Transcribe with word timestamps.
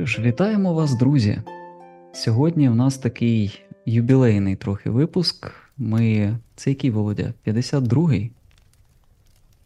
Що 0.00 0.06
ж, 0.06 0.22
вітаємо 0.22 0.74
вас, 0.74 0.94
друзі. 0.94 1.42
Сьогодні 2.12 2.68
в 2.68 2.74
нас 2.74 2.98
такий 2.98 3.62
юбілейний 3.86 4.56
трохи 4.56 4.90
випуск. 4.90 5.52
Ми. 5.76 6.38
Це 6.56 6.70
який 6.70 6.90
Володя? 6.90 7.34
52-й? 7.46 8.30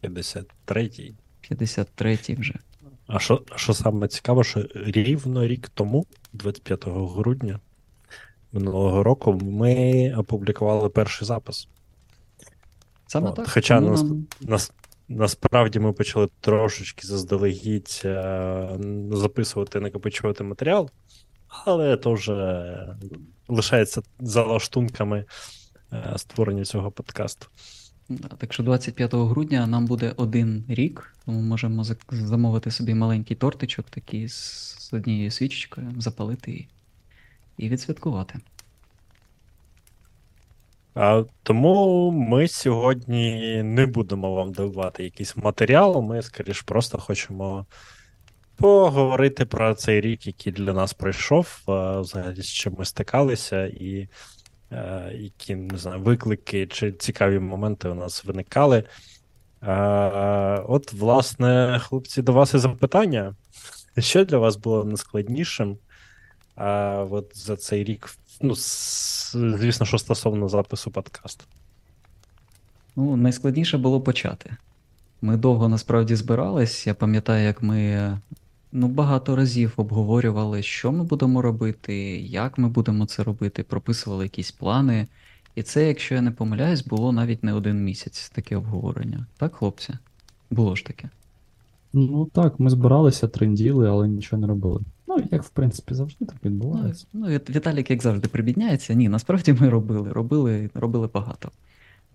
53-й. 0.03 1.13
53-й 1.51 2.35
вже. 2.35 2.53
А 3.07 3.19
що, 3.19 3.41
що 3.55 3.73
саме 3.73 4.07
цікаво, 4.07 4.43
що 4.43 4.65
рівно 4.75 5.47
рік 5.47 5.69
тому, 5.73 6.05
25 6.33 6.85
грудня 6.87 7.59
минулого 8.51 9.03
року, 9.03 9.33
ми 9.33 10.13
опублікували 10.17 10.89
перший 10.89 11.27
запис. 11.27 11.67
Саме 13.07 13.29
От, 13.29 13.35
так. 13.35 13.49
хоча 13.49 13.75
тому 13.79 13.91
нас- 13.91 14.03
нам- 14.03 14.27
Нас, 14.41 14.71
насправді 15.09 15.79
ми 15.79 15.93
почали 15.93 16.29
трошечки 16.41 17.07
заздалегідь 17.07 18.01
е, 18.05 18.79
записувати, 19.11 19.79
накопичувати 19.79 20.43
матеріал, 20.43 20.89
але 21.47 21.97
то 21.97 22.13
вже 22.13 22.87
лишається 23.47 24.01
за 24.19 24.43
лаштунками 24.43 25.25
е, 25.93 26.13
створення 26.17 26.65
цього 26.65 26.91
подкасту. 26.91 27.47
Так 28.37 28.53
що 28.53 28.63
25 28.63 29.13
грудня 29.13 29.67
нам 29.67 29.85
буде 29.85 30.13
один 30.17 30.65
рік, 30.67 31.15
тому 31.25 31.41
можемо 31.41 31.83
замовити 32.09 32.71
собі 32.71 32.93
маленький 32.93 33.37
тортичок 33.37 33.89
такий 33.89 34.29
з, 34.29 34.89
однією 34.93 35.31
свічечкою, 35.31 35.93
запалити 35.97 36.51
і, 36.51 36.67
і 37.57 37.69
відсвяткувати. 37.69 38.39
А, 40.95 41.23
тому 41.43 42.11
ми 42.11 42.47
сьогодні 42.47 43.61
не 43.63 43.85
будемо 43.85 44.35
вам 44.35 44.51
давати 44.51 45.03
якийсь 45.03 45.37
матеріал. 45.37 46.01
Ми, 46.01 46.21
скоріш, 46.21 46.61
просто 46.61 46.97
хочемо 46.97 47.65
поговорити 48.55 49.45
про 49.45 49.73
цей 49.73 50.01
рік, 50.01 50.27
який 50.27 50.53
для 50.53 50.73
нас 50.73 50.93
пройшов, 50.93 51.61
взагалі 51.67 52.41
з 52.41 52.47
чим 52.47 52.75
ми 52.77 52.85
стикалися, 52.85 53.65
і 53.65 54.07
е, 54.71 55.11
які 55.15 55.55
не 55.55 55.77
знаю, 55.77 56.01
виклики 56.01 56.67
чи 56.67 56.91
цікаві 56.91 57.39
моменти 57.39 57.89
у 57.89 57.93
нас 57.93 58.25
виникали. 58.25 58.83
А, 59.61 60.63
от, 60.67 60.93
власне, 60.93 61.79
хлопці, 61.83 62.21
до 62.21 62.33
вас 62.33 62.53
і 62.53 62.57
запитання. 62.57 63.35
Що 63.97 64.25
для 64.25 64.37
вас 64.37 64.55
було 64.55 64.83
найскладнішим 64.83 65.77
а, 66.55 67.05
от 67.11 67.31
за 67.33 67.57
цей 67.57 67.83
рік? 67.83 68.09
Ну, 68.41 68.55
звісно, 69.55 69.85
що 69.85 69.97
стосовно 69.97 70.49
запису 70.49 70.91
подкасту. 70.91 71.45
Ну, 72.95 73.15
найскладніше 73.15 73.77
було 73.77 74.01
почати. 74.01 74.57
Ми 75.21 75.37
довго 75.37 75.69
насправді 75.69 76.15
збирались. 76.15 76.87
Я 76.87 76.93
пам'ятаю, 76.93 77.45
як 77.45 77.63
ми 77.63 78.19
ну, 78.71 78.87
багато 78.87 79.35
разів 79.35 79.73
обговорювали, 79.75 80.63
що 80.63 80.91
ми 80.91 81.03
будемо 81.03 81.41
робити, 81.41 81.95
як 82.17 82.57
ми 82.57 82.69
будемо 82.69 83.05
це 83.05 83.23
робити, 83.23 83.63
прописували 83.63 84.23
якісь 84.23 84.51
плани. 84.51 85.07
І 85.55 85.63
це, 85.63 85.87
якщо 85.87 86.15
я 86.15 86.21
не 86.21 86.31
помиляюсь, 86.31 86.85
було 86.85 87.11
навіть 87.11 87.43
не 87.43 87.53
один 87.53 87.83
місяць 87.83 88.29
таке 88.29 88.55
обговорення. 88.55 89.25
Так, 89.37 89.55
хлопці? 89.55 89.93
Було 90.49 90.75
ж 90.75 90.85
таке. 90.85 91.09
Ну 91.97 92.25
так, 92.25 92.59
ми 92.59 92.69
збиралися, 92.69 93.27
тренділи, 93.27 93.89
але 93.89 94.07
нічого 94.07 94.41
не 94.41 94.47
робили. 94.47 94.81
Ну, 95.07 95.23
як 95.31 95.43
в 95.43 95.49
принципі 95.49 95.93
завжди 95.93 96.25
так 96.25 96.35
Ну, 96.43 96.51
відбувається. 96.51 97.07
ну, 97.13 97.27
Віт- 97.27 97.49
Віталік, 97.55 97.89
як 97.89 98.01
завжди, 98.01 98.27
прибідняється. 98.27 98.93
Ні, 98.93 99.09
насправді 99.09 99.53
ми 99.53 99.69
робили, 99.69 100.11
робили, 100.11 100.69
робили 100.73 101.09
багато. 101.13 101.51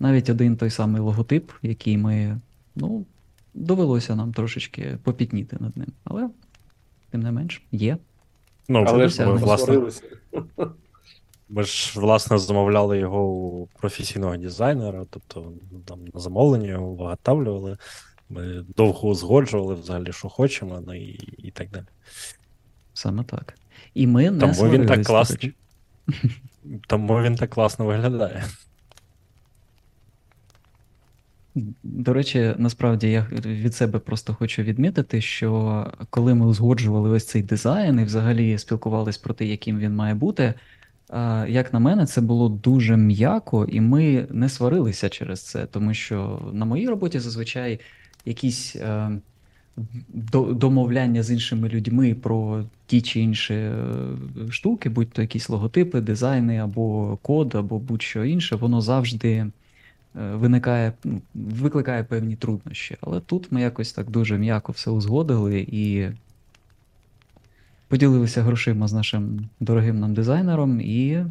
Навіть 0.01 0.31
один 0.31 0.57
той 0.57 0.71
самий 0.71 1.01
логотип, 1.03 1.51
який 1.63 1.99
ми, 1.99 2.41
ну, 2.77 3.07
довелося 3.55 4.17
нам 4.17 4.33
трошечки 4.33 4.99
попітніти 5.03 5.57
над 5.61 5.77
ним. 5.77 5.89
Але, 6.05 6.29
тим 7.11 7.21
не 7.23 7.33
менш, 7.33 7.63
є. 7.73 7.97
Ну, 8.69 8.85
Але 8.89 9.09
ж 9.09 9.27
ми, 9.27 9.35
власне, 9.35 9.81
ми 11.49 11.63
ж 11.63 12.01
власне 12.01 12.39
замовляли 12.39 12.99
його 12.99 13.29
у 13.29 13.69
професійного 13.81 14.37
дизайнера, 14.37 15.07
тобто 15.11 15.53
там 15.85 15.99
на 16.15 16.21
замовлення 16.21 16.69
його 16.69 16.95
виготовлювали. 16.95 17.77
Ми 18.31 18.65
довго 18.77 19.09
узгоджували 19.09 19.75
взагалі, 19.75 20.13
що 20.13 20.29
хочемо, 20.29 20.83
ну 20.87 20.95
і, 20.95 21.19
і 21.39 21.51
так 21.51 21.71
далі. 21.71 21.85
Саме 22.95 23.25
так. 23.25 23.55
І 23.95 24.07
ми 24.07 24.31
не 24.31 24.41
Тому 24.41 24.71
він 24.71 24.87
так 24.87 25.05
класно. 25.05 25.51
Тому 26.87 27.23
він 27.23 27.37
так 27.37 27.51
класно 27.51 27.87
виглядає. 27.87 28.45
До 31.83 32.13
речі, 32.13 32.55
насправді 32.59 33.11
я 33.11 33.27
від 33.33 33.75
себе 33.75 33.99
просто 33.99 34.35
хочу 34.35 34.63
відмітити, 34.63 35.21
що 35.21 35.87
коли 36.11 36.35
ми 36.35 36.47
узгоджували 36.47 37.11
ось 37.11 37.27
цей 37.27 37.43
дизайн 37.43 38.01
і 38.01 38.05
взагалі 38.05 38.59
спілкувались 38.59 39.19
про 39.19 39.35
те, 39.35 39.45
яким 39.45 39.79
він 39.79 39.95
має 39.95 40.15
бути, 40.15 40.55
як 41.49 41.73
на 41.73 41.79
мене, 41.79 42.07
це 42.07 42.21
було 42.21 42.49
дуже 42.49 42.97
м'яко, 42.97 43.65
і 43.65 43.81
ми 43.81 44.27
не 44.31 44.49
сварилися 44.49 45.09
через 45.09 45.43
це, 45.43 45.67
тому 45.67 45.95
що 45.95 46.51
на 46.53 46.65
моїй 46.65 46.89
роботі 46.89 47.19
зазвичай 47.19 47.81
якісь 48.25 48.77
е, 48.77 49.11
до- 50.09 50.53
домовляння 50.55 51.23
з 51.23 51.31
іншими 51.31 51.69
людьми 51.69 52.15
про 52.15 52.65
ті 52.87 53.03
чи 53.03 53.21
інші 53.21 53.55
е, 53.55 53.75
штуки, 54.51 54.89
будь 54.89 55.11
то 55.11 55.23
якісь 55.23 55.49
логотипи, 55.49 56.01
дизайни 56.01 56.59
або 56.59 57.19
код, 57.23 57.55
або 57.55 57.79
будь-що 57.79 58.25
інше, 58.25 58.57
воно 58.57 58.81
завжди 58.81 59.31
е, 59.31 59.51
виникає, 60.15 60.93
ну, 61.05 61.21
викликає 61.35 62.05
певні 62.05 62.37
труднощі. 62.37 62.97
Але 63.01 63.21
тут 63.21 63.53
ми 63.53 63.61
якось 63.61 63.93
так 63.93 64.11
дуже 64.11 64.39
м'яко 64.39 64.73
все 64.73 64.91
узгодили 64.91 65.67
і 65.69 66.09
поділилися 67.89 68.43
грошима 68.43 68.89
з 68.89 68.93
нашим 68.93 69.49
дорогим 69.61 70.01
нам 70.01 70.15
дизайнером 70.15 70.81
і, 70.81 71.25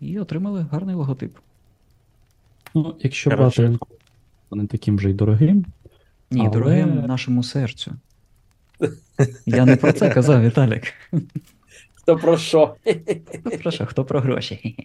і 0.00 0.18
отримали 0.18 0.66
гарний 0.70 0.94
логотип. 0.94 1.36
Ну, 2.74 2.94
якщо 3.00 3.30
Коротше. 3.30 3.68
брати 3.68 3.78
не 4.50 4.66
таким 4.66 5.00
же 5.00 5.10
й 5.10 5.14
дорогим, 5.14 5.64
Ні, 6.30 6.40
Але- 6.40 6.50
дорогим 6.50 7.06
нашому 7.06 7.42
серцю. 7.42 7.92
Я 9.46 9.64
не 9.64 9.76
про 9.76 9.92
це 9.92 10.10
казав, 10.10 10.42
Віталік. 10.42 10.82
Хто 11.94 12.16
про 12.16 12.38
що? 12.38 12.76
Хто 13.40 13.58
про 13.58 13.70
що, 13.70 13.86
хто 13.86 14.04
про 14.04 14.20
гроші. 14.20 14.76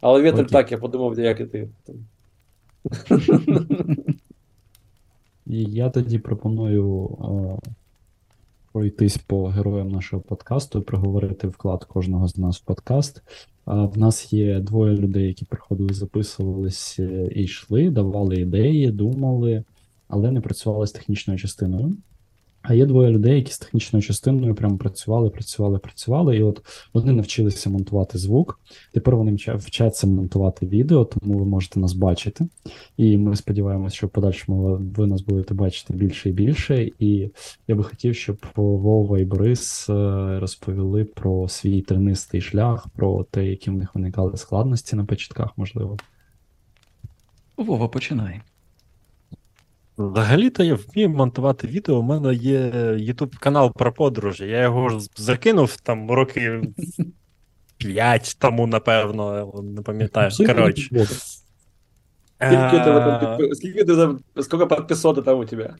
Але 0.00 0.22
вітер 0.22 0.40
Окей. 0.40 0.52
так, 0.52 0.72
я 0.72 0.78
подумав, 0.78 1.18
як 1.18 1.40
і 1.40 1.44
ти. 1.44 1.68
і 5.46 5.64
я 5.64 5.90
тоді 5.90 6.18
пропоную 6.18 7.08
е, 7.64 7.70
пройтись 8.72 9.18
по 9.18 9.48
героям 9.48 9.88
нашого 9.88 10.22
подкасту 10.22 10.78
і 10.78 10.82
проговорити 10.82 11.48
вклад 11.48 11.84
кожного 11.84 12.28
з 12.28 12.38
нас 12.38 12.60
в 12.60 12.64
подкаст. 12.64 13.22
В 13.66 13.98
нас 13.98 14.32
є 14.32 14.60
двоє 14.60 14.96
людей, 14.96 15.26
які 15.26 15.44
приходили, 15.44 15.94
записувались 15.94 16.98
е, 16.98 17.30
і 17.34 17.42
йшли, 17.42 17.90
давали 17.90 18.36
ідеї, 18.36 18.90
думали, 18.90 19.64
але 20.08 20.30
не 20.30 20.40
працювали 20.40 20.86
з 20.86 20.92
технічною 20.92 21.38
частиною. 21.38 21.96
А 22.62 22.74
є 22.74 22.86
двоє 22.86 23.10
людей, 23.10 23.36
які 23.36 23.52
з 23.52 23.58
технічною 23.58 24.02
частиною 24.02 24.54
прямо 24.54 24.78
працювали, 24.78 25.30
працювали, 25.30 25.78
працювали, 25.78 26.36
і 26.36 26.42
от 26.42 26.62
вони 26.94 27.12
навчилися 27.12 27.70
монтувати 27.70 28.18
звук. 28.18 28.60
Тепер 28.92 29.16
вони 29.16 29.36
вчаться 29.46 30.06
монтувати 30.06 30.66
відео, 30.66 31.04
тому 31.04 31.38
ви 31.38 31.44
можете 31.44 31.80
нас 31.80 31.92
бачити. 31.92 32.46
І 32.96 33.16
ми 33.16 33.36
сподіваємося, 33.36 33.96
що 33.96 34.06
в 34.06 34.10
подальшому 34.10 34.78
ви 34.96 35.06
нас 35.06 35.22
будете 35.22 35.54
бачити 35.54 35.94
більше 35.94 36.28
і 36.28 36.32
більше. 36.32 36.90
І 36.98 37.30
я 37.68 37.74
би 37.74 37.82
хотів, 37.82 38.14
щоб 38.14 38.46
Вова 38.56 39.18
і 39.18 39.24
Борис 39.24 39.90
е, 39.90 39.94
розповіли 40.40 41.04
про 41.04 41.48
свій 41.48 41.82
тернистий 41.82 42.40
шлях, 42.40 42.88
про 42.88 43.24
те, 43.24 43.46
які 43.46 43.70
в 43.70 43.74
них 43.74 43.94
виникали 43.94 44.36
складності 44.36 44.96
на 44.96 45.04
початках, 45.04 45.48
можливо. 45.56 45.96
Вова, 47.56 47.88
починай. 47.88 48.40
Взагалі-то 49.98 50.64
я 50.64 50.74
вмію 50.74 51.08
монтувати 51.08 51.66
відео. 51.66 51.96
У 51.96 52.02
мене 52.02 52.34
є 52.34 52.60
YouTube 52.92 53.38
канал 53.38 53.72
про 53.72 53.92
подорожі. 53.92 54.44
Я 54.44 54.62
його 54.62 55.00
закинув 55.16 55.76
там 55.76 56.10
роки 56.10 56.62
5 57.78 58.36
тому, 58.38 58.66
напевно, 58.66 59.52
не 59.62 59.82
пам'ятаю. 59.82 60.30
Коротше. 60.46 61.06
Скільки 62.46 62.76
у 62.76 62.84
тебе 62.84 63.00
Е, 63.22 63.36
ти 63.36 63.54
скільки 64.42 64.66
підписоти 64.66 65.22
там 65.22 65.38
у 65.38 65.44
тебе? 65.44 65.74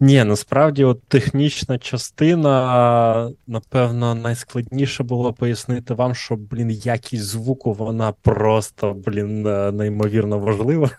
Ні, 0.00 0.24
насправді, 0.24 0.84
от 0.84 1.02
технічна 1.02 1.78
частина, 1.78 3.30
напевно, 3.46 4.14
найскладніше 4.14 5.02
було 5.02 5.32
пояснити 5.32 5.94
вам, 5.94 6.14
що, 6.14 6.36
блін, 6.36 6.70
якість 6.70 7.24
звуку, 7.24 7.72
вона 7.72 8.12
просто, 8.12 8.94
блін, 8.94 9.46
е, 9.46 9.72
неймовірно 9.72 10.38
важлива. 10.38 10.90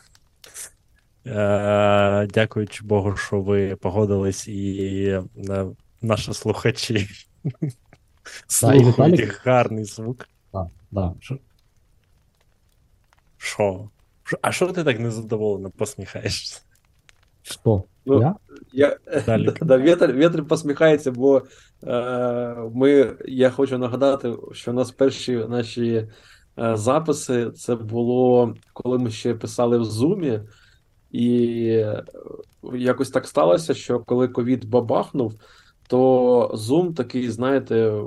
Е, 1.28 2.28
Дякуючи 2.34 2.84
Богу, 2.84 3.16
що 3.16 3.42
ви 3.42 3.76
погодились, 3.76 4.48
і 4.48 5.04
е, 5.50 5.66
наші 6.02 6.34
слухачі 6.34 7.08
слухають 8.48 9.22
гарний 9.44 9.84
звук. 9.84 10.28
Так, 10.52 10.68
да. 10.92 11.14
Що? 11.20 11.38
Що? 13.38 13.90
Що? 14.24 14.38
А 14.42 14.52
що 14.52 14.68
ти 14.68 14.84
так 14.84 15.00
незадоволено 15.00 15.70
посміхаєшся? 15.70 16.62
Хто? 17.48 17.84
Ну, 18.06 18.22
Я? 18.22 18.36
Я, 18.74 18.98
да, 19.62 19.78
Вітер, 19.78 20.14
Вітер 20.14 20.48
посміхається, 20.48 21.12
бо 21.12 21.42
е, 21.84 22.56
ми, 22.74 23.18
я 23.26 23.50
хочу 23.50 23.78
нагадати, 23.78 24.34
що 24.52 24.72
у 24.72 24.74
нас 24.74 24.92
перші 24.92 25.36
наші 25.36 26.08
е, 26.60 26.78
записи 26.78 27.52
це 27.52 27.76
було, 27.76 28.56
коли 28.74 28.98
ми 28.98 29.12
ще 29.12 29.36
писали 29.36 29.78
в 29.78 29.84
Zoom, 29.84 30.44
і 31.16 31.68
е, 31.68 32.04
якось 32.74 33.10
так 33.10 33.28
сталося, 33.28 33.74
що 33.74 34.00
коли 34.00 34.28
ковід 34.28 34.66
бабахнув, 34.66 35.34
то 35.88 36.52
Zoom 36.54 36.94
такий, 36.94 37.30
знаєте, 37.30 38.02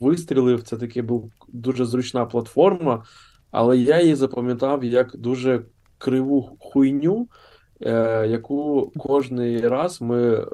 вистрілив. 0.00 0.62
Це 0.62 0.76
таки 0.76 1.02
був 1.02 1.32
дуже 1.48 1.84
зручна 1.84 2.26
платформа, 2.26 3.04
але 3.50 3.78
я 3.78 4.00
її 4.00 4.14
запам'ятав 4.14 4.84
як 4.84 5.16
дуже 5.16 5.64
криву 5.98 6.56
хуйню, 6.60 7.28
е, 7.80 8.26
яку 8.26 8.92
кожний 8.98 9.68
раз 9.68 10.00
ми 10.00 10.34
е, 10.34 10.46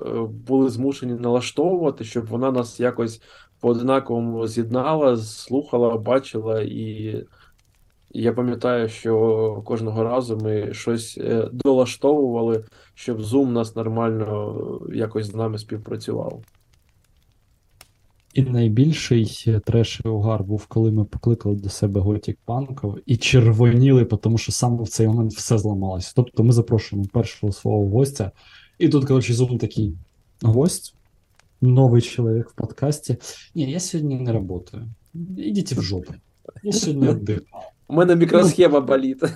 були 0.46 0.70
змушені 0.70 1.12
налаштовувати, 1.12 2.04
щоб 2.04 2.26
вона 2.26 2.50
нас 2.50 2.80
якось 2.80 3.22
по 3.60 3.68
однаковому 3.68 4.46
з'єднала, 4.46 5.16
слухала, 5.16 5.96
бачила. 5.96 6.60
І 6.60 7.16
я 8.22 8.32
пам'ятаю, 8.32 8.88
що 8.88 9.62
кожного 9.64 10.04
разу 10.04 10.36
ми 10.36 10.74
щось 10.74 11.18
е, 11.18 11.48
долаштовували, 11.52 12.64
щоб 12.94 13.20
Zoom 13.20 13.46
нас 13.46 13.76
нормально 13.76 14.56
е, 14.90 14.96
якось 14.96 15.26
з 15.26 15.34
нами 15.34 15.58
співпрацював. 15.58 16.42
І 18.34 18.42
найбільший 18.42 19.60
треш 19.66 20.00
і 20.04 20.08
угар 20.08 20.44
був, 20.44 20.66
коли 20.66 20.90
ми 20.90 21.04
покликали 21.04 21.54
до 21.54 21.68
себе 21.68 22.00
Готік 22.00 22.38
Панков 22.44 22.98
і 23.06 23.16
червоніли, 23.16 24.04
тому 24.04 24.38
що 24.38 24.52
саме 24.52 24.82
в 24.82 24.88
цей 24.88 25.06
момент 25.06 25.32
все 25.32 25.58
зламалося. 25.58 26.12
Тобто 26.16 26.44
ми 26.44 26.52
запрошуємо 26.52 27.08
першого 27.12 27.52
свого 27.52 27.88
гостя, 27.88 28.32
і 28.78 28.88
тут, 28.88 29.04
коротше, 29.04 29.32
Zoom 29.32 29.58
такий 29.58 29.94
гость, 30.42 30.94
новий 31.60 32.02
чоловік 32.02 32.50
в 32.50 32.54
подкасті. 32.54 33.16
Ні, 33.54 33.70
я 33.70 33.80
сьогодні 33.80 34.16
не 34.16 34.32
працюю. 34.32 34.86
Ідіть 35.36 35.72
в 35.72 35.82
жопу. 35.82 36.14
Я 36.62 36.72
сьогодні 36.72 37.08
віддихаю. 37.14 37.44
У 37.88 37.94
мене 37.94 38.16
мікросхема 38.16 38.80
болить. 38.80 39.22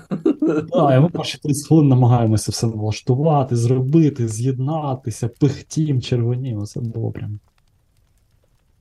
А, 0.73 0.95
і 0.95 1.01
ми 1.01 1.09
перші 1.09 1.39
30 1.39 1.69
хвилин 1.69 1.89
намагаємося 1.89 2.53
все 2.53 2.67
налаштувати, 2.67 3.57
зробити, 3.57 4.29
з'єднатися, 4.29 5.29
пихтім, 5.29 6.01
червонім. 6.01 6.65
Це 6.67 6.81
було 6.81 7.11
прям. 7.11 7.41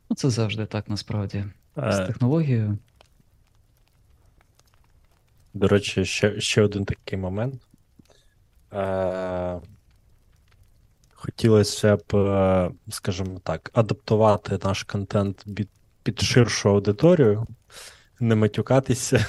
Ну, 0.10 0.16
це 0.16 0.30
завжди 0.30 0.66
так 0.66 0.90
насправді. 0.90 1.46
З 1.76 2.00
Е, 2.00 2.08
технологією. 2.08 2.78
До 5.54 5.68
речі, 5.68 6.06
ще, 6.06 6.42
ще 6.42 6.62
один 6.62 6.86
такий 6.86 7.20
момент. 7.20 7.62
Е, 8.74 9.60
хотілося 11.14 11.96
б, 11.96 12.16
е, 12.16 12.72
скажімо 12.90 13.40
так, 13.44 13.72
адаптувати 13.74 14.60
наш 14.64 14.84
контент 14.84 15.46
під, 15.56 15.70
під 16.04 16.22
ширшу 16.22 16.70
аудиторію, 16.70 17.48
не 18.20 18.36
матюкатися 18.36 19.26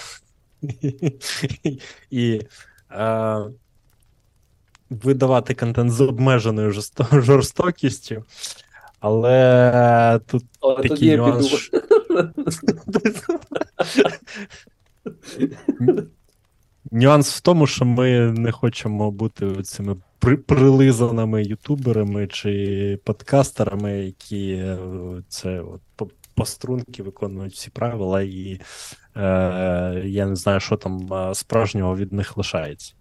і 2.11 2.41
е, 2.91 3.39
видавати 4.91 5.55
контент 5.55 5.93
з 5.93 6.01
обмеженою 6.01 6.73
жорстокістю. 7.13 8.25
Але 9.01 10.21
тут 10.27 10.45
Але 10.61 10.77
тоді 10.77 10.89
такий 10.89 11.09
я 11.09 11.17
нюанс. 11.17 11.47
піду. 11.47 11.59
що- 11.59 11.79
Нюанс 16.91 17.37
в 17.37 17.41
тому, 17.41 17.67
що 17.67 17.85
ми 17.85 18.33
не 18.33 18.53
хочемо 18.53 19.11
бути 19.11 19.63
цими 19.63 19.97
при- 20.19 20.37
прилизаними 20.37 21.43
ютуберами 21.43 22.27
чи 22.27 22.99
подкастерами, 23.05 23.93
які 23.93 24.51
е, 24.53 24.79
це 25.29 25.61
от 25.61 25.81
по, 25.97 26.09
по 26.35 26.45
струнки 26.45 27.03
виконують 27.03 27.55
всі 27.55 27.71
правила, 27.71 28.23
і 28.23 28.61
е, 29.17 30.03
я 30.05 30.27
не 30.27 30.37
знаю, 30.37 30.61
що 30.61 30.77
там 30.77 31.13
е, 31.13 31.35
справжнього 31.35 31.97
від 31.97 32.13
них 32.13 32.37
лишається. 32.37 32.95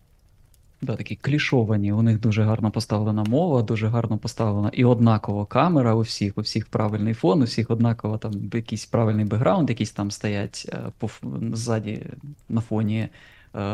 Да, 0.82 0.96
такі 0.96 1.16
клішовані. 1.16 1.94
У 1.94 2.02
них 2.02 2.20
дуже 2.20 2.44
гарно 2.44 2.72
поставлена 2.72 3.24
мова, 3.24 3.62
дуже 3.62 3.88
гарно 3.88 4.18
поставлена 4.18 4.70
і 4.74 4.86
однаково 4.86 5.46
камера 5.46 5.96
у 5.96 6.02
всіх, 6.02 6.38
у 6.38 6.42
всіх 6.42 6.68
правильний 6.68 7.14
фон, 7.14 7.42
у 7.42 7.46
всіх 7.46 7.72
однаково 7.72 8.18
там 8.18 8.32
якийсь 8.54 8.86
правильний 8.86 9.26
бекграунд, 9.26 9.70
якісь 9.70 9.92
там 9.92 10.12
стоять 10.12 10.70
е, 10.74 10.80
по 10.98 11.10
ззаді 11.54 12.04
на 12.50 12.62
фоні 12.62 13.00
е, 13.00 13.10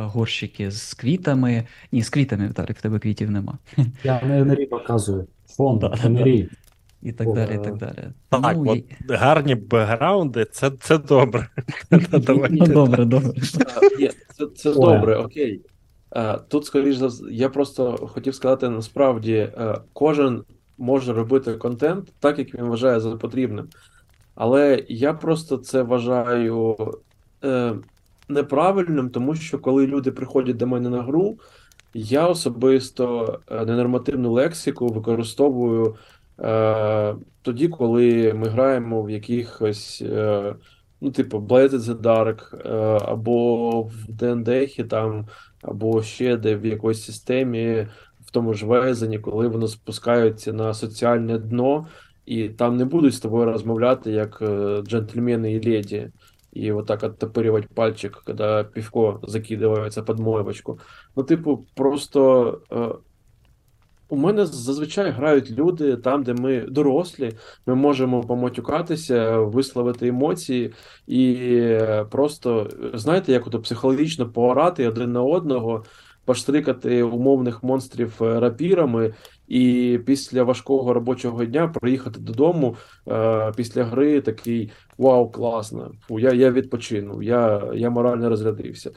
горщики 0.02 0.72
з 0.72 0.94
квітами. 0.94 1.64
Ні, 1.92 2.04
з 2.04 2.10
квітами, 2.10 2.48
Віталік, 2.48 2.78
в 2.78 2.82
тебе 2.82 3.00
квітів 3.00 3.32
нема. 3.32 3.58
Я 4.04 4.22
не 4.22 4.46
НРІ 4.46 4.66
показую. 4.66 5.28
Фон, 5.50 5.80
Да, 5.80 6.10
НРІ. 6.10 6.50
І 7.02 7.12
так 7.12 7.34
далі, 7.34 7.52
і 7.52 7.58
е, 7.58 7.60
так 7.60 7.78
далі. 7.78 8.08
Так, 8.30 8.56
Ну, 8.56 8.72
от 8.72 8.78
і- 8.78 8.86
гарні 9.10 9.56
бекграунди, 9.56 10.46
це, 10.46 10.72
це 10.80 10.98
добре. 10.98 11.48
Ну, 12.50 12.68
добре, 12.68 13.06
добре. 13.06 13.42
Це, 14.38 14.46
це 14.56 14.74
добре, 14.74 15.18
окей. 15.18 15.62
Тут, 16.48 16.66
скоріш 16.66 16.96
за 16.96 17.10
я 17.32 17.50
просто 17.50 17.98
хотів 18.08 18.36
сказати, 18.36 18.70
насправді, 18.70 19.34
е, 19.34 19.78
кожен 19.94 20.44
може 20.78 21.14
робити 21.14 21.54
контент 21.54 22.14
так, 22.20 22.40
як 22.40 22.54
він 22.54 22.66
вважає 22.66 23.00
за 23.00 23.16
потрібним. 23.16 23.68
Але 24.36 24.86
я 24.88 25.14
просто 25.14 25.58
це 25.58 25.82
вважаю 25.82 26.78
е, 27.44 27.74
неправильним, 28.30 29.10
тому 29.10 29.36
що 29.36 29.60
коли 29.60 29.88
люди 29.88 30.12
приходять 30.12 30.58
до 30.58 30.68
мене 30.68 30.90
на 30.90 31.02
гру, 31.04 31.40
я 31.94 32.28
особисто 32.28 33.40
е, 33.52 33.66
ненормативну 33.66 34.32
лексику 34.32 34.88
використовую 34.88 35.86
е, 35.86 35.94
тоді, 37.42 37.68
коли 37.68 38.34
ми 38.34 38.48
граємо 38.48 39.04
в 39.04 39.10
якихось, 39.10 40.04
е, 40.06 40.56
ну, 41.02 41.12
типу, 41.12 41.38
Blade 41.38 41.70
the 41.70 42.02
Dark, 42.02 42.56
е, 42.56 43.00
або 43.06 43.82
в 43.82 44.06
ДНД 44.10 44.88
там, 44.90 45.28
або 45.62 46.04
ще 46.04 46.38
де 46.38 46.56
в 46.56 46.66
якоїсь 46.66 47.06
системі, 47.06 47.88
в 48.22 48.32
тому 48.32 48.54
ж 48.54 48.66
везені, 48.66 49.20
коли 49.20 49.48
воно 49.48 49.68
спускається 49.68 50.54
на 50.54 50.74
соціальне 50.74 51.38
дно, 51.38 51.88
і 52.26 52.50
там 52.50 52.78
не 52.78 52.86
будуть 52.86 53.14
з 53.14 53.20
тобою 53.20 53.46
розмовляти 53.46 54.12
як 54.12 54.42
е, 54.42 54.82
джентльмени 54.82 55.54
і 55.54 55.70
леді. 55.70 56.12
І 56.54 56.72
вот 56.72 56.88
так 56.88 57.04
оттопыривать 57.04 57.68
пальчик, 57.68 58.24
когда 58.26 58.64
пивко 58.64 59.20
закидывается 59.28 60.02
под 60.02 60.20
моєвочку. 60.20 60.80
Ну, 61.16 61.24
типу, 61.24 61.66
просто 61.76 62.62
е, 62.72 62.90
у 64.10 64.18
мене 64.18 64.46
зазвичай 64.46 65.12
грають 65.12 65.52
люди 65.52 65.98
там, 65.98 66.24
де 66.24 66.34
ми 66.34 66.62
дорослі, 66.62 67.32
ми 67.66 67.76
можемо 67.76 68.22
поматюкатися, 68.22 69.40
висловити 69.40 70.08
емоції 70.08 70.74
і 71.08 71.34
е, 71.40 72.06
просто, 72.12 72.70
знаєте, 72.94 73.32
як 73.32 73.48
ото 73.48 73.62
психологічно 73.62 74.30
поорати 74.30 74.88
один 74.88 75.12
на 75.12 75.22
одного, 75.22 75.84
поштрикати 76.26 77.04
умовних 77.04 77.64
монстрів 77.64 78.14
е, 78.22 78.40
рапірами, 78.40 79.14
і 79.48 80.00
після 80.06 80.44
важкого 80.44 80.94
робочого 80.94 81.46
дня 81.46 81.68
приїхати 81.68 82.20
додому 82.20 82.76
е, 83.08 83.52
після 83.56 83.84
гри 83.84 84.22
такий 84.22 84.72
вау, 84.98 85.32
класно, 85.32 85.92
фу, 86.02 86.20
я, 86.20 86.34
я 86.34 86.52
відпочинув, 86.52 87.24
я, 87.24 87.72
я 87.74 87.90
морально 87.90 88.30
розрядився. 88.30 88.92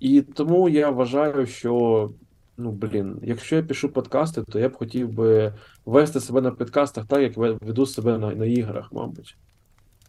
І 0.00 0.22
тому 0.22 0.68
я 0.68 0.90
вважаю, 0.90 1.46
що 1.46 2.10
ну 2.58 2.72
блін, 2.72 3.18
якщо 3.22 3.56
я 3.56 3.62
пишу 3.62 3.88
подкасти, 3.88 4.42
то 4.42 4.58
я 4.58 4.68
б 4.68 4.72
хотів 4.76 5.12
би 5.12 5.54
вести 5.86 6.20
себе 6.20 6.40
на 6.40 6.50
підкастах 6.50 7.06
так, 7.06 7.20
як 7.22 7.36
ве- 7.36 7.58
веду 7.64 7.86
себе 7.86 8.18
на, 8.18 8.34
на 8.34 8.46
іграх, 8.46 8.92
мабуть. 8.92 9.36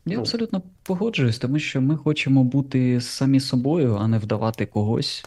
Я 0.05 0.15
Ну. 0.15 0.21
абсолютно 0.21 0.61
погоджуюсь, 0.83 1.39
тому 1.39 1.59
що 1.59 1.81
ми 1.81 1.97
хочемо 1.97 2.43
бути 2.43 3.01
самі 3.01 3.39
собою, 3.39 3.95
а 3.95 4.07
не 4.07 4.17
вдавати 4.19 4.65
когось. 4.65 5.25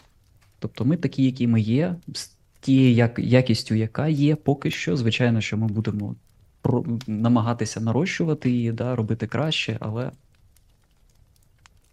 Тобто 0.59 0.85
ми 0.85 0.97
такі, 0.97 1.23
які 1.25 1.47
ми 1.47 1.61
є, 1.61 1.95
з 2.13 2.31
тією 2.59 2.93
як, 2.93 3.19
якістю, 3.19 3.75
яка 3.75 4.07
є 4.07 4.35
поки 4.35 4.71
що. 4.71 4.97
Звичайно, 4.97 5.41
що 5.41 5.57
ми 5.57 5.67
будемо 5.67 6.15
про, 6.61 6.85
намагатися 7.07 7.81
нарощувати 7.81 8.51
її, 8.51 8.71
да, 8.71 8.95
робити 8.95 9.27
краще, 9.27 9.77
але, 9.79 10.11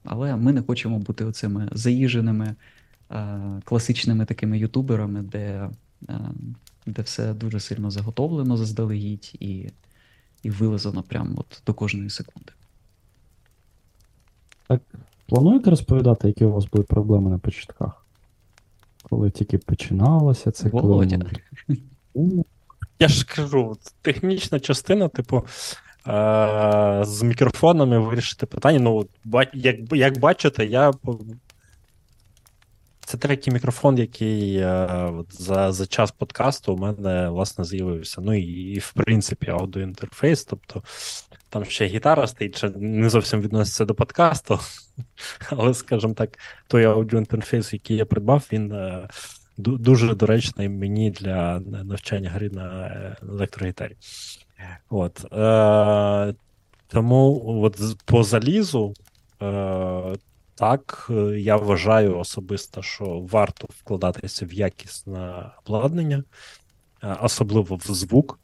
але 0.04 0.36
ми 0.36 0.52
не 0.52 0.62
хочемо 0.62 0.98
бути 0.98 1.24
оцими 1.24 1.68
заїженими 1.72 2.54
класичними 3.64 4.24
такими 4.24 4.58
ютуберами, 4.58 5.22
де, 5.22 5.70
е, 6.08 6.20
де 6.86 7.02
все 7.02 7.34
дуже 7.34 7.60
сильно 7.60 7.90
заготовлено 7.90 8.56
заздалегідь 8.56 9.32
і, 9.40 9.70
і 10.42 10.50
вилизано 10.50 11.02
прямо 11.02 11.30
от 11.36 11.62
до 11.66 11.74
кожної 11.74 12.10
секунди. 12.10 12.52
Так, 14.66 14.80
Плануєте 15.26 15.70
розповідати, 15.70 16.28
які 16.28 16.44
у 16.44 16.52
вас 16.52 16.64
були 16.64 16.84
проблеми 16.84 17.30
на 17.30 17.38
початках? 17.38 18.06
Коли 19.02 19.30
тільки 19.30 19.58
починалося 19.58 20.50
це, 20.50 20.68
Володя. 20.68 21.18
Я 22.98 23.08
ж 23.08 23.26
кажу, 23.26 23.76
технічна 24.02 24.60
частина, 24.60 25.08
типу, 25.08 25.36
е- 25.36 27.02
з 27.04 27.22
мікрофонами 27.22 27.98
вирішити 27.98 28.46
питання. 28.46 28.78
Ну, 28.78 29.06
як, 29.54 29.76
як 29.92 30.18
бачите, 30.18 30.66
я 30.66 30.92
це 33.08 33.18
третій 33.18 33.50
мікрофон, 33.50 33.98
який 33.98 34.56
е, 34.56 34.86
от 35.18 35.42
за 35.42 35.72
за 35.72 35.86
час 35.86 36.10
подкасту 36.10 36.74
у 36.74 36.76
мене 36.76 37.28
власне 37.28 37.64
з'явився. 37.64 38.20
Ну 38.20 38.34
і, 38.34 38.42
і 38.42 38.78
в 38.78 38.92
принципі, 38.92 39.50
аудіоінтерфейс. 39.50 40.44
Тобто 40.44 40.82
там 41.48 41.64
ще 41.64 41.86
гітара 41.86 42.26
стоїть, 42.26 42.56
ще 42.56 42.70
не 42.70 43.10
зовсім 43.10 43.40
відноситься 43.40 43.84
до 43.84 43.94
подкасту. 43.94 44.60
Але, 45.50 45.74
скажімо 45.74 46.14
так, 46.14 46.38
той 46.66 46.84
аудіоінтерфейс, 46.84 47.72
який 47.72 47.96
я 47.96 48.06
придбав, 48.06 48.48
він 48.52 48.72
е, 48.72 49.08
дуже 49.58 50.14
доречний 50.14 50.68
мені 50.68 51.10
для 51.10 51.60
навчання 51.60 52.30
гри 52.30 52.50
на 52.50 52.86
е, 52.86 53.16
електрогітарі. 53.22 53.96
От. 54.90 55.32
Е, 55.32 56.34
Тому 56.88 57.42
от 57.62 57.80
по 58.04 58.24
залізу. 58.24 58.94
Так, 60.58 61.06
е, 61.10 61.14
я 61.40 61.56
вважаю 61.56 62.18
особисто, 62.18 62.82
що 62.82 63.04
варто 63.30 63.68
вкладатися 63.70 64.46
в 64.46 64.52
якісне 64.52 65.50
обладнання, 65.64 66.24
е, 67.02 67.16
особливо 67.22 67.76
в 67.76 67.82
звук. 67.82 68.40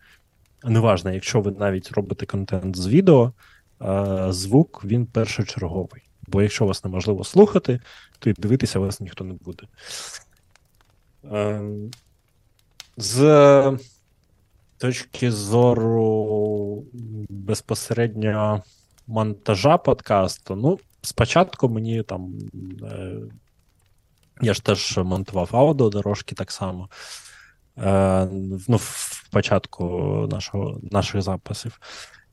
Неважно, 0.65 1.13
якщо 1.13 1.41
ви 1.41 1.51
навіть 1.51 1.93
робите 1.93 2.27
контент 2.27 2.77
з 2.77 2.87
відео, 2.87 3.33
е, 3.83 4.27
звук 4.31 4.85
він 4.85 5.07
першочерговий. 5.07 6.03
Бо 6.27 6.43
якщо 6.43 6.67
вас 6.67 6.85
неможливо 6.85 7.25
слухати, 7.25 7.81
то 8.19 8.31
і 8.31 8.33
дивитися 8.33 8.79
вас 8.79 9.01
ніхто 9.01 9.25
не 9.25 9.35
буде. 9.35 9.67
Ем, 11.31 11.91
з 12.97 13.79
точки 14.79 15.33
зору 15.33 16.85
безпосередньо 17.29 18.63
монтажа 19.07 19.79
подкасту, 19.79 20.57
ну, 20.57 20.79
спочатку 21.05 21.69
мені 21.69 22.03
там. 22.03 22.33
Е, 22.83 23.17
я 24.41 24.55
ж 24.55 24.65
теж 24.65 24.99
монтував 24.99 25.49
аудіодорожки 25.53 26.35
так 26.35 26.53
само. 26.53 26.89
Е, 27.79 28.29
ну, 28.69 28.77
В 28.77 29.29
початку 29.31 29.87
нашого, 30.31 30.81
наших 30.91 31.23
записів. 31.23 31.81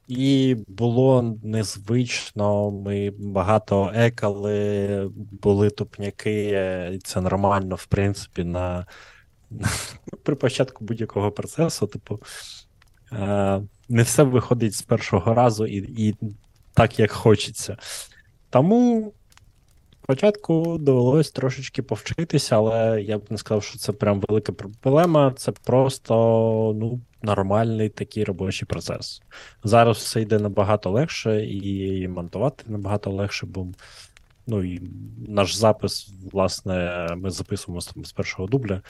І 0.08 0.58
було 0.68 1.38
незвично, 1.44 2.72
ми 2.72 3.12
багато 3.20 3.92
екали, 3.96 5.10
були 5.16 5.70
тупняки, 5.70 6.44
і 6.94 7.00
це 7.00 7.22
нормально, 7.22 7.76
в 7.76 7.86
принципі, 7.86 8.44
на, 8.44 8.86
при 10.24 10.36
початку 10.36 10.86
будь-якого 10.86 11.32
процесу. 11.32 11.88
Типу, 11.88 12.20
е, 13.12 13.62
не 13.90 14.04
все 14.04 14.24
виходить 14.24 14.74
з 14.74 14.82
першого 14.82 15.34
разу 15.34 15.66
і, 15.66 16.08
і 16.08 16.16
так, 16.74 17.00
як 17.00 17.12
хочеться. 17.12 17.78
Тому 18.52 19.14
спочатку 20.04 20.78
довелось 20.78 21.32
трошечки 21.32 21.82
повчитися, 21.82 22.56
але 22.56 23.02
я 23.02 23.18
б 23.18 23.24
не 23.30 23.38
сказав, 23.38 23.64
що 23.64 23.78
це 23.78 23.92
прям 23.92 24.24
велика 24.28 24.52
проблема. 24.52 25.34
Це 25.38 25.52
просто 25.52 26.14
ну, 26.80 27.02
нормальний 27.22 27.90
такий 27.90 28.24
робочий 28.24 28.66
процес. 28.68 29.22
Зараз 29.64 29.98
все 29.98 30.22
йде 30.22 30.40
набагато 30.40 30.90
легше, 30.90 31.46
і 31.46 32.08
монтувати 32.08 32.64
набагато 32.68 33.12
легше, 33.12 33.46
бо 33.46 33.68
ну, 34.48 34.64
і 34.64 34.82
наш 35.28 35.56
запис, 35.56 36.14
власне, 36.32 37.08
ми 37.18 37.30
записуємо 37.30 37.82
з 37.82 38.12
першого 38.12 38.48
дубля, 38.48 38.82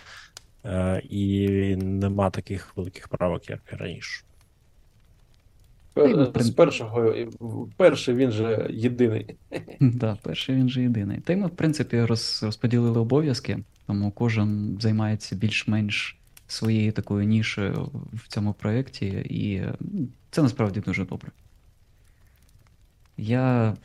е, 0.66 1.02
і 1.10 1.76
нема 1.76 2.30
таких 2.30 2.78
великих 2.78 3.08
правок, 3.08 3.50
як 3.50 3.62
раніше. 3.72 4.24
З 6.36 6.50
першого 6.50 7.16
перший 7.78 8.16
він 8.16 8.32
же 8.32 8.68
єдиний. 8.70 9.36
Так, 10.00 10.18
перший 10.22 10.56
він 10.56 10.70
же 10.70 10.82
єдиний. 10.82 11.20
Та 11.20 11.34
й 11.34 11.36
ми, 11.36 11.48
в 11.48 11.56
принципі, 11.56 12.02
роз, 12.02 12.40
розподілили 12.44 13.00
обов'язки, 13.00 13.60
тому 13.88 14.12
кожен 14.12 14.78
займається 14.82 15.36
більш-менш 15.36 16.18
своєю 16.48 16.92
такою 16.92 17.26
нішею 17.26 17.92
в 18.14 18.28
цьому 18.28 18.54
проєкті, 18.54 19.06
і 19.30 19.64
ну, 19.80 20.08
це 20.32 20.42
насправді 20.42 20.80
дуже 20.80 21.06
добре. 21.06 21.32
Я 23.18 23.76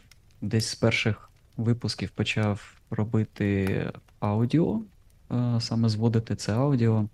десь 0.41 0.69
з 0.69 0.75
перших 0.75 1.31
випусків 1.57 2.11
почав 2.11 2.81
робити 2.91 3.91
аудіо, 4.21 4.81
е, 5.31 5.61
саме 5.61 5.89
зводити 5.89 6.37
це 6.37 6.55
аудіо, 6.55 7.09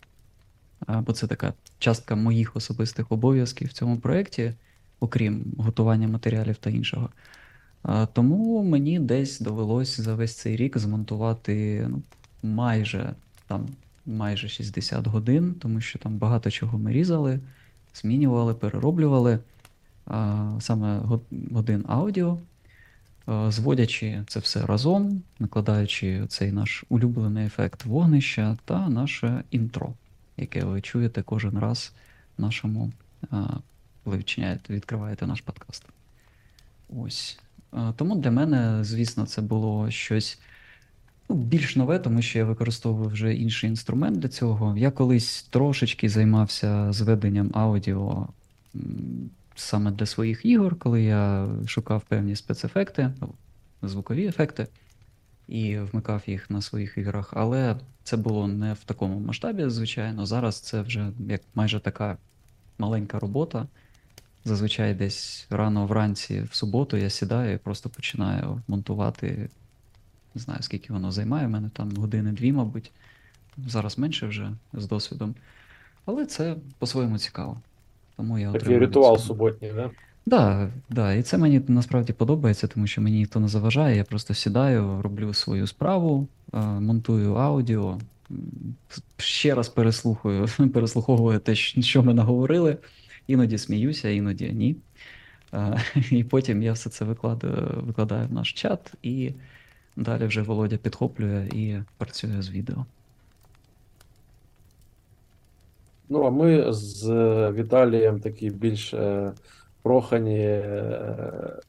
бо 0.89 1.13
це 1.13 1.27
така 1.27 1.55
частка 1.79 2.15
моїх 2.15 2.57
особистих 2.57 3.13
обов'язків 3.13 3.69
в 3.69 3.73
цьому 3.73 3.99
проєкті 3.99 4.55
окрім 5.02 5.44
готування 5.59 6.09
матеріалів 6.09 6.56
та 6.56 6.71
іншого. 6.71 7.09
Тому 8.12 8.62
мені 8.62 8.99
десь 8.99 9.40
довелось 9.40 10.00
за 10.00 10.14
весь 10.14 10.37
цей 10.37 10.56
рік 10.56 10.78
змонтувати 10.78 11.87
ну, 11.88 12.02
майже 12.42 13.14
там, 13.47 13.68
майже 14.06 14.49
60 14.49 15.06
годин, 15.06 15.54
тому 15.61 15.80
що 15.80 15.99
там 15.99 16.16
багато 16.16 16.50
чого 16.50 16.78
ми 16.78 16.92
різали, 16.92 17.40
змінювали, 17.94 18.54
перероблювали 18.54 19.38
саме 20.61 21.00
годин 21.52 21.85
аудіо, 21.88 22.38
зводячи 23.49 24.23
це 24.28 24.40
все 24.40 24.66
разом, 24.66 25.23
накладаючи 25.38 26.26
цей 26.28 26.52
наш 26.52 26.85
улюблений 26.88 27.47
ефект 27.47 27.85
вогнища 27.85 28.59
та 28.64 28.88
наше 28.88 29.44
інтро, 29.50 29.92
яке 30.37 30.64
ви 30.64 30.80
чуєте 30.80 31.23
кожен 31.23 31.59
раз 31.59 31.92
в 32.38 32.42
нашому 32.42 32.92
коли 34.04 34.18
відчиняєте, 34.18 34.75
відкриваєте 34.75 35.26
наш 35.26 35.40
подкаст. 35.40 35.85
Ось. 36.88 37.38
Тому 37.97 38.16
для 38.16 38.30
мене, 38.30 38.85
звісно, 38.85 39.26
це 39.26 39.42
було 39.42 39.90
щось 39.90 40.40
ну, 41.28 41.37
більш 41.37 41.76
нове, 41.76 41.99
тому 41.99 42.23
що 42.23 42.38
я 42.38 42.44
використовую 42.44 43.09
вже 43.09 43.35
інший 43.35 43.71
інструмент 43.71 44.18
для 44.18 44.28
цього. 44.28 44.76
Я 44.76 44.90
колись 44.90 45.42
трошечки 45.42 46.09
займався 46.09 46.92
зведенням 46.92 47.50
аудіо 47.54 48.28
саме 49.54 49.90
для 49.90 50.06
своїх 50.06 50.44
ігор, 50.44 50.78
коли 50.78 51.02
я 51.02 51.49
шукав 51.66 52.02
певні 52.02 52.37
спецефекти, 52.37 53.12
ну, 53.21 53.35
звукові 53.82 54.26
ефекти, 54.26 54.66
і 55.49 55.78
вмикав 55.78 56.23
їх 56.26 56.50
на 56.50 56.62
своїх 56.62 56.99
іграх. 56.99 57.32
Але 57.37 57.76
це 58.04 58.16
було 58.16 58.49
не 58.49 58.73
в 58.73 58.85
такому 58.85 59.21
масштабі, 59.21 59.68
звичайно. 59.68 60.26
Зараз 60.26 60.61
це 60.61 60.82
вже 60.82 61.11
як 61.28 61.40
майже 61.54 61.80
така 61.80 62.16
маленька 62.78 63.18
робота. 63.18 63.66
Зазвичай 64.45 64.95
десь 64.95 65.47
рано 65.51 65.87
вранці 65.87 66.43
в 66.51 66.55
суботу 66.55 66.97
я 66.97 67.11
сідаю 67.11 67.55
і 67.55 67.59
просто 67.59 67.89
починаю 67.89 68.63
монтувати. 68.69 69.49
Не 70.35 70.41
знаю, 70.43 70.63
скільки 70.63 70.93
воно 70.93 71.13
займає, 71.13 71.47
у 71.47 71.51
мене 71.51 71.71
там 71.73 71.91
години-дві, 71.97 72.53
мабуть. 72.53 72.91
Зараз 73.67 73.99
менше 73.99 74.27
вже 74.27 74.51
з 74.73 74.87
досвідом. 74.87 75.35
Але 76.05 76.27
це 76.27 76.57
по-своєму 76.79 77.19
цікаво. 77.19 77.61
Тому 78.17 78.39
я 78.39 78.53
Такий 78.53 78.79
ритуал 78.79 79.19
суботній, 79.19 79.69
так? 79.69 79.77
Да? 79.77 79.91
Так, 80.31 80.71
да, 80.91 81.13
і 81.13 81.23
це 81.23 81.39
мені 81.39 81.63
насправді 81.69 82.13
подобається, 82.13 82.67
тому 82.67 82.87
що 82.87 83.01
мені 83.01 83.19
ніхто 83.19 83.41
не 83.41 83.49
заважає. 83.49 83.97
Я 83.97 84.05
просто 84.05 84.35
сідаю, 84.35 85.03
роблю 85.03 85.35
свою 85.35 85.67
справу, 85.67 86.29
монтую 86.53 87.35
аудіо, 87.35 87.99
ще 89.17 89.55
раз 89.55 89.69
переслухаю, 89.69 90.47
переслуховую 90.75 91.39
те, 91.39 91.55
що 91.55 92.03
ми 92.03 92.15
наговорили. 92.15 92.79
Іноді 93.26 93.59
сміюся, 93.59 94.09
іноді 94.09 94.52
ні. 94.52 94.76
І 96.11 96.25
потім 96.31 96.62
я 96.62 96.73
все 96.73 96.91
це 96.91 97.05
викладаю, 97.05 97.83
викладаю 97.87 98.29
в 98.29 98.33
наш 98.33 98.52
чат, 98.52 98.93
і 99.02 99.33
далі 99.97 100.26
вже 100.26 100.43
Володя 100.43 100.76
підхоплює 100.76 101.49
і 101.52 101.76
працює 101.99 102.43
з 102.43 102.50
відео. 102.50 102.87
Ну, 106.09 106.23
а 106.23 106.31
ми 106.31 106.73
з 106.73 107.09
Віталієм 107.52 108.21
такі 108.21 108.50
більш 108.50 108.95
е, 108.95 109.33
прохані, 109.83 110.38
е, 110.38 111.61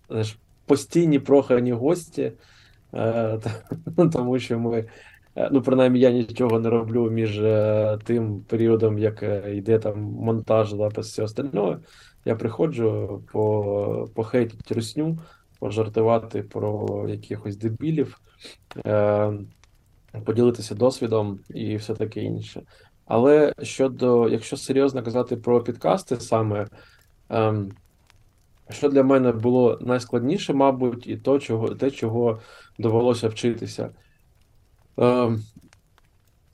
постійні 0.65 1.19
прохані 1.19 1.71
гості, 1.71 2.31
е, 2.93 3.39
тому 4.11 4.39
що 4.39 4.59
ми 4.59 4.81
Е, 4.81 4.89
ну, 5.35 5.61
принаймні, 5.61 5.99
я 5.99 6.11
нічого 6.11 6.59
не 6.59 6.69
роблю 6.69 7.09
між 7.09 7.39
е, 7.39 7.97
тим 8.03 8.41
періодом, 8.41 8.99
як 8.99 9.23
е, 9.23 9.55
йде 9.55 9.79
там 9.79 10.01
монтаж, 10.01 10.73
запис 10.73 11.07
все 11.07 11.23
остальное. 11.23 11.79
Я 12.25 12.35
приходжу 12.35 13.23
по, 13.31 14.09
похейтити 14.15 14.73
русню, 14.73 15.19
пожартувати 15.59 16.43
про 16.43 17.05
якихось 17.09 17.57
дебілів, 17.57 18.21
е, 18.85 19.33
поділитися 20.25 20.75
досвідом 20.75 21.39
і 21.49 21.75
все 21.75 21.93
таке 21.93 22.21
інше. 22.21 22.61
Але 23.05 23.53
щодо, 23.61 24.29
якщо 24.29 24.57
серйозно 24.57 25.03
казати 25.03 25.37
про 25.37 25.63
підкасти 25.63 26.19
саме, 26.19 26.67
е, 27.31 27.53
що 28.69 28.89
для 28.89 29.03
мене 29.03 29.31
було 29.31 29.77
найскладніше, 29.81 30.53
мабуть, 30.53 31.07
і 31.07 31.17
то, 31.17 31.39
чого, 31.39 31.75
те, 31.75 31.91
чого 31.91 32.39
довелося 32.79 33.27
вчитися. 33.27 33.89
Е, 34.99 35.37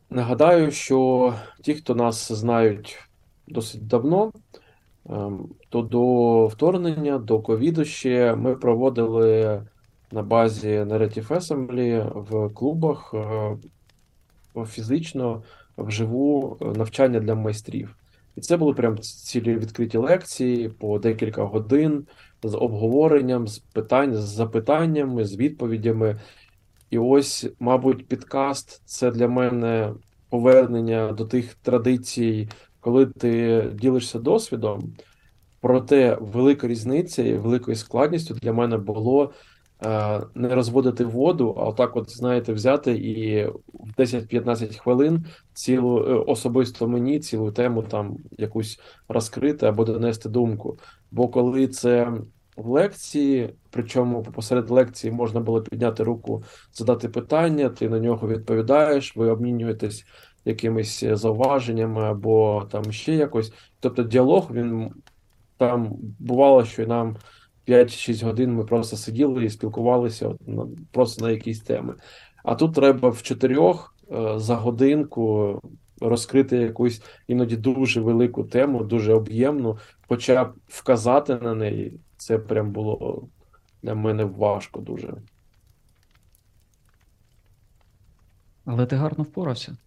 Нагадаю, 0.09 0.71
що 0.71 1.33
ті, 1.61 1.73
хто 1.73 1.95
нас 1.95 2.31
знають 2.31 2.99
досить 3.47 3.87
давно, 3.87 4.31
е, 5.09 5.31
то 5.69 5.81
до 5.81 6.47
вторгнення, 6.47 7.17
до 7.17 7.39
ковіду 7.41 7.85
ще 7.85 8.35
ми 8.35 8.55
проводили 8.55 9.63
на 10.11 10.23
базі 10.23 10.67
Narrative 10.67 11.27
Assembly 11.27 12.11
в 12.29 12.53
клубах 12.53 13.13
е, 13.13 13.57
фізично 14.65 15.43
вживу 15.77 16.57
навчання 16.75 17.19
для 17.19 17.35
майстрів. 17.35 17.95
І 18.35 18.41
це 18.41 18.57
були 18.57 18.73
прям 18.73 18.97
цілі 18.97 19.57
відкриті 19.57 19.97
лекції 19.97 20.69
по 20.69 20.99
декілька 20.99 21.43
годин 21.43 22.07
з 22.43 22.55
обговоренням, 22.55 23.47
з 23.47 23.59
питань, 23.59 24.15
з 24.15 24.19
запитаннями, 24.19 25.25
з 25.25 25.35
відповідями. 25.35 26.19
І 26.89 26.97
ось, 26.97 27.47
мабуть, 27.59 28.07
підкаст 28.07 28.81
це 28.85 29.11
для 29.11 29.27
мене 29.27 29.93
повернення 30.29 31.11
до 31.11 31.25
тих 31.25 31.53
традицій, 31.53 32.49
коли 32.79 33.05
ти 33.05 33.63
ділишся 33.73 34.19
досвідом. 34.19 34.93
Проте 35.61 36.17
велика 36.21 36.67
різниця 36.67 37.23
і 37.23 37.37
великою 37.37 37.77
складністю 37.77 38.33
для 38.33 38.53
мене 38.53 38.77
було 38.77 39.33
е, 39.85 40.21
не 40.35 40.55
розводити 40.55 41.05
воду, 41.05 41.55
а 41.57 41.63
отак, 41.63 41.95
от, 41.95 42.09
знаєте, 42.09 42.53
взяти 42.53 42.91
і 42.91 43.45
в 43.73 43.93
10-15 43.97 44.77
хвилин 44.77 45.25
цілу 45.53 45.99
е, 45.99 46.13
особисто 46.13 46.87
мені 46.87 47.19
цілу 47.19 47.51
тему 47.51 47.83
там 47.83 48.17
якусь 48.37 48.79
розкрити 49.07 49.65
або 49.65 49.85
донести 49.85 50.29
думку. 50.29 50.79
Бо 51.11 51.27
коли 51.27 51.67
це 51.67 52.11
в 52.57 52.69
лекції, 52.69 53.53
причому 53.69 54.23
посеред 54.23 54.69
лекції 54.69 55.13
можна 55.13 55.39
було 55.39 55.61
підняти 55.61 56.03
руку, 56.03 56.43
задати 56.73 57.09
питання, 57.09 57.69
ти 57.69 57.89
на 57.89 57.99
нього 57.99 58.27
відповідаєш, 58.27 59.15
ви 59.15 59.29
обмінюєтесь 59.29 60.05
якимись 60.45 61.03
зауваженнями 61.03 62.01
або 62.01 62.67
там 62.71 62.91
ще 62.91 63.15
якось. 63.15 63.53
Тобто 63.79 64.03
діалог 64.03 64.51
він 64.51 64.91
там 65.57 65.95
бувало, 66.19 66.65
що 66.65 66.87
нам 66.87 67.17
5-6 67.67 68.25
годин 68.25 68.53
ми 68.53 68.63
просто 68.63 68.97
сиділи 68.97 69.45
і 69.45 69.49
спілкувалися 69.49 70.27
от, 70.27 70.37
просто 70.91 71.25
на 71.25 71.31
якісь 71.31 71.59
теми. 71.59 71.95
А 72.43 72.55
тут 72.55 72.75
треба 72.75 73.09
в 73.09 73.21
чотирьох 73.21 73.95
е, 74.11 74.39
за 74.39 74.55
годинку 74.55 75.59
розкрити 76.01 76.57
якусь 76.57 77.01
іноді 77.27 77.57
дуже 77.57 78.01
велику 78.01 78.43
тему, 78.43 78.83
дуже 78.83 79.13
об'ємну, 79.13 79.77
хоча 80.07 80.43
б 80.43 80.53
вказати 80.67 81.35
на 81.35 81.55
неї, 81.55 81.99
це 82.17 82.37
прям 82.37 82.71
було 82.71 83.27
для 83.83 83.95
мене 83.95 84.23
важко 84.23 84.79
дуже. 84.81 85.13
Але 88.65 88.85
ти 88.85 88.95
гарно 88.95 89.23
впорався. 89.23 89.77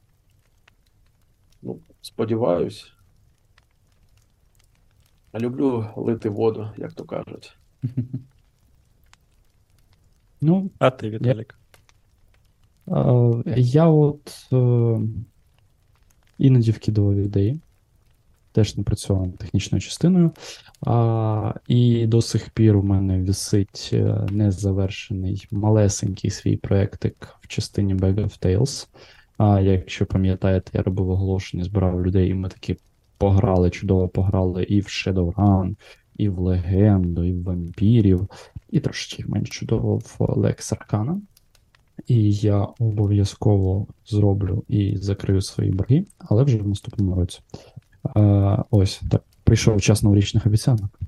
Ну, 1.62 1.80
сподіваюсь. 2.00 2.92
Люблю 5.34 5.86
лити 5.96 6.28
воду, 6.28 6.70
як 6.76 6.92
то 6.92 7.04
кажуть. 7.04 7.56
Ну, 10.44 10.70
А 10.78 10.90
ти, 10.90 11.10
Віталік? 11.10 11.58
е, 12.88 13.54
я 13.60 13.86
от 13.86 14.48
е, 14.52 15.00
іноді 16.38 16.70
вкидував 16.70 17.14
ідеї, 17.14 17.60
теж 18.52 18.76
не 18.76 18.84
працював 18.84 19.32
технічною 19.38 19.82
частиною. 19.82 20.30
А, 20.86 21.54
І 21.68 22.06
до 22.06 22.22
сих 22.22 22.50
пір 22.50 22.76
у 22.76 22.82
мене 22.82 23.22
висить 23.22 23.90
е, 23.92 24.26
незавершений 24.30 25.46
малесенький 25.50 26.30
свій 26.30 26.56
проєктик 26.56 27.28
в 27.40 27.46
частині 27.48 27.94
Bag 27.94 28.14
of 28.14 28.46
Tales. 28.46 28.88
А 29.38 29.60
якщо 29.60 30.06
пам'ятаєте, 30.06 30.70
я 30.74 30.82
робив 30.82 31.10
оголошення, 31.10 31.64
збирав 31.64 32.06
людей, 32.06 32.30
і 32.30 32.34
ми 32.34 32.48
такі 32.48 32.76
пограли, 33.18 33.70
чудово 33.70 34.08
пограли 34.08 34.62
і 34.62 34.80
в 34.80 34.84
Shadowrun, 34.84 35.76
і 36.16 36.28
в 36.28 36.38
Легенду, 36.38 37.24
і 37.24 37.32
в 37.32 37.42
вампірів, 37.42 38.28
і 38.70 38.80
трошечки 38.80 39.24
менш 39.26 39.50
чудово 39.50 39.96
в 39.96 40.16
Lex 40.18 40.76
Arcana. 40.76 41.20
І 42.06 42.32
я 42.32 42.68
обов'язково 42.78 43.86
зроблю 44.06 44.64
і 44.68 44.96
закрию 44.96 45.42
свої 45.42 45.70
борги, 45.70 46.04
але 46.18 46.44
вже 46.44 46.58
в 46.58 46.68
наступному 46.68 47.14
році. 47.14 47.40
А, 48.04 48.64
Ось 48.70 49.00
так. 49.10 49.22
Прийшов 49.44 49.80
час 49.80 50.02
новорічних 50.02 50.46
обіцянок. 50.46 51.00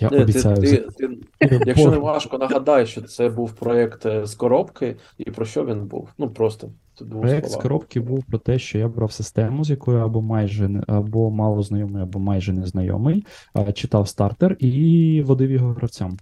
Я 0.00 0.10
Не, 0.10 0.22
обіцяю. 0.22 0.56
ти, 0.56 0.76
ти, 0.76 1.08
ти, 1.48 1.60
якщо 1.66 1.90
не 1.90 1.98
важко, 1.98 2.38
нагадай, 2.38 2.86
що 2.86 3.02
це 3.02 3.28
був 3.28 3.52
проєкт 3.52 4.06
е, 4.06 4.26
з 4.26 4.34
коробки, 4.34 4.96
і 5.18 5.30
про 5.30 5.44
що 5.44 5.66
він 5.66 5.86
був? 5.86 6.08
Ну 6.18 6.30
просто 6.30 6.68
Проект 7.10 7.48
з 7.48 7.56
коробки 7.56 8.00
був 8.00 8.24
про 8.24 8.38
те, 8.38 8.58
що 8.58 8.78
я 8.78 8.88
брав 8.88 9.12
систему, 9.12 9.64
з 9.64 9.70
якою 9.70 9.98
або 9.98 10.22
майже 10.22 10.82
або 10.86 11.30
мало 11.30 11.62
знайомий, 11.62 12.02
або 12.02 12.18
майже 12.18 12.52
незнайомий, 12.52 13.26
читав 13.74 14.08
стартер 14.08 14.56
і 14.58 15.22
водив 15.26 15.50
його 15.50 15.72
гравцям. 15.72 16.16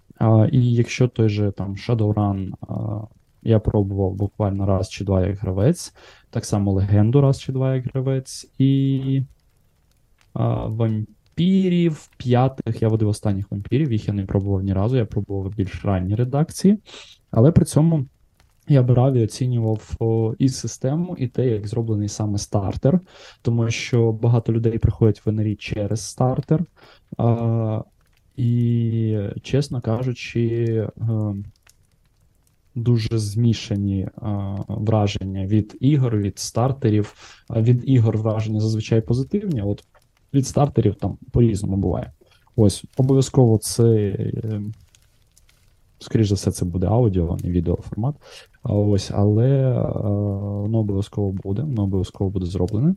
І 0.51 0.73
якщо 0.73 1.07
той 1.07 1.29
же 1.29 1.51
там 1.51 1.75
Shadowrun 1.75 2.51
я 3.43 3.59
пробував 3.59 4.13
буквально 4.13 4.65
раз 4.65 4.89
чи 4.89 5.03
два 5.03 5.25
як 5.25 5.37
гравець, 5.37 5.93
так 6.29 6.45
само 6.45 6.71
легенду 6.71 7.21
раз 7.21 7.41
чи 7.41 7.51
два 7.51 7.75
як 7.75 7.85
гравець, 7.85 8.51
і 8.57 9.23
вампірів 10.33 12.09
п'ятих 12.17 12.81
я 12.81 12.87
водив 12.87 13.07
останніх 13.07 13.51
вампірів, 13.51 13.91
їх 13.91 14.07
я 14.07 14.13
не 14.13 14.25
пробував 14.25 14.63
ні 14.63 14.73
разу, 14.73 14.97
я 14.97 15.05
пробував 15.05 15.55
більш 15.55 15.85
ранні 15.85 16.15
редакції, 16.15 16.79
але 17.31 17.51
при 17.51 17.65
цьому. 17.65 18.05
Я 18.67 18.83
брав 18.83 19.13
і 19.13 19.23
оцінював 19.23 19.91
о, 19.99 20.33
і 20.39 20.49
систему, 20.49 21.15
і 21.19 21.27
те, 21.27 21.47
як 21.47 21.67
зроблений 21.67 22.07
саме 22.07 22.37
стартер, 22.37 22.99
тому 23.41 23.71
що 23.71 24.11
багато 24.11 24.53
людей 24.53 24.77
приходять 24.77 25.25
в 25.25 25.31
НРІ 25.31 25.55
через 25.55 26.01
стартер. 26.01 26.65
А, 27.17 27.81
і, 28.37 29.17
чесно 29.41 29.81
кажучи, 29.81 30.65
е, 30.67 30.91
дуже 32.75 33.17
змішані 33.17 34.01
е, 34.01 34.11
враження 34.67 35.45
від 35.45 35.77
ігор, 35.79 36.17
від 36.17 36.39
стартерів. 36.39 37.13
Від 37.49 37.89
ігор 37.89 38.17
враження 38.17 38.59
зазвичай 38.59 39.01
позитивні, 39.01 39.61
от 39.61 39.83
від 40.33 40.47
стартерів 40.47 40.95
там 40.95 41.17
по-різному 41.31 41.77
буває. 41.77 42.11
Ось, 42.55 42.83
обов'язково 42.97 43.57
це. 43.57 43.83
е, 43.83 44.61
Скоріше 45.99 46.29
за 46.29 46.35
все, 46.35 46.51
це 46.51 46.65
буде 46.65 46.87
аудіо, 46.87 47.37
не 47.43 47.49
відеоформат. 47.51 48.15
Ось, 48.63 49.11
але 49.13 49.47
е, 49.49 49.81
воно 50.61 50.77
обов'язково 50.79 51.31
буде, 51.31 51.61
воно 51.61 51.83
обов'язково 51.83 52.29
буде 52.29 52.45
зроблене. 52.45 52.95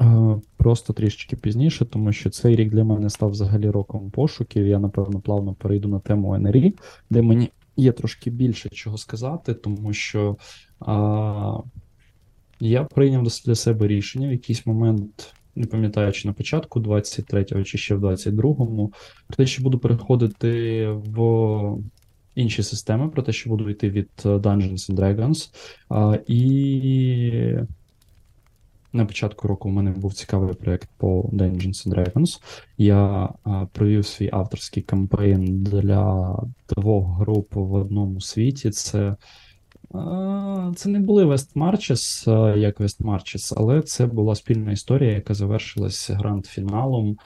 Е, 0.00 0.36
Просто 0.56 0.92
трішечки 0.92 1.36
пізніше, 1.36 1.84
тому 1.84 2.12
що 2.12 2.30
цей 2.30 2.56
рік 2.56 2.70
для 2.70 2.84
мене 2.84 3.10
став 3.10 3.30
взагалі 3.30 3.70
роком 3.70 4.10
пошуків. 4.10 4.66
Я, 4.66 4.78
напевно, 4.78 5.20
плавно 5.20 5.54
перейду 5.54 5.88
на 5.88 6.00
тему 6.00 6.38
НРІ, 6.38 6.74
де 7.10 7.22
мені 7.22 7.50
є 7.76 7.92
трошки 7.92 8.30
більше 8.30 8.68
чого 8.68 8.98
сказати, 8.98 9.54
тому 9.54 9.92
що 9.92 10.36
а, 10.80 11.58
я 12.60 12.84
прийняв 12.84 13.22
для 13.44 13.54
себе 13.54 13.86
рішення 13.86 14.28
в 14.28 14.32
якийсь 14.32 14.66
момент, 14.66 15.34
не 15.56 15.66
пам'ятаю, 15.66 16.12
чи 16.12 16.28
на 16.28 16.34
початку 16.34 16.80
23-го, 16.80 17.64
чи 17.64 17.78
ще 17.78 17.94
в 17.94 18.04
22-му, 18.04 18.92
про 19.26 19.36
те, 19.36 19.46
що 19.46 19.62
буду 19.62 19.78
переходити 19.78 20.86
в 20.88 21.78
інші 22.34 22.62
системи, 22.62 23.08
про 23.08 23.22
те, 23.22 23.32
що 23.32 23.50
буду 23.50 23.70
йти 23.70 23.90
від 23.90 24.10
е, 24.24 24.28
Dungeons 24.28 24.90
and 24.90 24.94
Dragons. 24.94 25.54
А, 25.88 26.18
і 26.26 27.54
на 28.92 29.06
початку 29.06 29.48
року 29.48 29.68
у 29.68 29.72
мене 29.72 29.90
був 29.90 30.14
цікавий 30.14 30.54
проєкт 30.54 30.90
по 30.96 31.22
Dungeons 31.22 31.88
and 31.88 31.94
Dragons. 31.94 32.40
Я 32.78 33.28
а, 33.44 33.66
провів 33.72 34.06
свій 34.06 34.30
авторський 34.32 34.82
кампейн 34.82 35.62
для 35.62 36.36
двох 36.68 37.18
груп 37.18 37.54
в 37.54 37.72
одному 37.72 38.20
світі. 38.20 38.70
Це, 38.70 39.16
це 40.76 40.88
не 40.88 41.00
були 41.00 41.24
Вестмарчес, 41.24 42.26
як 42.56 42.80
Вестмарчес, 42.80 43.52
але 43.56 43.82
це 43.82 44.06
була 44.06 44.34
спільна 44.34 44.72
історія, 44.72 45.12
яка 45.12 45.34
завершилась 45.34 46.10
гранд-фіналом, 46.10 47.16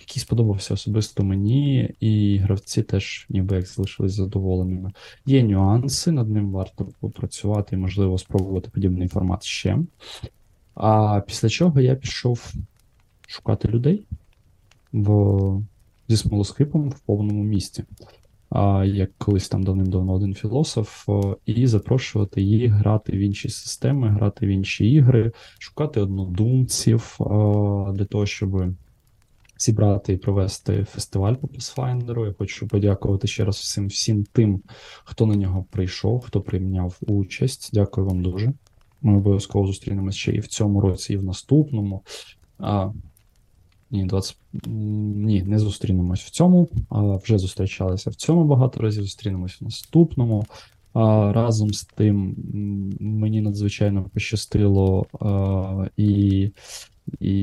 який 0.00 0.20
сподобався 0.20 0.74
особисто 0.74 1.24
мені, 1.24 1.94
і 2.00 2.36
гравці 2.36 2.82
теж 2.82 3.26
ніби 3.28 3.56
як 3.56 3.66
залишились 3.66 4.12
задоволеними. 4.12 4.92
Є 5.26 5.42
нюанси, 5.42 6.12
над 6.12 6.30
ним 6.30 6.50
варто 6.52 6.88
попрацювати 7.00 7.76
і, 7.76 7.78
можливо, 7.78 8.18
спробувати 8.18 8.70
подібний 8.70 9.08
формат 9.08 9.44
ще. 9.44 9.78
А 10.74 11.20
після 11.26 11.48
чого 11.48 11.80
я 11.80 11.94
пішов 11.94 12.52
шукати 13.28 13.68
людей 13.68 14.06
в... 14.92 15.62
зі 16.08 16.16
смолоскипом 16.16 16.90
в 16.90 17.00
повному 17.00 17.44
місті. 17.44 17.84
Як 18.84 19.10
колись 19.18 19.48
там 19.48 19.62
давним-давно 19.62 20.12
один 20.12 20.34
філософ, 20.34 21.08
і 21.46 21.66
запрошувати 21.66 22.42
їх 22.42 22.72
грати 22.72 23.12
в 23.12 23.16
інші 23.16 23.48
системи, 23.48 24.08
грати 24.08 24.46
в 24.46 24.48
інші 24.48 24.90
ігри, 24.90 25.32
шукати 25.58 26.00
однодумців 26.00 27.16
для 27.92 28.04
того, 28.04 28.26
щоб 28.26 28.74
зібрати 29.58 30.12
і 30.12 30.16
провести 30.16 30.84
фестиваль 30.84 31.34
по 31.34 31.46
Pathfinder. 31.46 32.26
Я 32.26 32.34
хочу 32.38 32.68
подякувати 32.68 33.28
ще 33.28 33.44
раз 33.44 33.56
всім 33.56 33.86
всім 33.86 34.24
тим, 34.32 34.62
хто 35.04 35.26
на 35.26 35.36
нього 35.36 35.64
прийшов, 35.70 36.20
хто 36.20 36.40
прийняв 36.40 36.98
участь. 37.00 37.70
Дякую 37.72 38.06
вам 38.06 38.22
дуже. 38.22 38.52
Ми 39.02 39.16
обов'язково 39.16 39.66
зустрінемось 39.66 40.16
ще 40.16 40.32
і 40.32 40.40
в 40.40 40.46
цьому 40.46 40.80
році, 40.80 41.12
і 41.12 41.16
в 41.16 41.24
наступному. 41.24 42.02
Ні, 43.90 44.04
20... 44.04 44.36
ні, 44.66 45.42
не 45.42 45.58
зустрінемось 45.58 46.20
в 46.20 46.30
цьому, 46.30 46.68
а 46.88 47.16
вже 47.16 47.38
зустрічалися 47.38 48.10
в 48.10 48.14
цьому 48.14 48.44
багато 48.44 48.80
разів. 48.80 49.02
Зустрінемось 49.02 49.60
в 49.60 49.64
наступному. 49.64 50.44
А 50.92 51.32
разом 51.32 51.74
з 51.74 51.84
тим 51.84 52.36
мені 53.00 53.40
надзвичайно 53.40 54.04
пощастило, 54.14 55.06
а, 55.20 55.86
і 55.96 56.50
і 57.20 57.36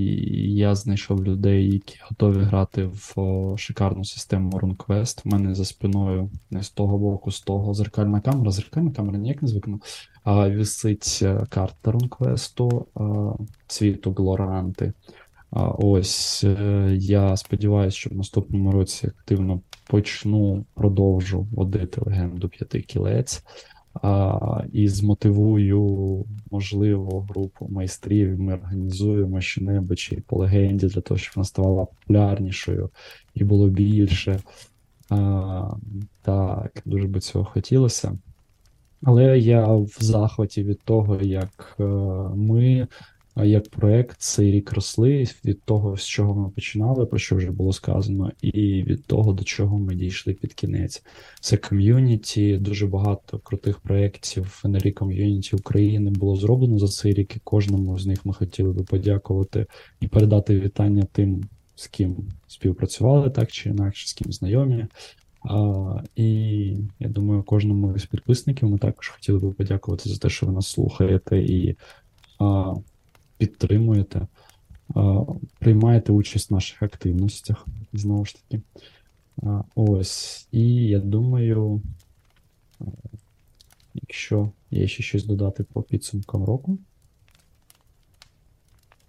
я 0.56 0.76
знайшов 0.76 1.24
людей, 1.24 1.72
які 1.72 2.00
готові 2.10 2.44
грати 2.44 2.90
в 2.94 3.14
шикарну 3.58 4.06
систему 4.06 4.52
RuneQuest. 4.52 5.22
У 5.26 5.30
мене 5.30 5.56
за 5.56 5.66
спиною 5.66 6.30
не 6.52 6.64
з 6.64 6.70
того 6.70 6.98
боку, 6.98 7.32
з 7.32 7.42
того 7.42 7.74
зеркальна 7.74 8.22
камера. 8.22 8.52
Зеркальна 8.52 8.92
камера 8.92 9.18
ніяк 9.18 9.42
не 9.42 9.48
звикну. 9.48 9.82
А 10.24 10.50
висить 10.50 11.20
е, 11.22 11.46
карта 11.50 11.92
RuneQuest 11.92 12.86
світу 13.68 14.12
Глоранти. 14.12 14.94
Ось 15.52 16.44
е, 16.44 16.90
я 17.00 17.38
сподіваюся, 17.38 17.98
що 17.98 18.10
в 18.10 18.14
наступному 18.14 18.72
році 18.72 19.08
активно 19.08 19.62
почну 19.88 20.66
продовжу 20.74 21.48
водити 21.52 22.02
легенду 22.06 22.50
п'яти 22.50 22.82
кілець 22.82 23.44
і 24.72 24.88
змотивую, 24.88 26.26
можливо, 26.52 27.22
групу 27.30 27.68
майстрів. 27.70 28.40
Ми 28.40 28.54
організуємо 28.54 29.42
щонебудь 29.42 30.10
по 30.28 30.38
легенді 30.38 30.88
для 30.88 31.02
того, 31.02 31.18
щоб 31.18 31.34
вона 31.36 31.46
ставала 31.46 31.86
популярнішою 31.86 32.90
і 33.34 33.44
було 33.44 33.70
більше. 33.70 34.40
Так, 36.22 36.82
дуже 36.86 37.08
би 37.08 37.20
цього 37.20 37.46
хотілося. 37.46 38.18
Але 39.04 39.40
я 39.40 39.68
в 39.68 39.98
захваті 40.00 40.64
від 40.64 40.82
того, 40.82 41.22
як 41.22 41.76
е, 41.80 41.84
ми 42.36 42.88
як 43.46 43.70
проект 43.70 44.22
цей 44.22 44.52
рік 44.52 44.72
росли 44.72 45.28
від 45.46 45.62
того, 45.62 45.98
з 45.98 46.06
чого 46.06 46.36
ми 46.36 46.50
починали, 46.50 47.06
про 47.06 47.20
що 47.20 47.36
вже 47.36 47.52
було 47.52 47.74
сказано, 47.74 48.32
і 48.42 48.84
від 48.84 49.06
того, 49.06 49.34
до 49.34 49.44
чого 49.44 49.78
ми 49.78 49.96
дійшли 49.96 50.34
під 50.34 50.54
кінець. 50.54 51.04
Це 51.42 51.58
ком'юніті, 51.58 52.58
дуже 52.58 52.88
багато 52.88 53.40
крутих 53.40 53.80
проєктів 53.80 54.62
в 54.64 54.68
НРІ 54.68 54.92
ком'юніті 54.92 55.56
України 55.56 56.12
було 56.12 56.36
зроблено 56.36 56.80
за 56.80 56.88
цей 56.88 57.14
рік, 57.14 57.36
і 57.36 57.40
кожному 57.44 58.00
з 58.00 58.06
них 58.06 58.26
ми 58.26 58.34
хотіли 58.34 58.74
би 58.74 58.84
подякувати 58.84 59.66
і 60.02 60.08
передати 60.08 60.60
вітання 60.60 61.08
тим, 61.12 61.44
з 61.76 61.88
ким 61.88 62.16
співпрацювали 62.48 63.30
так 63.30 63.52
чи 63.52 63.70
інакше, 63.70 64.08
з 64.08 64.14
ким 64.14 64.32
знайомі. 64.32 64.86
А, 65.50 66.04
І 66.16 66.26
я 67.00 67.08
думаю, 67.08 67.44
кожному 67.44 68.00
з 68.00 68.06
підписників 68.06 68.70
ми 68.70 68.78
також 68.78 69.08
хотіли 69.08 69.40
би 69.40 69.52
подякувати 69.52 70.10
за 70.10 70.18
те, 70.18 70.30
що 70.30 70.46
ви 70.46 70.52
нас 70.52 70.68
слухаєте 70.68 71.38
і 71.38 71.76
а, 72.40 72.74
підтримуєте, 73.38 74.28
приймаєте 75.60 76.12
участь 76.12 76.52
в 76.52 76.54
наших 76.54 76.84
активностях, 76.84 77.66
знову 77.94 78.26
ж 78.26 78.36
таки. 78.36 78.62
Ось. 79.76 80.48
І 80.52 80.76
я 80.76 81.00
думаю, 81.00 81.82
якщо 83.94 84.52
є 84.72 84.88
ще 84.88 85.04
щось 85.04 85.26
додати 85.26 85.64
по 85.64 85.82
підсумкам 85.82 86.44
року. 86.44 86.78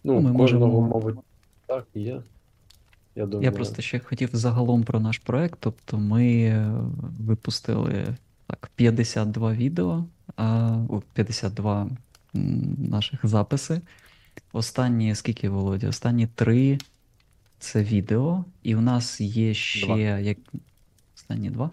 Ну, 0.05 0.21
Ми 0.21 0.39
кожного, 0.39 0.81
можемо- 0.81 0.95
мабуть, 0.95 1.25
так, 1.67 1.87
є. 1.95 2.23
Я 3.17 3.27
думаю. 3.27 3.45
Я 3.45 3.53
просто 3.53 3.83
ще 3.83 3.99
хотів 3.99 4.31
загалом 4.33 4.83
про 4.83 5.01
наш 5.01 5.19
проект. 5.19 5.59
Тобто 5.61 5.99
ми 5.99 6.27
е, 6.43 6.73
випустили 7.21 8.17
так, 8.47 8.71
52 8.77 9.53
відео, 9.53 10.05
52 11.13 11.91
наших 12.79 13.27
записи. 13.27 13.81
Останні, 14.53 15.15
скільки, 15.15 15.49
Володя? 15.49 15.89
Останні 15.89 16.27
три 16.27 16.79
це 17.59 17.83
відео, 17.83 18.45
і 18.63 18.77
у 18.77 18.81
нас 18.81 19.21
є 19.21 19.55
ще 19.55 19.87
Два. 19.87 19.99
як. 19.99 20.39
Останні 21.17 21.51
два? 21.51 21.71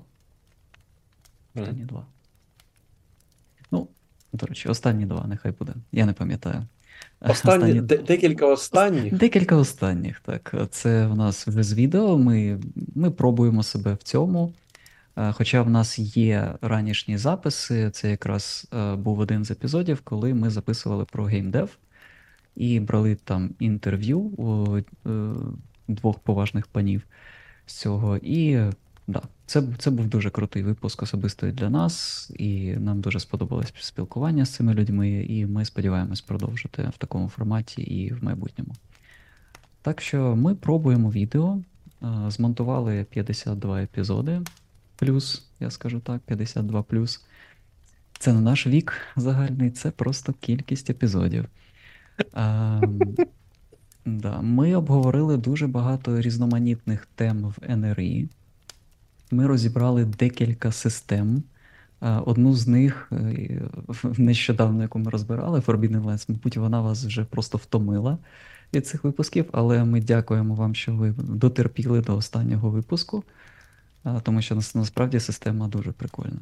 Останні 1.55 1.83
два. 1.85 2.05
Ну, 3.71 3.87
до 4.33 4.45
речі, 4.45 4.69
останні 4.69 5.05
два, 5.05 5.27
нехай 5.27 5.51
буде. 5.51 5.73
Я 5.91 6.05
не 6.05 6.13
пам'ятаю. 6.13 6.65
Останні, 7.21 7.81
де- 7.81 7.97
декілька 7.97 8.45
останніх. 8.45 9.13
Декілька 9.13 9.55
останніх, 9.55 10.19
так. 10.19 10.55
Це 10.69 11.07
в 11.07 11.15
нас 11.15 11.47
вже 11.47 11.63
з 11.63 11.73
відео. 11.73 12.17
Ми, 12.17 12.59
ми 12.95 13.11
пробуємо 13.11 13.63
себе 13.63 13.93
в 13.93 14.03
цьому. 14.03 14.53
Е, 15.17 15.31
Хоча 15.31 15.61
в 15.61 15.69
нас 15.69 15.99
є 15.99 16.53
ранішні 16.61 17.17
записи, 17.17 17.91
це 17.91 18.09
якраз 18.09 18.67
е, 18.73 18.95
був 18.95 19.19
один 19.19 19.45
з 19.45 19.51
епізодів, 19.51 20.01
коли 20.03 20.33
ми 20.33 20.49
записували 20.49 21.05
про 21.05 21.23
геймдев 21.23 21.77
і 22.55 22.79
брали 22.79 23.15
там 23.15 23.49
інтерв'ю 23.59 24.19
у 24.19 24.77
е, 24.77 24.81
двох 25.87 26.19
поважних 26.19 26.67
панів 26.67 27.01
з 27.65 27.73
цього. 27.73 28.17
І 28.17 28.59
да, 29.07 29.21
це, 29.45 29.63
це 29.77 29.91
був 29.91 30.07
дуже 30.07 30.29
крутий 30.29 30.63
випуск 30.63 31.03
особисто 31.03 31.47
і 31.47 31.51
для 31.51 31.69
нас, 31.69 32.31
і 32.39 32.73
нам 32.73 33.01
дуже 33.01 33.19
сподобалось 33.19 33.73
спілкування 33.79 34.45
з 34.45 34.49
цими 34.49 34.73
людьми, 34.73 35.09
і 35.09 35.45
ми 35.45 35.65
сподіваємось 35.65 36.21
продовжити 36.21 36.91
в 36.95 36.97
такому 36.97 37.29
форматі 37.29 37.81
і 37.81 38.13
в 38.13 38.23
майбутньому. 38.23 38.73
Так 39.81 40.01
що 40.01 40.35
ми 40.35 40.55
пробуємо 40.55 41.11
відео, 41.11 41.59
е, 42.03 42.07
змонтували 42.27 43.05
52 43.09 43.81
епізоди, 43.81 44.41
плюс, 44.95 45.47
я 45.59 45.71
скажу 45.71 45.99
так, 45.99 46.21
52 46.21 46.83
плюс. 46.83 47.25
Це 48.19 48.33
не 48.33 48.41
наш 48.41 48.67
вік 48.67 48.93
загальний, 49.15 49.71
це 49.71 49.91
просто 49.91 50.33
кількість 50.33 50.89
епізодів. 50.89 51.45
Ем, 52.33 52.99
да, 54.05 54.41
Ми 54.41 54.75
обговорили 54.75 55.37
дуже 55.37 55.67
багато 55.67 56.21
різноманітних 56.21 57.07
тем 57.15 57.53
в 57.57 57.75
НРІ. 57.77 58.29
Ми 59.31 59.47
розібрали 59.47 60.05
декілька 60.05 60.71
систем. 60.71 61.43
Е, 62.01 62.09
Одну 62.25 62.53
з 62.53 62.67
них 62.67 63.11
е, 63.11 63.61
нещодавно, 64.17 64.81
яку 64.81 64.99
ми 64.99 65.11
розбирали, 65.11 65.59
Forbidden 65.59 66.03
Lands, 66.03 66.25
мабуть, 66.27 66.57
вона 66.57 66.81
вас 66.81 67.05
вже 67.05 67.25
просто 67.25 67.57
втомила 67.57 68.17
від 68.73 68.87
цих 68.87 69.03
випусків, 69.03 69.45
але 69.51 69.83
ми 69.83 70.01
дякуємо 70.01 70.55
вам, 70.55 70.75
що 70.75 70.95
ви 70.95 71.11
дотерпіли 71.17 72.01
до 72.01 72.17
останнього 72.17 72.69
випуску, 72.69 73.23
е, 74.05 74.21
тому 74.23 74.41
що 74.41 74.55
насправді 74.55 75.19
система 75.19 75.67
дуже 75.67 75.91
прикольна. 75.91 76.39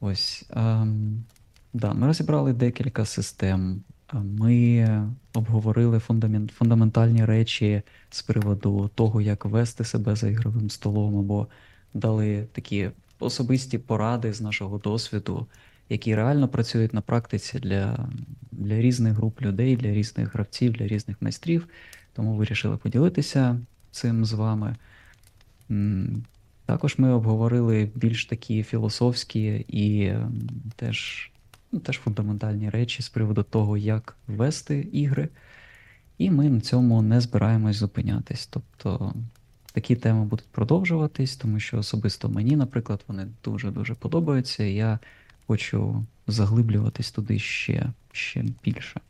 Ось. 0.00 0.44
Ем, 0.50 1.24
да, 1.72 1.92
ми 1.92 2.06
розібрали 2.06 2.52
декілька 2.52 3.04
систем. 3.04 3.82
Ми 4.12 4.86
обговорили 5.34 5.98
фундамент, 5.98 6.50
фундаментальні 6.50 7.24
речі 7.24 7.82
з 8.10 8.22
приводу 8.22 8.90
того, 8.94 9.20
як 9.20 9.44
вести 9.44 9.84
себе 9.84 10.16
за 10.16 10.28
ігровим 10.28 10.70
столом, 10.70 11.18
або 11.18 11.46
дали 11.94 12.46
такі 12.52 12.90
особисті 13.18 13.78
поради 13.78 14.32
з 14.32 14.40
нашого 14.40 14.78
досвіду, 14.78 15.46
які 15.88 16.14
реально 16.14 16.48
працюють 16.48 16.94
на 16.94 17.00
практиці 17.00 17.58
для, 17.58 18.08
для 18.52 18.80
різних 18.80 19.14
груп 19.14 19.42
людей, 19.42 19.76
для 19.76 19.90
різних 19.90 20.34
гравців, 20.34 20.72
для 20.72 20.86
різних 20.86 21.22
майстрів. 21.22 21.68
Тому 22.12 22.34
вирішили 22.34 22.76
поділитися 22.76 23.60
цим 23.90 24.24
з 24.24 24.32
вами. 24.32 24.76
Також 26.66 26.94
ми 26.98 27.12
обговорили 27.12 27.90
більш 27.94 28.26
такі 28.26 28.62
філософські 28.62 29.64
і 29.68 30.12
теж, 30.76 31.30
ну, 31.72 31.80
теж 31.80 31.98
фундаментальні 31.98 32.70
речі 32.70 33.02
з 33.02 33.08
приводу 33.08 33.42
того, 33.42 33.76
як 33.76 34.16
вести 34.26 34.88
ігри. 34.92 35.28
І 36.18 36.30
ми 36.30 36.50
на 36.50 36.60
цьому 36.60 37.02
не 37.02 37.20
збираємось 37.20 37.76
зупинятись. 37.76 38.46
Тобто 38.46 39.14
такі 39.72 39.96
теми 39.96 40.24
будуть 40.24 40.48
продовжуватись, 40.48 41.36
тому 41.36 41.60
що 41.60 41.78
особисто 41.78 42.28
мені, 42.28 42.56
наприклад, 42.56 43.04
вони 43.08 43.28
дуже-дуже 43.44 43.94
подобаються, 43.94 44.64
і 44.64 44.74
я 44.74 44.98
хочу 45.46 46.06
заглиблюватись 46.26 47.10
туди 47.10 47.38
ще, 47.38 47.92
ще 48.12 48.44
більше. 48.64 49.00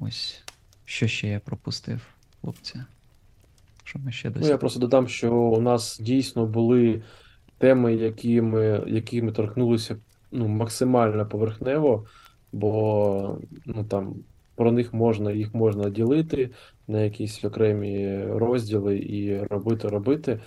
Ось, 0.00 0.42
що 0.84 1.08
ще 1.08 1.28
я 1.28 1.40
пропустив, 1.40 2.00
хлопці? 2.40 2.80
Що 3.84 3.98
ми 3.98 4.12
ще 4.12 4.32
Ну, 4.40 4.46
я 4.46 4.58
просто 4.58 4.80
додам, 4.80 5.08
що 5.08 5.34
у 5.34 5.60
нас 5.60 5.98
дійсно 6.00 6.46
були 6.46 7.02
теми, 7.58 7.94
які 7.94 8.40
ми, 8.40 8.84
які 8.86 9.22
ми 9.22 9.32
торкнулися 9.32 9.96
ну, 10.34 10.48
максимально 10.48 11.26
поверхнево, 11.26 12.06
бо 12.52 13.38
ну, 13.66 13.84
там, 13.84 14.14
про 14.54 14.72
них 14.72 14.94
можна, 14.94 15.32
їх 15.32 15.54
можна 15.54 15.90
ділити 15.90 16.50
на 16.88 17.00
якісь 17.00 17.44
окремі 17.44 18.24
розділи 18.26 18.98
і 18.98 19.38
робити, 19.38 19.88
робити. 19.88 20.40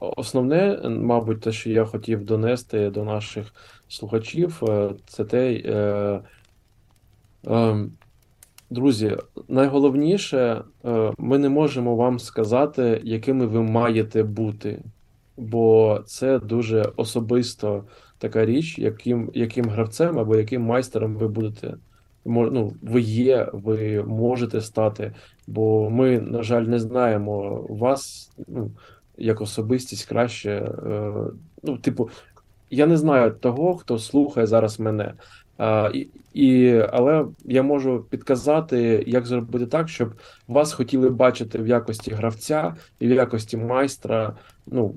Основне, 0.00 0.80
мабуть, 0.88 1.40
те, 1.40 1.52
що 1.52 1.70
я 1.70 1.84
хотів 1.84 2.24
донести 2.24 2.90
до 2.90 3.04
наших 3.04 3.54
слухачів, 3.88 4.62
е, 4.68 4.90
це 5.06 5.24
те, 5.24 5.52
е, 5.52 6.20
е, 7.46 7.86
Друзі, 8.72 9.16
найголовніше, 9.48 10.62
е, 10.84 11.12
ми 11.18 11.38
не 11.38 11.48
можемо 11.48 11.96
вам 11.96 12.18
сказати, 12.18 13.00
якими 13.04 13.46
ви 13.46 13.62
маєте 13.62 14.22
бути, 14.22 14.82
бо 15.36 16.00
це 16.06 16.38
дуже 16.38 16.92
особисто 16.96 17.84
така 18.18 18.46
річ, 18.46 18.78
яким, 18.78 19.30
яким 19.34 19.64
гравцем 19.68 20.18
або 20.18 20.36
яким 20.36 20.62
майстером 20.62 21.16
ви 21.16 21.28
будете. 21.28 21.74
Ну, 22.24 22.72
ви 22.82 23.00
є, 23.00 23.48
ви 23.52 24.02
можете 24.02 24.60
стати, 24.60 25.14
бо 25.46 25.90
ми, 25.90 26.20
на 26.20 26.42
жаль, 26.42 26.62
не 26.62 26.78
знаємо 26.78 27.66
вас 27.68 28.32
ну, 28.48 28.70
як 29.18 29.40
особистість 29.40 30.08
краще. 30.08 30.50
е, 30.86 31.12
Ну, 31.62 31.78
типу, 31.78 32.10
я 32.70 32.86
не 32.86 32.96
знаю 32.96 33.30
того, 33.30 33.76
хто 33.76 33.98
слухає 33.98 34.46
зараз 34.46 34.80
мене. 34.80 35.14
А, 35.58 35.90
і, 35.94 36.08
і, 36.32 36.72
Але 36.92 37.26
я 37.44 37.62
можу 37.62 38.04
підказати, 38.10 39.04
як 39.06 39.26
зробити 39.26 39.66
так, 39.66 39.88
щоб 39.88 40.14
вас 40.48 40.72
хотіли 40.72 41.10
бачити 41.10 41.58
в 41.62 41.66
якості 41.66 42.10
гравця 42.10 42.76
і 42.98 43.08
в 43.08 43.10
якості 43.10 43.56
майстра. 43.56 44.36
ну, 44.66 44.94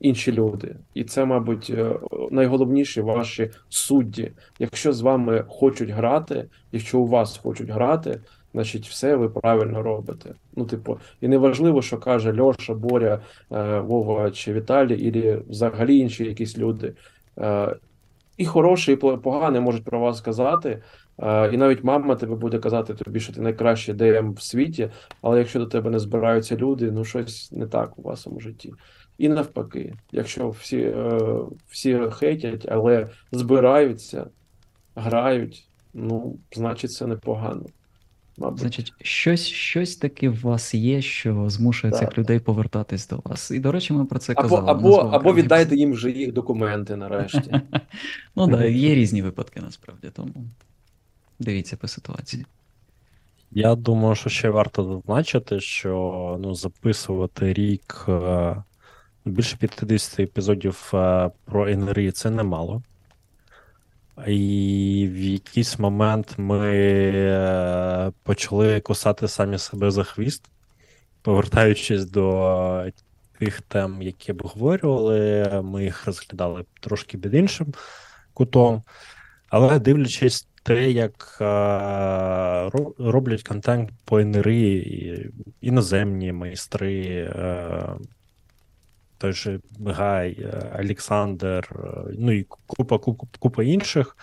інші 0.00 0.32
люди. 0.32 0.76
І 0.94 1.04
це, 1.04 1.24
мабуть, 1.24 1.70
е, 1.70 1.98
найголовніші 2.30 3.00
ваші 3.00 3.50
судді. 3.68 4.32
Якщо 4.58 4.92
з 4.92 5.00
вами 5.00 5.44
хочуть 5.48 5.90
грати, 5.90 6.48
якщо 6.72 6.98
у 7.00 7.06
вас 7.06 7.38
хочуть 7.38 7.70
грати, 7.70 8.20
значить 8.52 8.88
все 8.88 9.16
ви 9.16 9.28
правильно 9.28 9.82
робите. 9.82 10.34
Ну, 10.56 10.64
типу, 10.64 10.98
і 11.20 11.28
неважливо, 11.28 11.82
що 11.82 11.98
каже 11.98 12.40
Льоша, 12.40 12.74
Боря, 12.74 13.20
е, 13.52 13.80
Вова 13.80 14.30
чи 14.30 14.52
Віталій, 14.52 15.00
і 15.00 15.36
взагалі 15.48 15.98
інші 15.98 16.24
якісь 16.24 16.58
люди. 16.58 16.92
Е, 17.38 17.76
і 18.36 18.46
хороші, 18.46 18.92
і 18.92 18.96
погані 18.96 19.60
можуть 19.60 19.84
про 19.84 20.00
вас 20.00 20.18
сказати. 20.18 20.82
І 21.52 21.56
навіть 21.56 21.84
мама 21.84 22.14
тебе 22.14 22.34
буде 22.36 22.58
казати 22.58 22.94
тобі, 22.94 23.20
що 23.20 23.32
ти 23.32 23.40
найкращий 23.40 23.94
ДМ 23.94 24.32
в 24.32 24.42
світі, 24.42 24.90
але 25.22 25.38
якщо 25.38 25.58
до 25.58 25.66
тебе 25.66 25.90
не 25.90 25.98
збираються 25.98 26.56
люди, 26.56 26.90
ну 26.90 27.04
щось 27.04 27.52
не 27.52 27.66
так 27.66 27.98
у 27.98 28.02
вашому 28.02 28.40
житті. 28.40 28.72
І 29.18 29.28
навпаки, 29.28 29.94
якщо 30.12 30.50
всі 30.50 30.78
е, 30.78 31.20
всі 31.68 32.00
хейтять, 32.12 32.66
але 32.70 33.08
збираються, 33.32 34.26
грають, 34.94 35.68
ну, 35.94 36.38
значить, 36.52 36.92
це 36.92 37.06
непогано. 37.06 37.66
Мабуть. 38.36 38.60
Значить, 38.60 38.92
щось 39.02 39.46
щось 39.46 39.96
таке 39.96 40.28
в 40.28 40.40
вас 40.40 40.74
є, 40.74 41.02
що 41.02 41.50
змушує 41.50 41.92
так. 41.92 42.00
цих 42.00 42.18
людей 42.18 42.40
повертатись 42.40 43.08
до 43.08 43.20
вас. 43.24 43.50
І, 43.50 43.60
до 43.60 43.72
речі, 43.72 43.92
ми 43.92 44.04
про 44.04 44.18
це 44.18 44.32
або, 44.36 44.42
казали. 44.42 44.70
Або 44.70 44.96
або 44.96 45.34
віддайте 45.34 45.76
їм 45.76 45.92
вже 45.92 46.10
їх 46.10 46.32
документи 46.32 46.96
нарешті. 46.96 47.50
Ну 48.36 48.48
так, 48.48 48.70
є 48.70 48.94
різні 48.94 49.22
випадки 49.22 49.60
насправді, 49.60 50.08
тому 50.12 50.32
дивіться 51.38 51.76
по 51.76 51.88
ситуації. 51.88 52.46
Я 53.50 53.74
думаю, 53.74 54.14
що 54.14 54.30
ще 54.30 54.50
варто 54.50 54.84
зазначити, 54.84 55.60
що 55.60 56.36
ну, 56.40 56.54
записувати 56.54 57.52
рік 57.52 58.06
е, 58.08 58.56
Більше 59.24 59.56
50 59.56 60.20
епізодів 60.20 60.90
е, 60.94 61.30
про 61.44 61.68
НРІ 61.68 62.10
це 62.12 62.30
немало. 62.30 62.82
І 64.26 65.08
в 65.12 65.18
якийсь 65.18 65.78
момент 65.78 66.34
ми 66.36 66.70
е, 67.14 68.12
почали 68.22 68.80
кусати 68.80 69.28
самі 69.28 69.58
себе 69.58 69.90
за 69.90 70.04
хвіст, 70.04 70.50
повертаючись 71.22 72.04
до 72.04 72.84
тих 73.38 73.60
тем, 73.60 74.02
які 74.02 74.32
обговорювали, 74.32 75.50
ми 75.64 75.84
їх 75.84 76.06
розглядали 76.06 76.64
трошки 76.80 77.18
під 77.18 77.34
іншим 77.34 77.74
кутом. 78.34 78.82
Але 79.48 79.78
дивлячись 79.78 80.48
те, 80.62 80.90
як 80.90 81.38
е, 81.40 81.44
роблять 82.98 83.42
контент 83.42 83.90
по 84.04 84.20
НРІ, 84.20 85.30
іноземні 85.60 86.32
майстри 86.32 87.30
той 89.24 89.32
же 89.32 89.60
Гай, 89.86 90.36
е, 90.40 90.80
Олександр, 90.80 91.68
е, 91.72 92.14
ну 92.18 92.32
і 92.32 92.46
купа 92.66 92.98
купа, 92.98 93.26
купа 93.38 93.62
інших. 93.62 94.16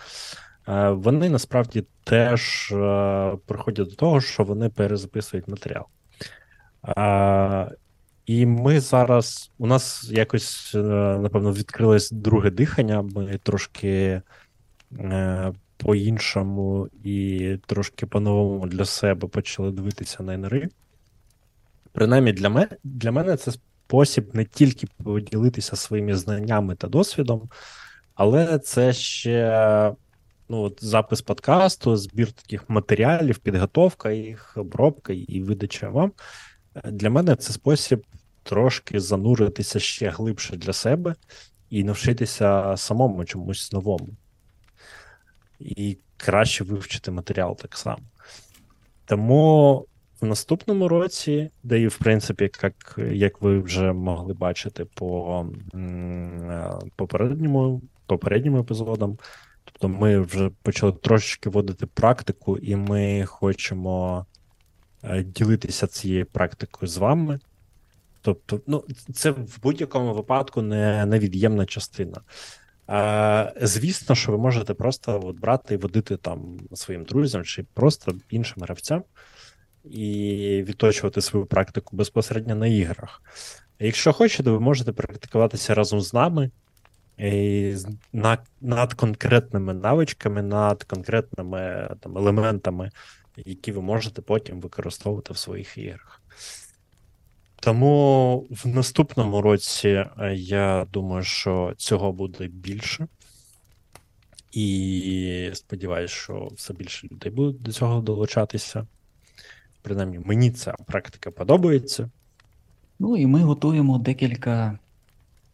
Е, 0.68 0.90
вони 0.90 1.30
насправді 1.30 1.84
теж 2.04 2.68
приходять 3.46 3.88
до 3.88 3.94
того, 3.94 4.20
що 4.20 4.44
вони 4.44 4.68
перезаписують 4.68 5.48
матеріал. 5.48 5.86
І 8.26 8.46
ми 8.46 8.80
зараз 8.80 9.50
у 9.58 9.66
нас 9.66 10.10
якось, 10.10 10.74
напевно, 10.74 11.52
відкрилось 11.52 12.10
друге 12.10 12.50
дихання. 12.50 13.02
Ми 13.02 13.38
трошки 13.42 14.22
по-іншому 15.76 16.88
і 17.04 17.56
трошки 17.66 18.06
по-новому 18.06 18.66
для 18.66 18.84
себе 18.84 19.28
почали 19.28 19.70
дивитися 19.72 20.22
на 20.22 20.36
НРИ. 20.36 20.68
Принаймні, 21.92 22.32
для 22.32 22.48
мене 22.48 22.68
для 22.84 23.12
мене 23.12 23.36
це 23.36 23.52
спосіб 23.92 24.34
не 24.34 24.44
тільки 24.44 24.86
поділитися 25.04 25.76
своїми 25.76 26.16
знаннями 26.16 26.74
та 26.74 26.88
досвідом, 26.88 27.50
але 28.14 28.58
це 28.58 28.92
ще 28.92 29.94
ну, 30.48 30.62
от 30.62 30.84
запис 30.84 31.22
подкасту, 31.22 31.96
збір 31.96 32.32
таких 32.32 32.70
матеріалів, 32.70 33.38
підготовка 33.38 34.10
їх, 34.10 34.56
обробка 34.56 35.12
і 35.12 35.42
видача 35.42 35.88
вам. 35.88 36.12
Для 36.84 37.10
мене 37.10 37.36
це 37.36 37.52
спосіб 37.52 38.06
трошки 38.42 39.00
зануритися 39.00 39.80
ще 39.80 40.10
глибше 40.10 40.56
для 40.56 40.72
себе 40.72 41.14
і 41.70 41.84
навчитися 41.84 42.74
самому 42.76 43.24
чомусь 43.24 43.72
новому. 43.72 44.08
І 45.58 45.98
краще 46.16 46.64
вивчити 46.64 47.10
матеріал 47.10 47.56
так 47.56 47.76
само. 47.76 48.02
Тому 49.04 49.86
в 50.22 50.26
наступному 50.26 50.88
році, 50.88 51.50
де 51.62 51.80
і, 51.80 51.86
в 51.86 51.98
принципі, 51.98 52.50
як 52.62 52.98
як 53.12 53.42
ви 53.42 53.58
вже 53.58 53.92
могли 53.92 54.34
бачити 54.34 54.84
по 54.84 55.46
попередньому 56.96 57.82
попереднім 58.06 58.56
епізодам, 58.56 59.18
тобто 59.64 59.88
ми 59.88 60.20
вже 60.20 60.50
почали 60.62 60.92
трошечки 60.92 61.50
вводити 61.50 61.86
практику, 61.86 62.58
і 62.58 62.76
ми 62.76 63.24
хочемо 63.26 64.26
е, 65.02 65.22
ділитися 65.22 65.86
цією 65.86 66.26
практикою 66.26 66.88
з 66.88 66.96
вами. 66.96 67.40
Тобто, 68.20 68.60
ну, 68.66 68.84
це 69.14 69.30
в 69.30 69.58
будь-якому 69.62 70.14
випадку 70.14 70.62
не 70.62 71.06
невід'ємна 71.06 71.66
частина. 71.66 72.20
А, 72.86 73.52
Звісно, 73.62 74.14
що 74.14 74.32
ви 74.32 74.38
можете 74.38 74.74
просто 74.74 75.20
от 75.24 75.40
брати 75.40 75.74
і 75.74 75.76
водити 75.76 76.16
там 76.16 76.58
своїм 76.72 77.04
друзям 77.04 77.44
чи 77.44 77.64
просто 77.74 78.12
іншим 78.30 78.62
гравцям 78.62 79.02
і 79.84 80.64
відточувати 80.68 81.20
свою 81.20 81.46
практику 81.46 81.96
безпосередньо 81.96 82.54
на 82.54 82.66
іграх. 82.66 83.22
Якщо 83.78 84.12
хочете, 84.12 84.50
ви 84.50 84.60
можете 84.60 84.92
практикуватися 84.92 85.74
разом 85.74 86.00
з 86.00 86.14
нами 86.14 86.50
над, 88.12 88.40
над 88.60 88.94
конкретними 88.94 89.74
навичками, 89.74 90.42
над 90.42 90.84
конкретними 90.84 91.90
там, 92.00 92.18
елементами, 92.18 92.90
які 93.36 93.72
ви 93.72 93.82
можете 93.82 94.22
потім 94.22 94.60
використовувати 94.60 95.32
в 95.32 95.38
своїх 95.38 95.78
іграх. 95.78 96.22
Тому 97.60 98.46
в 98.50 98.66
наступному 98.68 99.42
році 99.42 99.88
е, 99.88 100.34
я 100.34 100.86
думаю, 100.92 101.24
що 101.24 101.74
цього 101.76 102.12
буде 102.12 102.46
більше. 102.46 103.06
І 104.52 105.50
сподіваюся, 105.54 106.14
що 106.14 106.48
все 106.56 106.74
більше 106.74 107.08
людей 107.12 107.32
будуть 107.32 107.62
до 107.62 107.72
цього 107.72 108.00
долучатися. 108.00 108.86
Принаймні, 109.82 110.20
мені 110.24 110.50
ця 110.50 110.72
практика 110.72 111.30
подобається. 111.30 112.10
Ну 112.98 113.16
і 113.16 113.26
ми 113.26 113.42
готуємо 113.42 113.98
декілька 113.98 114.78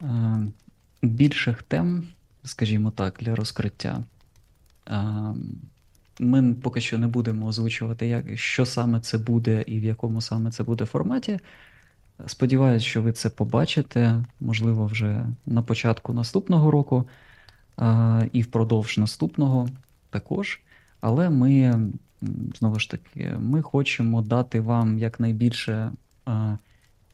е, 0.02 0.38
більших 1.02 1.62
тем, 1.62 2.08
скажімо 2.44 2.90
так, 2.90 3.18
для 3.20 3.34
розкриття. 3.34 4.04
Е, 4.88 5.34
Ми 6.20 6.54
поки 6.54 6.80
що 6.80 6.98
не 6.98 7.06
будемо 7.06 7.46
озвучувати, 7.46 8.06
як, 8.06 8.38
що 8.38 8.66
саме 8.66 9.00
це 9.00 9.18
буде 9.18 9.64
і 9.66 9.80
в 9.80 9.84
якому 9.84 10.20
саме 10.20 10.50
це 10.50 10.62
буде 10.62 10.86
форматі. 10.86 11.38
Сподіваюсь, 12.26 12.82
що 12.82 13.02
ви 13.02 13.12
це 13.12 13.30
побачите, 13.30 14.24
можливо, 14.40 14.86
вже 14.86 15.26
на 15.46 15.62
початку 15.62 16.12
наступного 16.12 16.70
року 16.70 17.08
е, 17.80 18.28
і 18.32 18.42
впродовж 18.42 18.98
наступного 18.98 19.68
також. 20.10 20.60
Але 21.00 21.30
ми 21.30 21.80
знову 22.58 22.78
ж 22.78 22.90
таки, 22.90 23.34
ми 23.38 23.62
хочемо 23.62 24.22
дати 24.22 24.60
вам 24.60 24.98
якнайбільше 24.98 25.92
е, 26.28 26.58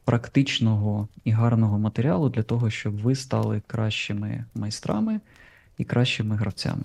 практичного 0.05 1.09
і 1.25 1.31
гарного 1.31 1.79
матеріалу 1.79 2.29
для 2.29 2.43
того, 2.43 2.71
щоб 2.71 2.97
ви 2.97 3.14
стали 3.14 3.62
кращими 3.67 4.45
майстрами 4.55 5.21
і 5.79 5.85
кращими 5.85 6.37
гравцями. 6.37 6.85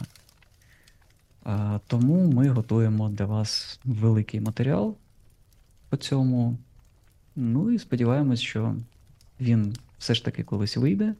Е, 1.45 1.79
тому 1.87 2.31
ми 2.31 2.49
готуємо 2.49 3.09
для 3.09 3.25
вас 3.25 3.79
великий 3.85 4.41
матеріал 4.41 4.95
по 5.89 5.97
цьому. 5.97 6.57
Ну 7.35 7.71
і 7.71 7.79
сподіваємось, 7.79 8.41
що 8.41 8.75
він 9.41 9.75
все 9.99 10.13
ж 10.13 10.25
таки 10.25 10.43
колись 10.43 10.77
вийде, 10.77 11.15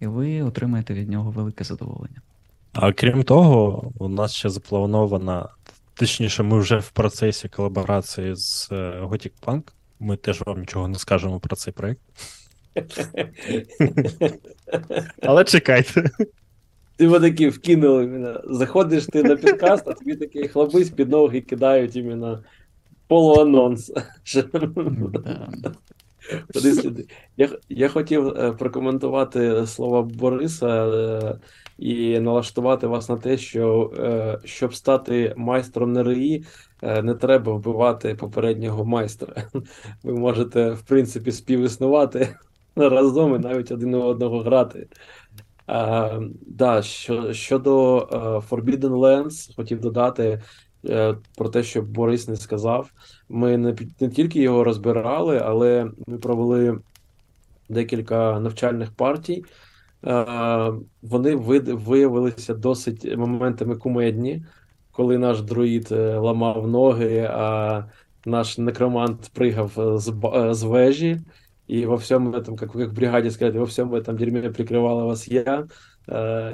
і 0.00 0.06
ви 0.06 0.42
отримаєте 0.42 0.94
від 0.94 1.10
нього 1.10 1.30
велике 1.30 1.64
задоволення. 1.64 2.20
А 2.72 2.92
крім 2.92 3.22
того, 3.22 3.92
у 3.98 4.08
нас 4.08 4.32
ще 4.32 4.50
запланована 4.50 5.48
Точніше, 5.98 6.42
ми 6.42 6.58
вже 6.58 6.76
в 6.76 6.90
процесі 6.90 7.48
колаборації 7.48 8.34
з 8.34 8.68
е, 8.72 9.00
Gothic 9.02 9.32
Punk. 9.42 9.62
Ми 10.00 10.16
теж 10.16 10.42
вам 10.46 10.60
нічого 10.60 10.88
не 10.88 10.98
скажемо 10.98 11.40
про 11.40 11.56
цей 11.56 11.72
проект. 11.72 12.00
Але 15.22 15.44
чекайте. 15.44 16.10
Ти 16.96 17.08
ви 17.08 17.20
такі 17.20 17.48
вкинули 17.48 18.04
іменно. 18.04 18.40
Заходиш 18.44 19.06
ти 19.06 19.22
на 19.22 19.36
підкаст, 19.36 19.88
а 19.88 19.92
тобі 19.92 20.16
такі 20.16 20.48
хлопи 20.48 20.84
з 20.84 20.90
під 20.90 21.08
ноги 21.08 21.40
кидають 21.40 21.96
іменно 21.96 22.44
полуанонс. 23.08 23.92
Я, 27.36 27.48
я 27.68 27.88
хотів 27.88 28.28
е, 28.28 28.52
прокоментувати 28.52 29.66
слова 29.66 30.02
Бориса 30.02 30.86
е, 30.86 31.38
і 31.78 32.20
налаштувати 32.20 32.86
вас 32.86 33.08
на 33.08 33.16
те, 33.16 33.38
що 33.38 33.92
е, 33.98 34.38
щоб 34.44 34.74
стати 34.74 35.34
майстром 35.36 35.92
НРІ, 35.92 36.44
е, 36.82 37.02
не 37.02 37.14
треба 37.14 37.52
вбивати 37.52 38.14
попереднього 38.14 38.84
майстра. 38.84 39.34
Ви 40.02 40.14
можете, 40.14 40.70
в 40.70 40.82
принципі, 40.82 41.32
співіснувати 41.32 42.36
разом 42.76 43.34
і 43.34 43.38
навіть 43.38 43.72
один 43.72 43.94
у 43.94 44.02
одного 44.02 44.40
грати. 44.40 44.88
А, 45.66 46.18
да, 46.46 46.82
що, 46.82 47.32
щодо 47.32 47.98
е, 47.98 48.16
Forbidden 48.50 48.80
Lands, 48.80 49.56
хотів 49.56 49.80
додати 49.80 50.42
е, 50.88 51.16
про 51.36 51.48
те, 51.48 51.62
що 51.62 51.82
Борис 51.82 52.28
не 52.28 52.36
сказав. 52.36 52.90
Ми 53.28 53.58
не, 53.58 53.76
не 54.00 54.08
тільки 54.08 54.40
його 54.40 54.64
розбирали, 54.64 55.38
але 55.44 55.90
ми 56.06 56.18
провели 56.18 56.78
декілька 57.68 58.40
навчальних 58.40 58.92
партій. 58.92 59.44
Е, 60.06 60.72
Вони 61.02 61.36
виявилися 61.36 62.54
досить 62.54 63.16
моментами 63.16 63.76
кумедні, 63.76 64.44
коли 64.90 65.18
наш 65.18 65.42
друїд 65.42 65.88
е, 65.92 66.18
ламав 66.18 66.68
ноги, 66.68 67.28
а 67.30 67.84
наш 68.24 68.58
некромант 68.58 69.30
пригав 69.34 69.72
е, 69.80 69.98
з, 69.98 70.12
з 70.50 70.62
вежі. 70.62 71.20
И 71.68 71.84
во 71.84 71.96
всем 71.96 72.32
этом, 72.32 72.56
как, 72.56 72.76
в 72.76 72.92
бригаде 72.92 73.30
сказать, 73.30 73.56
во 73.56 73.66
всем 73.66 73.92
этом 73.92 74.16
дерьме 74.16 74.50
прикривала 74.50 75.04
вас 75.04 75.26
я. 75.26 75.66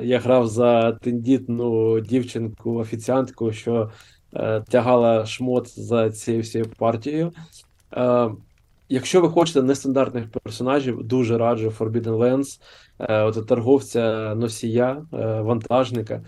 Я 0.02 0.18
грав 0.18 0.46
за 0.46 0.92
тендітну 0.92 2.00
дівчинку-офіціантку, 2.00 3.52
що 3.52 3.90
е, 4.34 4.60
тягала 4.68 5.26
шмот 5.26 5.80
за 5.80 6.10
цією 6.10 6.42
всією 6.42 6.70
партією. 6.78 7.32
Якщо 8.92 9.20
ви 9.20 9.28
хочете 9.28 9.62
нестандартних 9.62 10.30
персонажів, 10.30 11.02
дуже 11.02 11.38
раджу 11.38 11.72
Forbidden 11.78 12.18
Lands, 12.18 12.60
е, 12.98 13.22
от 13.22 13.46
торговця 13.46 14.34
носія, 14.34 15.06
е, 15.12 15.40
вантажника. 15.40 16.22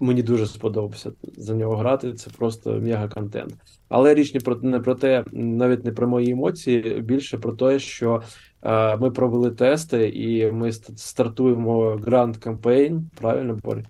Мені 0.00 0.22
дуже 0.22 0.46
сподобався 0.46 1.12
за 1.36 1.54
нього 1.54 1.76
грати. 1.76 2.12
Це 2.12 2.30
просто 2.30 2.72
мега 2.72 3.08
контент. 3.08 3.54
Але 3.88 4.14
річ 4.14 4.34
не 4.34 4.40
про 4.40 4.54
не 4.54 4.80
про 4.80 4.94
те, 4.94 5.24
навіть 5.32 5.84
не 5.84 5.92
про 5.92 6.08
мої 6.08 6.30
емоції, 6.30 7.00
більше 7.00 7.38
про 7.38 7.52
те, 7.52 7.78
що 7.78 8.22
е, 8.62 8.96
ми 8.96 9.10
провели 9.10 9.50
тести, 9.50 10.08
і 10.08 10.52
ми 10.52 10.72
стартуємо 10.72 11.94
Grand 11.94 12.38
Campaign, 12.38 13.02
правильно, 13.20 13.58
Борь? 13.64 13.78
Е, 13.78 13.84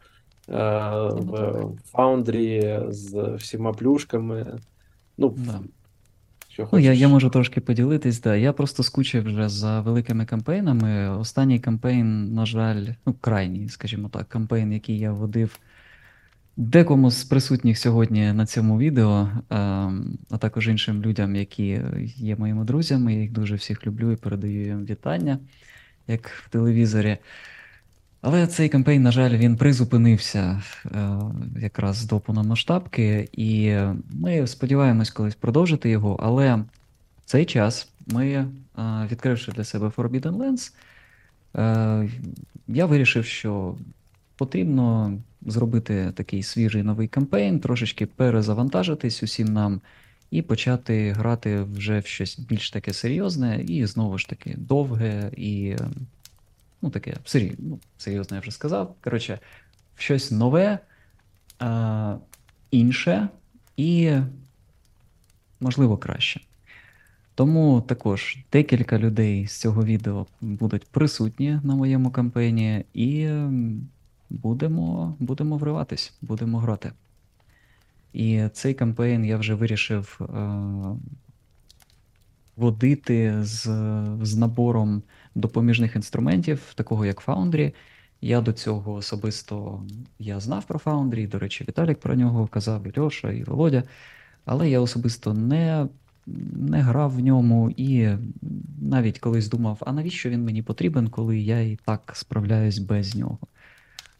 в 1.02 1.72
Foundry 1.94 2.84
з 2.90 3.34
всіма 3.34 3.72
плюшками. 3.72 4.58
Ну. 5.18 5.36
Що 6.58 6.68
Ну, 6.72 6.78
я, 6.78 6.90
хочеш. 6.90 7.00
я 7.00 7.08
можу 7.08 7.30
трошки 7.30 7.60
поділитись, 7.60 8.20
да. 8.20 8.36
Я 8.36 8.52
просто 8.52 8.82
скучив 8.82 9.24
вже 9.24 9.48
за 9.48 9.80
великими 9.80 10.26
кампейнами. 10.26 11.08
Останній 11.08 11.60
кампейн, 11.60 12.34
на 12.34 12.46
жаль, 12.46 12.86
ну, 13.06 13.14
крайній, 13.20 13.68
скажімо 13.68 14.08
так, 14.08 14.28
кампейн, 14.28 14.72
який 14.72 14.98
я 14.98 15.12
водив 15.12 15.58
декому 16.56 17.10
з 17.10 17.24
присутніх 17.24 17.78
сьогодні 17.78 18.32
на 18.32 18.46
цьому 18.46 18.78
відео, 18.78 19.28
ем, 19.50 20.18
а 20.30 20.38
також 20.38 20.68
іншим 20.68 21.02
людям, 21.02 21.36
які 21.36 21.80
є 22.16 22.36
моїми 22.36 22.64
друзями. 22.64 23.14
Я 23.14 23.20
їх 23.20 23.32
дуже 23.32 23.54
всіх 23.54 23.86
люблю 23.86 24.12
і 24.12 24.16
передаю 24.16 24.66
їм 24.66 24.84
вітання, 24.84 25.38
як 26.08 26.28
в 26.28 26.48
телевізорі. 26.48 27.18
Але 28.20 28.46
цей 28.46 28.68
кампейн, 28.68 29.02
на 29.02 29.12
жаль, 29.12 29.36
він 29.36 29.56
призупинився 29.56 30.62
е, 30.86 31.18
якраз 31.60 32.04
до 32.04 32.20
повномасштабки, 32.20 33.28
і 33.32 33.76
ми 34.10 34.46
сподіваємось 34.46 35.10
колись 35.10 35.34
продовжити 35.34 35.90
його. 35.90 36.18
Але 36.22 36.54
в 36.54 36.64
цей 37.24 37.44
час 37.44 37.92
ми, 38.06 38.26
е, 38.28 38.46
відкривши 39.10 39.52
для 39.52 39.64
себе 39.64 39.86
Forbidden 39.96 40.36
Lands, 40.36 40.72
е, 41.56 42.10
я 42.68 42.86
вирішив, 42.86 43.24
що 43.24 43.76
потрібно 44.36 45.18
зробити 45.46 46.12
такий 46.14 46.42
свіжий 46.42 46.82
новий 46.82 47.08
кампейн, 47.08 47.60
трошечки 47.60 48.06
перезавантажитись 48.06 49.22
усім 49.22 49.52
нам 49.52 49.80
і 50.30 50.42
почати 50.42 51.12
грати 51.12 51.62
вже 51.62 51.98
в 51.98 52.06
щось 52.06 52.38
більш 52.38 52.70
таке 52.70 52.92
серйозне, 52.92 53.60
і 53.68 53.86
знову 53.86 54.18
ж 54.18 54.28
таки 54.28 54.54
довге 54.58 55.30
і 55.36 55.76
ну, 56.82 56.90
таке 56.90 57.16
сері... 57.24 57.54
ну, 57.58 57.80
серйозне, 57.98 58.36
я 58.36 58.40
вже 58.40 58.50
сказав. 58.50 58.94
Коротше, 59.04 59.38
щось 59.96 60.30
нове, 60.30 60.78
е, 61.62 62.16
інше 62.70 63.28
і, 63.76 64.12
можливо, 65.60 65.96
краще. 65.96 66.40
Тому 67.34 67.80
також 67.80 68.38
декілька 68.52 68.98
людей 68.98 69.46
з 69.46 69.60
цього 69.60 69.84
відео 69.84 70.26
будуть 70.40 70.86
присутні 70.86 71.60
на 71.62 71.74
моєму 71.74 72.10
кампейні, 72.10 72.84
і 72.94 73.30
будемо, 74.30 75.16
будемо 75.18 75.56
вриватись, 75.56 76.12
будемо 76.22 76.58
грати. 76.58 76.92
І 78.12 78.48
цей 78.52 78.74
кампейн 78.74 79.24
я 79.24 79.36
вже 79.36 79.54
вирішив 79.54 80.20
е, 80.20 80.26
водити 82.56 83.44
з, 83.44 83.62
з 84.22 84.36
набором 84.36 85.02
допоміжних 85.34 85.96
інструментів, 85.96 86.72
такого 86.74 87.06
як 87.06 87.26
Foundry. 87.26 87.74
Я 88.20 88.40
до 88.40 88.52
цього 88.52 88.92
особисто 88.92 89.82
я 90.18 90.40
знав 90.40 90.64
про 90.64 90.78
Foundry, 90.78 91.28
до 91.28 91.38
речі, 91.38 91.64
Віталік 91.68 92.00
про 92.00 92.14
нього 92.14 92.46
казав, 92.46 92.86
і 92.86 93.00
Льоша, 93.00 93.32
і 93.32 93.42
Володя. 93.42 93.82
Але 94.44 94.70
я 94.70 94.80
особисто 94.80 95.34
не, 95.34 95.86
не 96.52 96.80
грав 96.80 97.10
в 97.10 97.20
ньому 97.20 97.70
і 97.76 98.08
навіть 98.80 99.18
колись 99.18 99.48
думав, 99.48 99.82
а 99.86 99.92
навіщо 99.92 100.30
він 100.30 100.44
мені 100.44 100.62
потрібен, 100.62 101.08
коли 101.08 101.38
я 101.38 101.60
і 101.60 101.78
так 101.84 102.12
справляюсь 102.14 102.78
без 102.78 103.14
нього. 103.14 103.38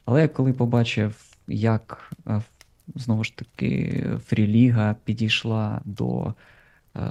Але 0.04 0.28
коли 0.28 0.52
побачив, 0.52 1.14
як 1.48 2.12
е, 2.26 2.42
знову 2.94 3.24
ж 3.24 3.36
таки 3.36 4.04
Фріліга 4.26 4.96
підійшла 5.04 5.80
до 5.84 6.34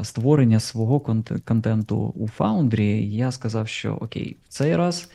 створення 0.04 0.60
свого 0.60 1.00
контенту 1.45 1.97
у 1.97 2.28
Foundry, 2.28 3.10
я 3.10 3.32
сказав, 3.32 3.67
що 3.67 3.93
окей, 3.93 4.38
в 4.45 4.47
цей 4.50 4.76
раз 4.76 5.10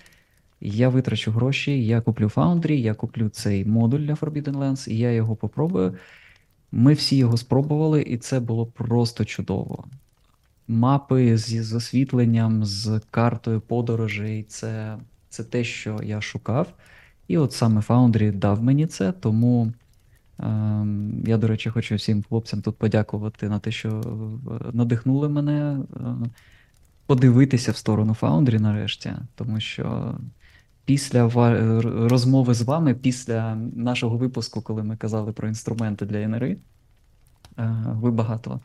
я 0.61 0.88
витрачу 0.88 1.30
гроші, 1.30 1.87
я 1.87 2.00
куплю 2.00 2.26
Foundry, 2.26 2.72
я 2.72 2.94
куплю 2.94 3.28
цей 3.28 3.64
модуль 3.64 4.00
для 4.00 4.14
Forbidden 4.14 4.56
Lands, 4.56 4.88
і 4.88 4.98
я 4.98 5.12
його 5.12 5.37
попробую. 5.37 5.94
Ми 6.72 6.92
всі 6.92 7.16
його 7.16 7.37
спробували, 7.37 8.02
і 8.02 8.18
це 8.18 8.40
було 8.40 8.66
просто 8.66 9.24
чудово. 9.24 9.85
Мапи 10.68 11.37
з, 11.37 11.72
освітленням, 11.72 12.64
з 12.64 13.00
картою 13.11 13.61
подорожей 13.61 14.42
це, 14.42 14.98
це 15.28 15.44
те, 15.44 15.64
що 15.64 16.00
я 16.02 16.20
шукав. 16.20 16.74
І 17.28 17.38
от 17.38 17.52
саме 17.52 17.80
Foundry 17.80 18.32
дав 18.32 18.62
мені 18.62 18.87
це, 18.87 19.12
тому 19.12 19.72
я, 21.26 21.37
до 21.38 21.46
речі, 21.46 21.70
хочу 21.70 21.94
всім 21.94 22.22
хлопцям 22.22 22.62
тут 22.62 22.76
подякувати 22.76 23.48
на 23.48 23.59
те, 23.59 23.70
що 23.70 23.88
е, 23.90 24.70
надихнули 24.72 25.28
мене 25.28 25.78
е, 25.96 25.98
подивитися 27.07 27.72
в 27.72 27.76
сторону 27.76 28.16
Foundry 28.20 28.61
нарешті, 28.61 29.12
тому 29.35 29.61
що 29.61 30.14
після 30.85 31.28
розмови 32.09 32.55
з 32.55 32.62
вами, 32.62 32.94
після 32.94 33.55
нашого 33.76 34.16
випуску, 34.16 34.62
коли 34.62 34.83
ми 34.83 34.96
казали 34.96 35.33
про 35.33 35.48
інструменти 35.48 36.07
для 36.07 36.28
НРИ, 36.28 36.57
е, 37.59 37.76
ви 37.87 38.11
багато 38.11 38.61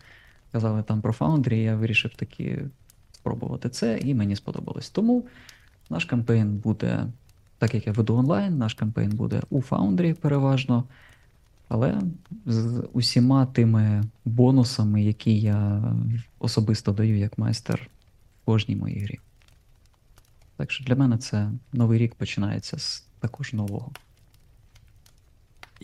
казали 0.51 0.83
там 0.83 1.01
про 1.01 1.13
Foundry, 1.13 1.53
я 1.53 1.75
вирішив 1.75 2.15
таки 2.15 2.65
спробувати 3.11 3.69
це, 3.69 3.97
і 3.97 4.15
мені 4.15 4.35
сподобалось. 4.35 4.89
Тому 4.89 5.25
наш 5.89 6.05
кампейн 6.05 6.57
буде, 6.57 7.05
так 7.57 7.73
як 7.73 7.87
я 7.87 7.93
веду 7.93 8.15
онлайн, 8.15 8.57
наш 8.57 8.73
кампейн 8.73 9.09
буде 9.09 9.41
у 9.49 9.61
Foundry 9.61 10.13
переважно, 10.13 10.83
але 11.67 12.01
з 12.45 12.83
усіма 12.93 13.45
тими 13.45 14.03
бонусами, 14.25 15.03
які 15.03 15.39
я 15.39 15.93
особисто 16.39 16.91
даю 16.91 17.17
як 17.17 17.37
майстер 17.37 17.89
в 18.41 18.45
кожній 18.45 18.75
моїй 18.75 18.99
грі. 18.99 19.19
Так 20.57 20.71
що 20.71 20.83
для 20.83 20.95
мене 20.95 21.17
це 21.17 21.51
новий 21.73 21.99
рік 21.99 22.15
починається 22.15 22.77
з 22.77 23.05
також 23.19 23.53
нового. 23.53 23.91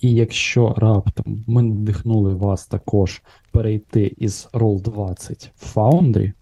І 0.02 0.12
якщо 0.12 0.74
раптом 0.78 1.44
ми 1.48 1.62
надихнули 1.64 2.36
вас 2.36 2.68
також 2.68 3.22
перейти 3.52 4.16
із 4.18 4.50
Roll20 4.54 5.50
в 5.56 5.78
Foundry, 5.78 6.34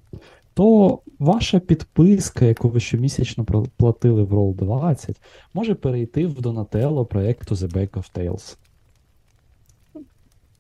то 0.54 1.00
ваша 1.20 1.60
підписка, 1.60 2.46
яку 2.46 2.70
ви 2.70 2.80
щомісячно 2.80 3.46
платили 3.78 4.24
в 4.24 4.34
Roll20, 4.34 5.16
може 5.54 5.76
перейти 5.76 6.28
в 6.28 6.40
Donatello 6.40 7.06
проєкту 7.06 7.56
The 7.56 7.74
Back 7.74 7.90
of 7.90 8.18
Tales. 8.18 8.58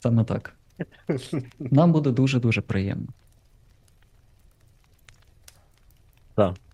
Саме 0.04 0.24
так. 0.24 0.54
Нам 1.60 1.92
буде 1.92 2.12
дуже-дуже 2.12 2.62
приємно. 2.62 3.08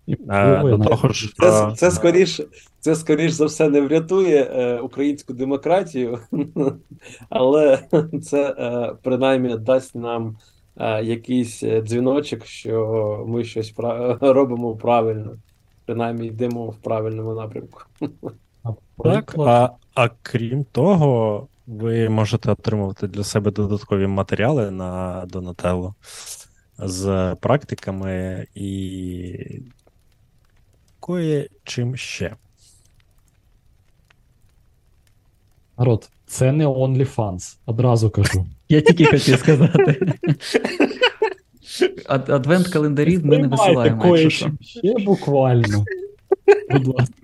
І 0.06 0.16
Е, 0.30 0.62
до 0.62 0.78
того 0.78 1.08
ж, 1.08 1.34
Це, 1.38 1.72
це, 1.76 1.90
скоріш, 1.90 2.40
це 2.80 2.94
скоріш 2.94 3.32
за 3.32 3.44
все 3.46 3.68
не 3.68 3.80
врятує 3.80 4.42
е, 4.42 4.78
українську 4.80 5.32
демократію, 5.32 6.18
але 7.28 7.78
це 8.22 8.54
е, 8.58 8.94
принаймні 9.02 9.56
дасть 9.58 9.94
нам 9.94 10.36
е, 10.76 11.04
якийсь 11.04 11.62
е, 11.62 11.80
дзвіночок, 11.82 12.46
що 12.46 13.24
ми 13.28 13.44
щось 13.44 13.74
пра- 13.74 14.32
робимо 14.32 14.76
правильно, 14.76 15.36
принаймні 15.86 16.26
йдемо 16.26 16.66
в 16.66 16.76
правильному 16.76 17.34
напрямку. 17.34 17.80
А 18.62 18.72
Так, 19.04 19.34
а, 19.38 19.70
а 19.94 20.08
крім 20.22 20.64
того, 20.64 21.46
ви 21.68 22.08
можете 22.08 22.50
отримувати 22.50 23.06
для 23.08 23.24
себе 23.24 23.50
додаткові 23.50 24.06
матеріали 24.06 24.70
на 24.70 25.24
Donatello 25.26 25.94
з 26.78 27.36
практиками 27.40 28.46
і 28.54 29.62
кое 31.00 31.48
чим 31.64 31.96
ще. 31.96 32.36
народ, 35.78 36.10
це 36.26 36.52
не 36.52 36.66
OnlyFans, 36.66 37.56
одразу 37.66 38.10
кажу. 38.10 38.46
Я 38.68 38.80
тільки 38.80 39.04
хотів 39.04 39.38
сказати. 39.38 40.12
Адвент-календарів 42.08 43.26
ми 43.26 43.38
не 43.38 43.48
висилаємо, 43.48 44.16
ще 44.16 44.50
буквально. 45.04 45.84
Будь 46.70 46.86
ласка. 46.86 47.14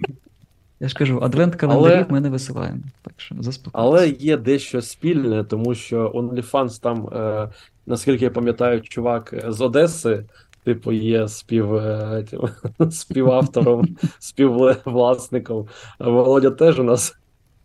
Я 0.84 0.88
ж 0.88 0.94
кажу, 0.94 1.18
адвент-календарів 1.22 1.96
Але- 1.96 2.06
ми 2.08 2.20
не 2.20 2.28
висилаємо. 2.30 2.78
Так 3.02 3.12
що 3.16 3.34
Але 3.72 4.08
є 4.08 4.36
дещо 4.36 4.82
спільне, 4.82 5.44
тому 5.44 5.74
що 5.74 6.08
OnlyFans 6.08 6.82
там, 6.82 7.08
е, 7.08 7.48
наскільки 7.86 8.24
я 8.24 8.30
пам'ятаю, 8.30 8.80
чувак 8.80 9.34
з 9.48 9.60
Одеси, 9.60 10.24
типу, 10.64 10.92
є 10.92 11.28
спів, 11.28 11.74
е, 11.74 12.24
тим, 12.30 12.40
співавтором, 12.90 13.88
співвласником. 14.18 15.66
Володя 15.98 16.50
теж 16.50 16.78
у 16.80 16.82
нас 16.82 17.14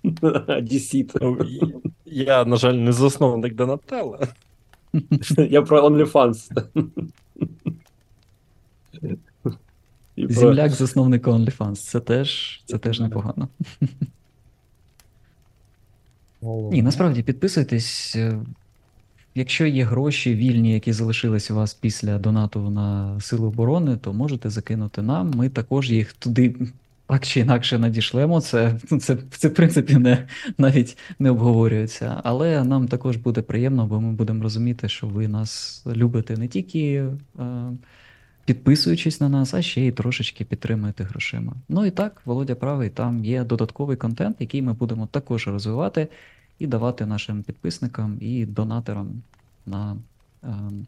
одесіт. 0.48 1.14
Ну, 1.22 1.38
Я, 2.06 2.46
на 2.46 2.56
жаль, 2.56 2.74
не 2.74 2.92
засновник 2.92 3.54
Donatello. 3.56 4.28
Я 5.38 5.62
про 5.62 5.88
OnlyFans. 5.90 6.52
І 10.20 10.26
про- 10.26 10.36
Земляк 10.36 10.72
засновника 10.72 11.32
OnlyFans. 11.32 11.76
Це 11.76 12.00
теж, 12.00 12.62
це 12.66 12.78
теж 12.78 13.00
непогано. 13.00 13.48
Ні, 16.72 16.82
насправді 16.82 17.24
підписуйтесь. 17.24 18.16
е, 18.16 18.40
Якщо 19.36 19.66
є 19.66 19.84
гроші 19.84 20.36
вільні, 20.36 20.74
які 20.74 20.94
залишились 20.94 21.52
у 21.52 21.56
вас 21.56 21.74
після 21.74 22.18
донату 22.20 22.70
на 22.70 23.20
Сили 23.22 23.48
оборони, 23.48 23.98
то 23.98 24.14
можете 24.14 24.50
закинути 24.50 25.02
нам. 25.02 25.32
Ми 25.32 25.50
також 25.50 25.92
їх 25.92 26.14
туди 26.14 26.56
так 27.08 27.26
чи 27.26 27.40
інакше 27.40 27.80
надішлемо. 27.80 28.42
Це, 28.42 28.80
це, 29.02 29.18
це 29.32 29.48
в 29.48 29.54
принципі 29.54 29.96
не, 29.98 30.28
навіть 30.58 30.98
не 31.20 31.30
обговорюється. 31.30 32.22
Але 32.24 32.64
нам 32.64 32.88
також 32.88 33.18
буде 33.18 33.42
приємно, 33.42 33.86
бо 33.88 34.02
ми 34.02 34.12
будемо 34.12 34.44
розуміти, 34.44 34.90
що 34.90 35.08
ви 35.08 35.28
нас 35.28 35.84
любите 35.88 36.38
не 36.38 36.48
тільки 36.48 36.94
е, 37.40 37.46
підписуючись 38.50 39.22
на 39.22 39.30
нас, 39.30 39.54
а 39.54 39.62
ще 39.62 39.82
й 39.82 39.92
трошечки 39.92 40.46
підтримуєте 40.46 41.04
грошима. 41.04 41.54
Ну 41.70 41.86
і 41.86 41.92
так, 41.92 42.22
Володя 42.26 42.56
правий, 42.56 42.90
там 42.90 43.26
є 43.26 43.44
додатковий 43.44 43.98
контент, 43.98 44.38
який 44.40 44.62
ми 44.62 44.74
будемо 44.74 45.08
також 45.08 45.48
розвивати 45.48 46.08
і 46.60 46.68
давати 46.68 47.06
нашим 47.06 47.44
підписникам 47.44 48.18
і 48.22 48.46
донатерам 48.46 49.24
на. 49.66 49.98
ем, 50.44 50.88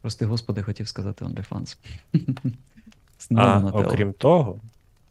прости 0.00 0.26
господи, 0.26 0.62
хотів 0.62 0.88
сказати 0.88 1.24
OnlyFans. 1.24 1.76
А 3.36 3.70
окрім 3.72 4.12
того, 4.12 4.60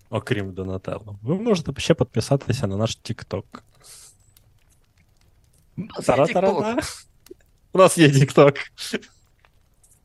окрім 0.10 0.52
Donatello, 0.52 1.16
ви 1.22 1.36
можете 1.36 1.82
ще 1.82 1.94
підписатися 1.94 2.68
на 2.68 2.78
наш 2.78 2.98
TikTok. 3.04 3.44
У 7.74 7.78
нас 7.78 7.98
є 7.98 8.08
TikTok. 8.08 8.56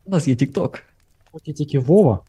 У 0.05 0.11
нас 0.11 0.29
є 0.29 0.35
TikTok. 0.35 0.79
Поки 1.39 1.53
тільки 1.53 1.79
Вова. 1.79 2.21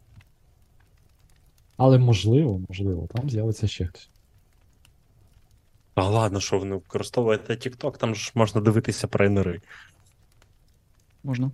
Але 1.77 1.97
можливо, 1.97 2.61
можливо, 2.69 3.07
там 3.13 3.29
з'явиться 3.29 3.67
ще 3.67 3.85
хтось. 3.85 4.09
А 5.95 6.09
ладно, 6.09 6.39
що 6.39 6.59
ви 6.59 6.65
не 6.65 6.75
використовуєте 6.75 7.53
TikTok, 7.53 7.97
там 7.97 8.15
ж 8.15 8.31
можна 8.35 8.61
дивитися 8.61 9.07
тренери. 9.07 9.61
Можна. 11.23 11.51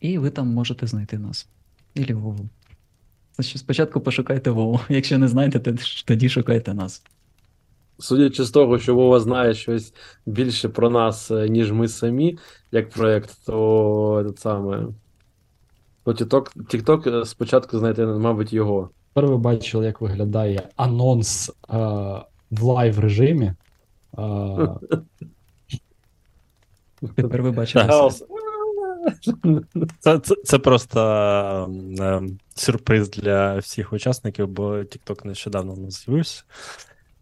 І 0.00 0.18
ви 0.18 0.30
там 0.30 0.48
можете 0.48 0.86
знайти 0.86 1.18
нас. 1.18 1.48
Ілі 1.94 2.14
Вову. 2.14 2.48
Спочатку 3.40 4.00
пошукайте 4.00 4.50
Вову. 4.50 4.80
Якщо 4.88 5.18
не 5.18 5.28
знайдете, 5.28 5.74
тоді 6.04 6.28
шукайте 6.28 6.74
нас. 6.74 7.02
Судячи 7.98 8.44
з 8.44 8.50
того, 8.50 8.78
що 8.78 8.94
Вова 8.94 9.20
знає 9.20 9.54
щось 9.54 9.94
більше 10.26 10.68
про 10.68 10.90
нас, 10.90 11.30
е, 11.30 11.48
ніж 11.48 11.72
ми 11.72 11.88
самі, 11.88 12.38
як 12.72 12.90
проєкт, 12.90 13.38
то 13.46 14.32
це 14.36 14.42
саме. 14.42 14.88
То 16.12 16.24
TikTok, 16.24 16.56
TikTok 16.56 17.20
е, 17.20 17.26
спочатку 17.26 17.78
знайти, 17.78 18.06
мабуть, 18.06 18.52
його. 18.52 18.90
Тепер 19.14 19.30
ви 19.30 19.36
бачили, 19.36 19.86
як 19.86 20.00
виглядає 20.00 20.68
анонс 20.76 21.48
е, 21.48 21.52
в 22.50 22.62
лайв 22.62 22.98
режимі. 22.98 23.52
Е, 24.18 24.68
Тепер 27.16 27.42
ви 27.42 27.50
бачите. 27.50 27.84
Хаос. 27.84 28.24
Це, 29.98 30.18
це, 30.18 30.34
це 30.44 30.58
просто 30.58 31.00
е, 32.00 32.22
сюрприз 32.54 33.10
для 33.10 33.58
всіх 33.58 33.92
учасників, 33.92 34.48
бо 34.48 34.72
TikTok 34.72 35.26
нещодавно 35.26 35.72
у 35.72 35.76
нас 35.76 36.04
з'явився. 36.04 36.42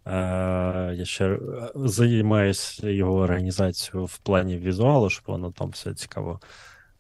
Е, 0.06 0.12
я 0.94 1.04
ще 1.04 1.26
е, 1.26 1.38
займаюся 1.74 2.90
його 2.90 3.14
організацією 3.14 4.06
в 4.06 4.18
плані 4.18 4.56
візуалу, 4.56 5.10
щоб 5.10 5.24
воно 5.26 5.52
там 5.52 5.68
все 5.68 5.94
цікаво 5.94 6.40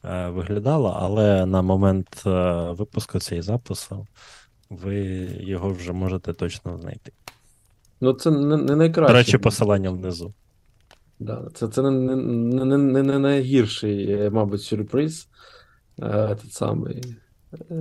е, 0.05 0.29
виглядало, 0.29 0.97
але 0.99 1.45
на 1.45 1.61
момент 1.61 2.23
е, 2.25 2.29
випуску 2.71 3.19
цієї 3.19 3.41
запису 3.41 4.07
ви 4.69 4.95
його 5.39 5.69
вже 5.69 5.93
можете 5.93 6.33
точно 6.33 6.77
знайти. 6.77 7.11
Ну, 8.01 8.13
це 8.13 8.31
не, 8.31 8.57
не 8.57 8.75
найкраще. 8.75 9.13
До 9.13 9.17
речі, 9.19 9.37
посилання 9.37 9.89
внизу. 9.89 10.33
Да, 11.19 11.47
це, 11.53 11.67
це 11.67 11.81
не, 11.81 11.91
не, 11.91 12.15
не, 12.65 12.77
не, 12.77 13.03
не 13.03 13.19
найгірший, 13.19 14.11
е, 14.11 14.29
мабуть, 14.29 14.61
сюрприз. 14.61 15.27
Е, 16.01 16.27
Тот 16.41 16.51
самий. 16.51 17.01
Е, 17.71 17.75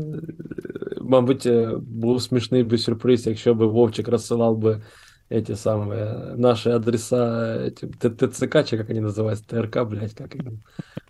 Мабуть, 1.01 1.47
е, 1.47 1.77
був 1.77 2.23
смішний 2.23 2.63
би 2.63 2.79
сюрприз, 2.79 3.27
якщо 3.27 3.55
б 3.55 3.63
Вовчик 3.65 4.09
розсилав 4.09 4.59
би 4.59 4.83
эти 5.31 5.53
самые 5.57 6.37
наши 6.37 6.71
адреса 6.71 7.57
этим, 7.65 7.91
Т- 7.99 8.29
ТЦК, 8.29 8.65
чи 8.65 8.77
как 8.79 8.91
они 8.91 9.01
называются, 9.01 9.47
ТРК, 9.47 9.85
блядь, 9.85 10.13
как 10.15 10.35
они? 10.35 10.59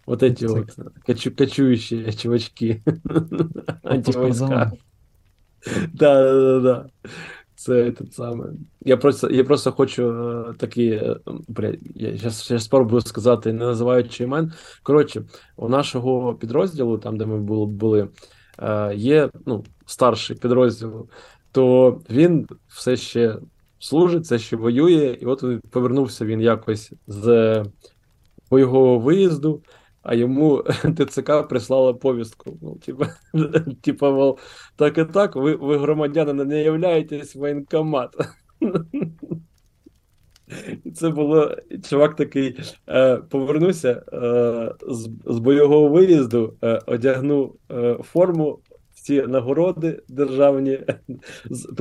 Вот 0.07 0.23
эти 0.23 0.45
вот 0.45 0.69
кочу, 1.05 1.31
кочующие 1.31 2.13
чувачки. 2.13 2.81
Антивойска. 3.83 4.71
Да, 5.93 6.23
да, 6.23 6.33
да, 6.33 6.59
да. 6.59 6.89
Це 7.55 7.91
те 7.91 8.05
саме. 8.11 8.45
Я 8.85 8.97
просто, 8.97 9.29
я 9.29 9.43
просто 9.43 9.71
хочу 9.71 10.03
е, 10.49 10.53
такі. 10.53 10.87
е, 10.89 11.15
Блядь, 11.47 11.79
я 11.95 12.17
зараз, 12.17 12.45
зараз 12.47 12.63
спробую 12.63 13.01
сказати, 13.01 13.53
не 13.53 13.65
називаючи 13.65 14.23
імен. 14.23 14.53
Коротше, 14.83 15.23
у 15.55 15.69
нашого 15.69 16.35
підрозділу, 16.35 16.97
там, 16.97 17.17
де 17.17 17.25
ми 17.25 17.39
були, 17.39 17.65
були 17.65 18.09
е, 18.59 18.95
є 18.95 19.29
ну, 19.45 19.63
старший 19.85 20.37
підрозділ, 20.37 21.09
то 21.51 21.91
він 22.09 22.47
все 22.67 22.97
ще 22.97 23.37
служить, 23.79 24.23
все 24.23 24.39
ще 24.39 24.55
воює, 24.55 25.17
і 25.21 25.25
от 25.25 25.43
він 25.43 25.61
повернувся 25.71 26.25
він 26.25 26.41
якось 26.41 26.93
з 27.07 27.63
бойового 28.51 28.99
виїзду, 28.99 29.63
а 30.07 30.15
йому 30.15 30.63
ТЦК 30.97 31.47
прислала 31.49 31.93
повістку. 31.93 32.57
Ну, 32.61 32.77
типа, 33.81 34.11
мол, 34.11 34.39
так 34.75 34.97
і 34.97 35.05
так, 35.05 35.35
ви, 35.35 35.55
ви 35.55 35.77
громадяни 35.77 36.45
не 36.45 36.63
являєтесь 36.63 37.35
воєнкомат. 37.35 38.15
І 40.83 40.91
це 40.91 41.09
було. 41.09 41.55
Чувак 41.89 42.15
такий 42.15 42.59
е, 42.89 43.17
повернувся 43.17 44.03
е, 44.13 44.73
з, 44.87 45.09
з 45.25 45.39
бойового 45.39 45.89
виїзду, 45.89 46.53
е, 46.63 46.81
одягнув 46.85 47.55
е, 47.71 47.97
форму, 48.03 48.59
всі 48.93 49.21
нагороди 49.21 50.03
державні. 50.09 50.79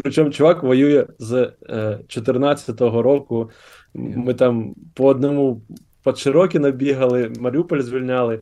Причому 0.03 0.31
чувак 0.31 0.63
воює 0.63 1.07
з 1.19 1.53
е, 1.69 2.01
14-го 2.09 3.03
року. 3.03 3.51
Ми 3.95 4.35
там 4.35 4.75
по 4.95 5.07
одному 5.07 5.63
під 6.07 6.19
Широкі 6.19 6.59
набігали, 6.59 7.33
Маріуполь 7.41 7.81
звільняли. 7.81 8.41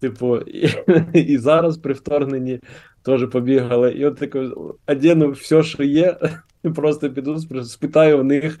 Типу, 0.00 0.38
і, 0.38 0.68
і 1.14 1.38
зараз 1.38 1.78
при 1.78 1.94
вторгненні 1.94 2.60
теж 3.02 3.30
побігали. 3.30 3.92
І 3.92 4.06
от 4.06 4.16
таке 4.16 4.50
одягну 4.86 5.30
все, 5.30 5.62
що 5.62 5.82
є, 5.82 6.16
просто 6.74 7.10
піду 7.10 7.38
спитаю 7.64 8.20
у 8.20 8.22
них, 8.22 8.60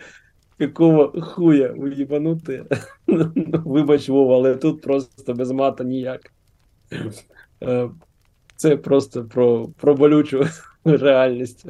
якого 0.58 1.20
хуя 1.22 1.74
ви 1.76 1.94
їбанути. 1.94 2.64
Вибач, 3.64 4.08
Вова, 4.08 4.34
але 4.34 4.54
тут 4.54 4.82
просто 4.82 5.34
без 5.34 5.50
мата 5.50 5.84
ніяк. 5.84 6.32
Е, 7.62 7.90
Це 8.56 8.76
просто 8.76 9.24
про, 9.24 9.68
про 9.68 9.94
болючу 9.94 10.46
реальність. 10.84 11.66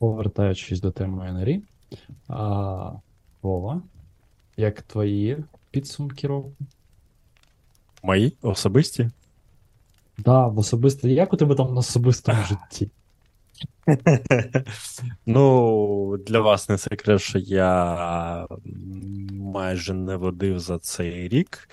повертаючись 0.00 0.80
до 0.80 0.90
теми 0.90 1.32
НРІ. 1.32 1.62
Вова, 3.42 3.82
як 4.56 4.82
твої 4.82 5.44
підсумки 5.72 6.26
року? 6.26 6.52
Мої 8.02 8.36
особисті? 8.42 9.10
Да, 10.18 10.46
в 10.46 10.58
особисто. 10.58 11.08
Як 11.08 11.32
у 11.32 11.36
тебе 11.36 11.54
там 11.54 11.74
на 11.74 11.80
особистому 11.80 12.38
житті? 12.44 12.90
Ну, 15.26 16.16
для 16.26 16.40
вас 16.40 16.68
не 16.68 16.78
секрет, 16.78 17.20
що 17.20 17.38
я 17.38 18.46
майже 19.32 19.94
не 19.94 20.16
водив 20.16 20.58
за 20.58 20.78
цей 20.78 21.28
рік, 21.28 21.68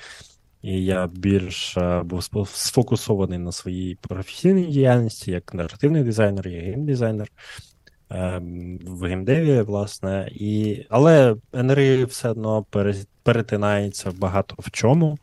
і 0.61 0.85
я 0.85 1.07
більш 1.07 1.77
е, 1.77 2.03
був 2.03 2.49
сфокусований 2.49 3.39
на 3.39 3.51
своїй 3.51 3.95
професійній 3.95 4.65
діяльності 4.65 5.31
як 5.31 5.53
наративний 5.53 6.03
дизайнер, 6.03 6.47
як 6.47 6.63
геймдизайнер 6.63 7.27
ем, 8.09 8.77
в 8.77 9.05
геймдеві, 9.05 9.61
власне. 9.61 10.29
І... 10.31 10.81
Але 10.89 11.35
НРІ 11.53 12.05
все 12.05 12.29
одно 12.29 12.63
перетинається 13.29 14.11
багато 14.11 14.55
в 14.59 14.71
чому. 14.71 15.17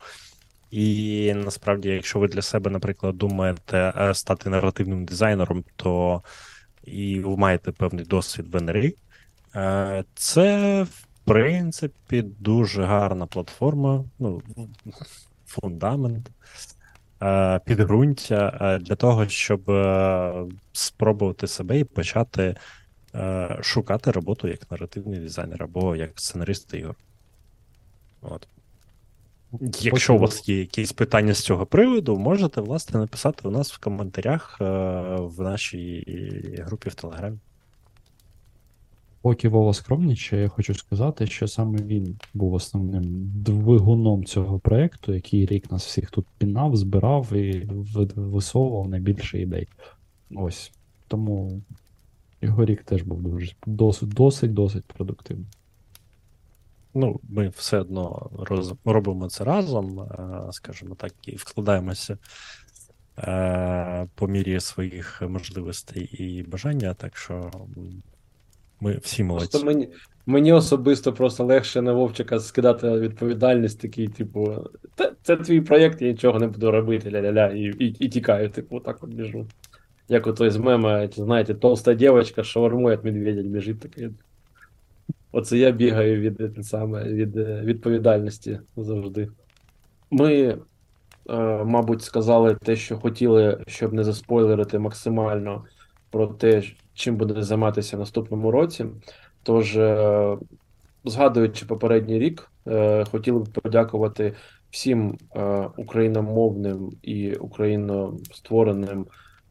І 0.71 1.33
насправді, 1.35 1.89
якщо 1.89 2.19
ви 2.19 2.27
для 2.27 2.41
себе, 2.41 2.71
наприклад, 2.71 3.17
думаєте 3.17 3.93
е, 3.97 4.13
стати 4.13 4.49
наративним 4.49 5.05
дизайнером, 5.05 5.63
то 5.75 6.21
і 6.83 7.19
ви 7.19 7.37
маєте 7.37 7.71
певний 7.71 8.05
досвід 8.05 8.45
в 8.51 8.61
НРІ, 8.61 8.95
е, 9.55 10.03
це, 10.15 10.83
в 10.83 11.05
принципі, 11.25 12.21
дуже 12.21 12.83
гарна 12.83 13.25
платформа, 13.25 14.03
ну, 14.19 14.41
фундамент, 15.45 16.31
е, 17.21 17.59
підґрунтя 17.65 18.79
для 18.81 18.95
того, 18.95 19.27
щоб 19.27 19.61
спробувати 20.73 21.47
себе 21.47 21.79
і 21.79 21.83
почати 21.83 22.55
шукати 23.61 24.11
роботу 24.11 24.47
як 24.47 24.71
наративний 24.71 25.19
дизайнер 25.19 25.63
або 25.63 25.95
як 25.95 26.11
сценарист 26.15 26.73
ігор. 26.73 26.95
От. 28.21 28.47
Якщо 29.81 30.15
у 30.15 30.17
вас 30.17 30.49
є 30.49 30.59
якісь 30.59 30.93
питання 30.93 31.33
з 31.33 31.39
цього 31.39 31.65
приводу, 31.65 32.17
можете 32.17 32.61
власне 32.61 32.99
написати 32.99 33.47
у 33.47 33.51
нас 33.51 33.73
в 33.73 33.79
коментарях 33.79 34.57
е, 34.61 34.65
в 35.19 35.41
нашій 35.41 36.03
групі 36.59 36.89
в 36.89 36.95
Телеграмі. 36.95 37.37
Поки 39.21 39.49
Вова 39.49 39.73
скромнічає, 39.73 40.41
я 40.41 40.49
хочу 40.49 40.73
сказати, 40.73 41.27
що 41.27 41.47
саме 41.47 41.77
він 41.77 42.19
був 42.33 42.53
основним 42.53 43.03
двигуном 43.35 44.25
цього 44.25 44.59
проєкту, 44.59 45.13
який 45.13 45.45
рік 45.45 45.71
нас 45.71 45.85
всіх 45.85 46.11
тут 46.11 46.25
пінав, 46.37 46.75
збирав 46.75 47.33
і 47.33 47.69
висовував 48.15 48.89
найбільше 48.89 49.41
ідей. 49.41 49.67
Ось. 50.35 50.71
Тому 51.07 51.61
його 52.41 52.65
рік 52.65 52.83
теж 52.83 53.01
був 53.01 53.21
дуже 53.21 53.51
досить, 53.65 54.09
досить, 54.09 54.53
досить 54.53 54.85
продуктивний. 54.85 55.47
Ну, 56.93 57.19
ми 57.29 57.49
все 57.49 57.79
одно 57.79 58.29
роз, 58.39 58.73
робимо 58.85 59.29
це 59.29 59.43
разом, 59.43 59.99
е, 59.99 60.51
скажімо 60.51 60.95
так, 60.95 61.13
і 61.27 61.35
вкладаємося 61.35 62.17
е, 63.19 64.07
по 64.15 64.27
мірі 64.27 64.59
своїх 64.59 65.21
можливостей 65.21 66.03
і 66.03 66.43
бажання, 66.43 66.93
так 66.93 67.17
що 67.17 67.51
ми 68.79 68.97
всі 68.97 69.23
молодці. 69.23 69.51
Просто 69.51 69.65
мені, 69.65 69.89
мені 70.25 70.53
особисто 70.53 71.13
просто 71.13 71.45
легше 71.45 71.81
на 71.81 71.93
Вовчика 71.93 72.39
скидати 72.39 72.91
відповідальність, 72.91 73.81
такий, 73.81 74.07
типу, 74.07 74.65
«Та 74.95 75.11
це 75.23 75.35
твій 75.35 75.61
проєкт, 75.61 76.01
я 76.01 76.07
нічого 76.07 76.39
не 76.39 76.47
буду 76.47 76.71
робити, 76.71 77.09
ля-ля-ля, 77.09 77.53
і, 77.53 77.85
і, 77.85 77.95
і 77.99 78.09
тікаю, 78.09 78.49
типу, 78.49 78.79
так 78.79 79.03
от 79.03 79.09
біжу. 79.09 79.47
Як 80.09 80.27
ото 80.27 80.51
з 80.51 80.57
мема, 80.57 81.07
знаєте, 81.07 81.53
толста 81.53 81.93
дівчинка, 81.93 82.43
шаурму 82.43 82.89
від 82.89 83.05
медведя 83.05 83.41
біжить 83.41 83.79
такий. 83.79 84.09
Оце 85.31 85.57
я 85.57 85.71
бігаю 85.71 86.21
від, 86.21 86.41
е, 86.41 86.63
саме, 86.63 87.03
від 87.03 87.37
е, 87.37 87.61
відповідальності 87.65 88.59
завжди. 88.77 89.29
Ми, 90.11 90.33
е, 90.39 90.57
мабуть, 91.63 92.01
сказали 92.01 92.55
те, 92.55 92.75
що 92.75 92.97
хотіли, 92.97 93.63
щоб 93.67 93.93
не 93.93 94.03
заспойлерити 94.03 94.79
максимально 94.79 95.65
про 96.09 96.27
те, 96.27 96.63
чим 96.93 97.15
буде 97.15 97.43
займатися 97.43 97.97
в 97.97 97.99
наступному 97.99 98.51
році. 98.51 98.85
Тож, 99.43 99.79
згадуючи 101.05 101.65
попередній 101.65 102.19
рік, 102.19 102.51
хотіли 103.11 103.39
б 103.39 103.49
подякувати 103.49 104.33
всім 104.69 105.17
україномовним 105.77 106.91
і 107.01 107.33
україноствореним 107.33 109.05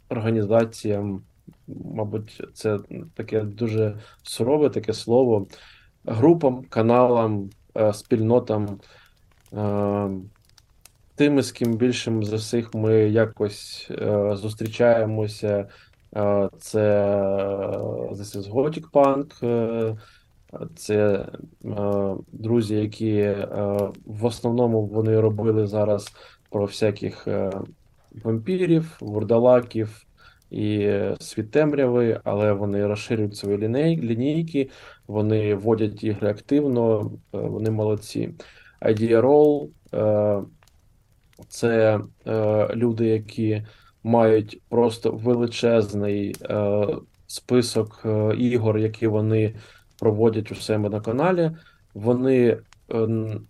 організаціям. 0.09 1.23
Мабуть, 1.69 2.43
це 2.55 2.79
таке 3.15 3.41
дуже 3.41 3.99
сурове 4.23 4.71
таке 4.71 4.93
слово. 4.93 5.47
Групам, 6.05 6.65
каналам, 6.69 7.51
е, 7.77 7.93
спільнотам, 7.93 8.81
е, 9.53 10.11
тими, 11.15 11.43
з 11.43 11.53
ким 11.53 11.77
більшим 11.77 12.25
за 12.25 12.37
всіх 12.37 12.75
ми 12.75 12.95
якось 12.95 13.89
е, 13.91 14.37
зустрічаємося. 14.37 15.69
Це 16.59 17.09
This 18.13 18.51
Punk, 18.93 19.47
е, 19.47 19.97
це 20.77 21.29
друзі, 22.33 22.75
які 22.75 23.37
в 24.07 24.25
основному 24.25 24.87
вони 24.87 25.21
робили 25.21 25.67
зараз 25.67 26.13
про 26.51 26.65
всяких 26.65 27.29
вампірів, 28.25 28.97
вурдалаків 29.01 30.06
і 30.57 31.01
світ 31.21 31.51
темряви, 31.51 32.21
але 32.25 32.53
вони 32.53 32.87
розширюють 32.87 33.37
свої 33.37 33.59
ліней, 33.59 34.01
лінійки, 34.01 34.71
вони 35.07 35.55
вводять 35.55 36.05
ігри 36.05 36.31
активно, 36.31 37.11
е, 37.35 37.39
вони 37.39 37.71
молодці. 37.71 38.31
Idea 38.83 39.21
Roll 39.21 39.69
е, 39.95 40.43
це 41.49 42.01
е, 42.27 42.69
люди, 42.75 43.07
які 43.07 43.63
мають 44.03 44.61
просто 44.69 45.11
величезний 45.11 46.37
список 47.27 48.07
ігор, 48.39 48.79
які 48.79 49.07
вони 49.07 49.55
проводять 49.99 50.53
у 50.53 50.55
себе 50.55 50.89
на 50.89 51.01
каналі. 51.01 51.51
Вони 51.95 52.59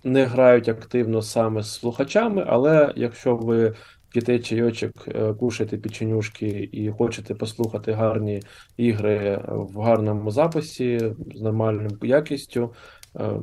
не 0.05 0.25
грають 0.25 0.69
активно 0.69 1.23
саме 1.23 1.63
з 1.63 1.73
слухачами, 1.73 2.45
але 2.47 2.93
якщо 2.97 3.37
ви 3.37 3.75
п'єте 4.17 4.39
чайочок, 4.39 5.09
е, 5.09 5.35
кушаєте 5.35 5.79
печенюшки 5.79 6.69
і 6.73 6.91
хочете 6.91 7.35
послухати 7.35 7.93
гарні 7.93 8.43
ігри 8.77 9.45
в 9.49 9.81
гарному 9.81 10.31
записі 10.31 11.15
з 11.35 11.41
нормальною 11.41 11.99
якістю, 12.03 12.73
е, 13.17 13.41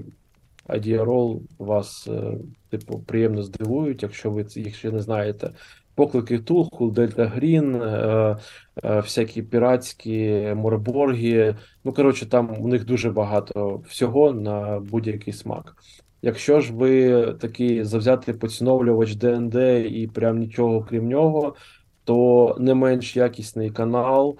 Idea 0.69 1.03
Roll 1.05 1.41
вас, 1.59 2.07
е, 2.07 2.38
типу, 2.69 2.99
приємно 2.99 3.43
здивують, 3.43 4.03
якщо 4.03 4.32
ви 4.32 4.45
їх 4.55 4.76
ще 4.76 4.91
не 4.91 4.99
знаєте. 4.99 5.51
Поклик 5.95 6.39
Ктулху, 6.39 6.93
Delta 6.93 7.26
Green, 7.26 7.82
всякі 8.84 9.41
піратські 9.41 10.47
Mörk 10.56 10.92
Borg 10.92 11.28
'и. 11.28 11.56
Ну, 11.84 11.93
коротше, 11.93 12.26
там 12.26 12.55
у 12.59 12.67
них 12.67 12.86
дуже 12.86 13.11
багато 13.11 13.82
всього 13.88 14.34
на 14.34 14.80
будь-який 14.80 15.34
смак. 15.34 15.76
Якщо 16.26 16.61
ж 16.61 16.74
ви 16.74 17.26
такий 17.34 17.84
завзятий 17.84 18.34
поціновлювач 18.34 19.15
ДНД 19.15 19.55
і 19.91 20.09
прям 20.13 20.38
нічого 20.38 20.84
крім 20.89 21.07
нього, 21.07 21.55
то 22.03 22.55
не 22.59 22.74
менш 22.74 23.15
якісний 23.15 23.69
канал 23.69 24.38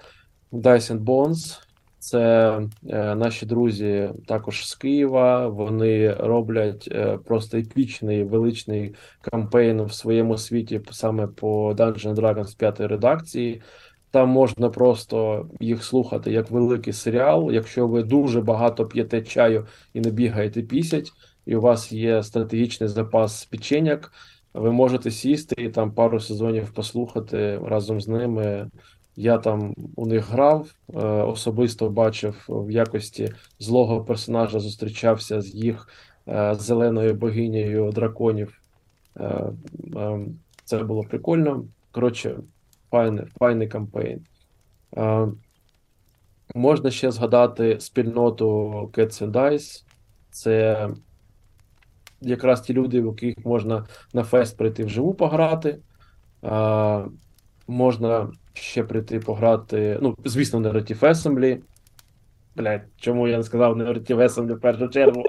Dice 0.52 0.92
and 0.92 1.04
Bones. 1.04 1.60
Це 1.98 2.52
е, 2.88 3.14
наші 3.14 3.46
друзі 3.46 4.10
також 4.26 4.68
з 4.68 4.74
Києва. 4.74 5.48
Вони 5.48 6.14
роблять 6.14 6.88
е, 6.92 7.18
просто 7.24 7.58
епічний 7.58 8.24
величний 8.24 8.94
кампейн 9.20 9.82
в 9.82 9.92
своєму 9.92 10.38
світі 10.38 10.80
саме 10.90 11.26
по 11.26 11.72
Dungeons 11.72 12.14
Dragons 12.14 12.46
з 12.46 12.54
п'ятої 12.54 12.88
редакції. 12.88 13.62
Там 14.10 14.28
можна 14.28 14.70
просто 14.70 15.48
їх 15.60 15.84
слухати 15.84 16.32
як 16.32 16.50
великий 16.50 16.92
серіал. 16.92 17.52
Якщо 17.52 17.86
ви 17.86 18.02
дуже 18.02 18.40
багато 18.40 18.86
п'єте 18.86 19.22
чаю 19.22 19.66
і 19.94 20.00
не 20.00 20.10
бігаєте 20.10 20.62
пісять, 20.62 21.12
і 21.46 21.56
у 21.56 21.60
вас 21.60 21.92
є 21.92 22.22
стратегічний 22.22 22.88
запас 22.88 23.44
печеняк, 23.44 24.12
ви 24.54 24.72
можете 24.72 25.10
сісти 25.10 25.62
і 25.62 25.68
там 25.68 25.92
пару 25.92 26.20
сезонів 26.20 26.70
послухати 26.70 27.60
разом 27.64 28.00
з 28.00 28.08
ними. 28.08 28.70
Я 29.16 29.38
там 29.38 29.74
у 29.96 30.06
них 30.06 30.30
грав, 30.30 30.74
е, 30.94 30.98
особисто 31.06 31.90
бачив 31.90 32.44
в 32.48 32.70
якості 32.70 33.32
злого 33.58 34.04
персонажа, 34.04 34.60
зустрічався 34.60 35.40
з 35.40 35.54
їх 35.54 35.88
е, 36.28 36.54
зеленою 36.54 37.14
богинею 37.14 37.92
драконів. 37.92 38.60
Е, 39.16 39.50
Це 40.64 40.78
було 40.78 41.02
прикольно. 41.02 41.64
Коротше, 41.90 42.36
файний, 42.90 43.24
файний 43.38 43.68
кампейн. 43.68 44.26
Можна 46.54 46.90
ще 46.90 47.10
згадати 47.10 47.80
спільноту 47.80 48.70
Cats 48.92 49.26
and 49.26 49.30
Dice. 49.30 49.84
Це 50.30 50.88
якраз 52.24 52.60
ті 52.60 52.72
люди, 52.72 53.00
в 53.00 53.06
яких 53.06 53.46
можна 53.46 53.86
на 54.12 54.24
фест 54.24 54.56
прийти 54.56 54.84
вживу 54.84 55.14
пограти. 55.14 55.78
Е, 56.44 57.04
Можна 57.68 58.28
ще 58.54 58.84
прийти 58.84 59.18
пограти. 59.20 59.98
Ну, 60.02 60.16
звісно, 60.24 60.60
Narrative 60.60 61.00
Assembly. 61.00 61.58
Блять, 62.56 62.82
чому 62.96 63.28
я 63.28 63.36
не 63.36 63.42
сказав 63.42 63.76
Narrative 63.76 64.16
Assembly 64.16 64.54
в 64.54 64.60
першу 64.60 64.88
чергу? 64.88 65.22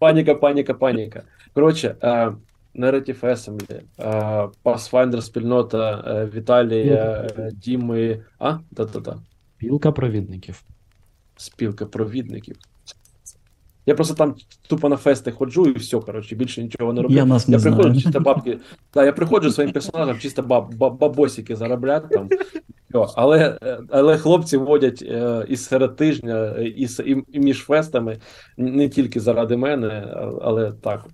Паніка, 0.00 0.34
паніка, 0.34 0.74
паніка. 0.74 1.22
Коротше, 1.54 1.96
Narrative 2.74 3.20
Assembly, 3.20 3.82
Pathfinder 4.64 5.20
спільнота 5.20 6.04
е, 6.06 6.26
Віталія, 6.34 7.28
е, 7.38 7.50
Діми. 7.52 8.24
А? 8.38 8.58
Та-та-та. 8.76 9.18
Пілка 9.56 9.92
провідників. 9.92 10.62
Спілка 11.36 11.86
провідників. 11.86 12.56
Я 13.88 13.94
просто 13.94 14.14
там 14.14 14.34
тупо 14.68 14.88
на 14.88 14.96
фести 14.96 15.30
ходжу 15.30 15.66
і 15.66 15.78
все, 15.78 15.98
коротше, 15.98 16.36
більше 16.36 16.62
нічого 16.62 16.92
не 16.92 17.02
роблю. 17.02 17.16
Я 17.16 17.24
нас 17.24 17.48
не 17.48 17.56
я 17.56 17.62
приходжу 17.62 17.82
знаю. 17.82 18.00
чисто 18.00 18.20
бабки. 18.20 18.58
Да, 18.94 19.04
я 19.04 19.12
приходжу 19.12 19.50
своїм 19.50 19.72
персонажем, 19.72 20.18
чисто 20.18 20.42
баб, 20.42 20.74
баб, 20.74 20.98
бабосики 20.98 21.56
заробляти 21.56 22.08
там. 22.08 22.28
Все. 22.94 23.06
Але, 23.16 23.58
але 23.90 24.18
хлопці 24.18 24.56
водять 24.56 25.02
е, 25.02 25.44
і 25.48 25.56
серед 25.56 25.96
тижня, 25.96 26.56
і, 26.58 26.88
і, 27.06 27.24
і 27.32 27.38
між 27.38 27.58
фестами, 27.58 28.18
не 28.56 28.88
тільки 28.88 29.20
заради 29.20 29.56
мене, 29.56 30.14
але 30.42 30.72
так. 30.72 31.04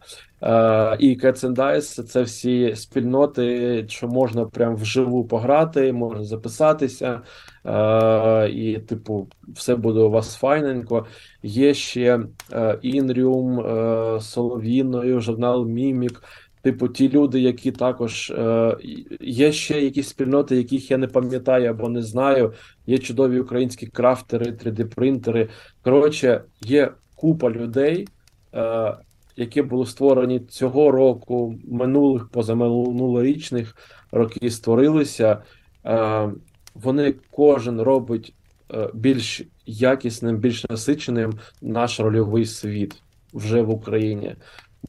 Е, 0.43 0.97
і 1.01 1.19
Cats 1.19 1.41
and 1.41 1.55
Dice— 1.55 2.03
це 2.05 2.23
всі 2.23 2.77
спільноти, 2.77 3.85
що 3.89 4.09
можна 4.09 4.45
прям 4.45 4.77
вживу 4.77 5.25
пограти, 5.25 5.93
можна 5.93 6.25
записатися. 6.25 7.21
Е, 7.67 8.49
і, 8.51 8.79
типу, 8.79 9.29
все 9.49 9.77
буде 9.77 10.01
у 10.01 10.11
вас 10.11 10.37
файненько. 10.37 11.07
Є 11.43 11.75
ще 11.75 12.21
е, 12.53 12.79
Інріум, 12.83 13.61
е, 13.61 14.21
Соловіною, 14.21 15.21
журнал 15.21 15.67
Мімік. 15.67 16.23
Типу, 16.65 16.89
ті 16.89 17.09
люди, 17.09 17.41
які 17.41 17.73
також 17.73 18.31
е, 18.31 18.77
є 19.21 19.53
ще 19.53 19.81
якісь 19.81 20.09
спільноти, 20.09 20.57
яких 20.57 20.91
я 20.91 20.99
не 20.99 21.07
пам'ятаю 21.07 21.71
або 21.71 21.89
не 21.89 22.03
знаю. 22.03 22.53
Є 22.87 22.99
чудові 22.99 23.41
українські 23.41 23.87
крафтери, 23.87 24.47
3D-принтери. 24.47 25.49
Коротше, 25.83 26.45
є 26.61 26.93
купа 27.15 27.51
людей, 27.51 28.09
е, 28.55 28.95
які 29.37 29.63
були 29.63 29.87
створені 29.87 30.41
цього 30.41 30.91
року, 30.91 31.55
минулих, 31.65 32.29
позаминулорічних 32.29 33.77
роки 34.13 34.51
створилися. 34.51 35.43
Е, 35.87 36.31
вони 36.75 37.15
кожен 37.31 37.81
робить 37.81 38.35
е, 38.75 38.91
більш 38.95 39.43
якісним, 39.67 40.37
більш 40.37 40.65
насиченим 40.65 41.33
наш 41.63 42.01
рольовий 42.01 42.47
світ 42.47 43.03
вже 43.35 43.63
в 43.63 43.71
Україні. 43.71 44.37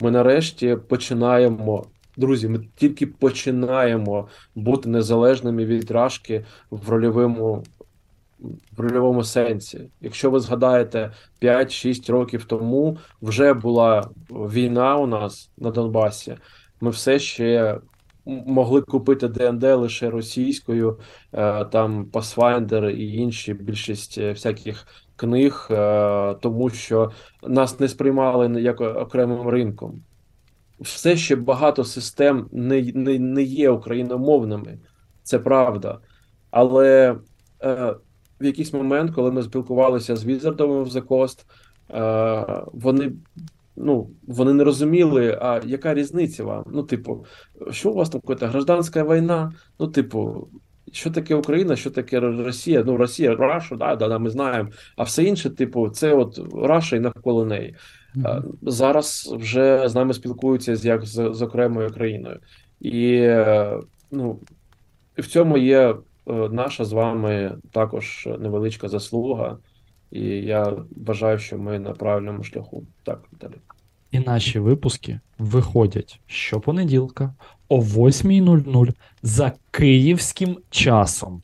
Ми 0.01 0.11
нарешті 0.11 0.77
починаємо, 0.87 1.85
друзі, 2.17 2.49
ми 2.49 2.67
тільки 2.75 3.07
починаємо 3.07 4.27
бути 4.55 4.89
незалежними 4.89 5.65
від 5.65 5.91
рашки 5.91 6.45
в 6.69 6.89
рольовому, 6.89 7.63
в 8.77 8.79
рольовому 8.79 9.23
сенсі. 9.23 9.81
Якщо 10.01 10.31
ви 10.31 10.39
згадаєте 10.39 11.11
5-6 11.41 12.11
років 12.11 12.45
тому, 12.45 12.97
вже 13.21 13.53
була 13.53 14.09
війна 14.29 14.95
у 14.95 15.07
нас 15.07 15.51
на 15.57 15.71
Донбасі. 15.71 16.37
Ми 16.81 16.89
все 16.89 17.19
ще 17.19 17.77
могли 18.25 18.81
купити 18.81 19.27
ДНД 19.27 19.63
лише 19.63 20.09
російською, 20.09 20.99
е, 21.33 21.65
там 21.65 22.05
Pathfinder 22.05 22.89
і 22.89 23.13
інші 23.13 23.53
більшість 23.53 24.17
е, 24.17 24.31
всяких 24.31 24.87
книг, 25.15 25.67
е, 25.71 26.33
тому 26.33 26.69
що 26.69 27.11
нас 27.43 27.79
не 27.79 27.87
сприймали 27.87 28.61
як 28.61 28.81
окремим 28.81 29.47
ринком. 29.49 30.03
Все 30.79 31.17
ще 31.17 31.35
багато 31.35 31.83
систем 31.83 32.49
не, 32.51 32.91
не, 32.95 33.19
не 33.19 33.43
є 33.43 33.69
україномовними, 33.69 34.79
це 35.23 35.39
правда. 35.39 35.99
Але 36.51 37.15
е, 37.63 37.95
в 38.41 38.45
якийсь 38.45 38.73
момент, 38.73 39.11
коли 39.15 39.31
ми 39.31 39.43
спілкувалися 39.43 40.15
з 40.15 40.25
Візардом 40.25 40.83
в 40.83 40.87
The 40.87 41.01
Coast, 41.01 41.45
е, 41.91 42.63
вони, 42.73 43.11
ну, 43.77 44.09
вони 44.27 44.53
не 44.53 44.63
розуміли, 44.63 45.37
а 45.41 45.61
яка 45.65 45.93
різниця 45.93 46.43
вам? 46.43 46.63
Ну, 46.71 46.83
типу, 46.83 47.25
що 47.71 47.91
у 47.91 47.93
вас 47.93 48.09
там 48.09 48.21
якась 48.27 48.49
гражданська 48.49 49.03
війна? 49.03 49.53
Ну, 49.79 49.87
типу, 49.87 50.47
що 50.91 51.11
таке 51.11 51.35
Україна, 51.35 51.75
що 51.75 51.91
таке 51.91 52.19
Росія? 52.19 52.83
Ну, 52.85 52.97
Росія, 52.97 53.35
Раша, 53.35 53.75
да, 53.75 53.95
да, 53.95 54.07
да, 54.07 54.19
ми 54.19 54.29
знаємо. 54.29 54.69
А 54.95 55.03
все 55.03 55.23
інше, 55.23 55.49
типу, 55.49 55.89
це 55.89 56.13
от 56.13 56.39
Раша 56.63 56.95
і 56.95 56.99
навколо 56.99 57.45
неї. 57.45 57.75
Е, 58.25 58.43
Зараз 58.61 59.35
вже 59.37 59.89
з 59.89 59.95
нами 59.95 60.13
спілкуються 60.13 60.75
з 60.75 60.85
як 60.85 61.05
з, 61.05 61.33
з 61.33 61.41
окремою 61.41 61.89
країною. 61.89 62.39
І 62.79 63.29
ну, 64.11 64.39
в 65.17 65.27
цьому 65.27 65.57
є 65.57 65.89
е, 65.89 65.95
наша 66.51 66.85
з 66.85 66.93
вами 66.93 67.57
також 67.71 68.29
невеличка 68.39 68.87
заслуга. 68.87 69.57
І 70.15 70.45
я 70.45 70.73
вважаю, 71.05 71.39
що 71.39 71.57
ми 71.57 71.79
на 71.79 71.91
правильному 71.91 72.43
шляху. 72.43 72.83
Так, 73.03 73.19
Віталій. 73.33 73.59
І 74.11 74.19
наші 74.19 74.59
випуски 74.59 75.19
виходять 75.37 76.19
щопонеділка 76.27 77.33
о 77.69 77.79
8.00 77.79 78.93
за 79.23 79.51
київським 79.71 80.57
часом. 80.69 81.41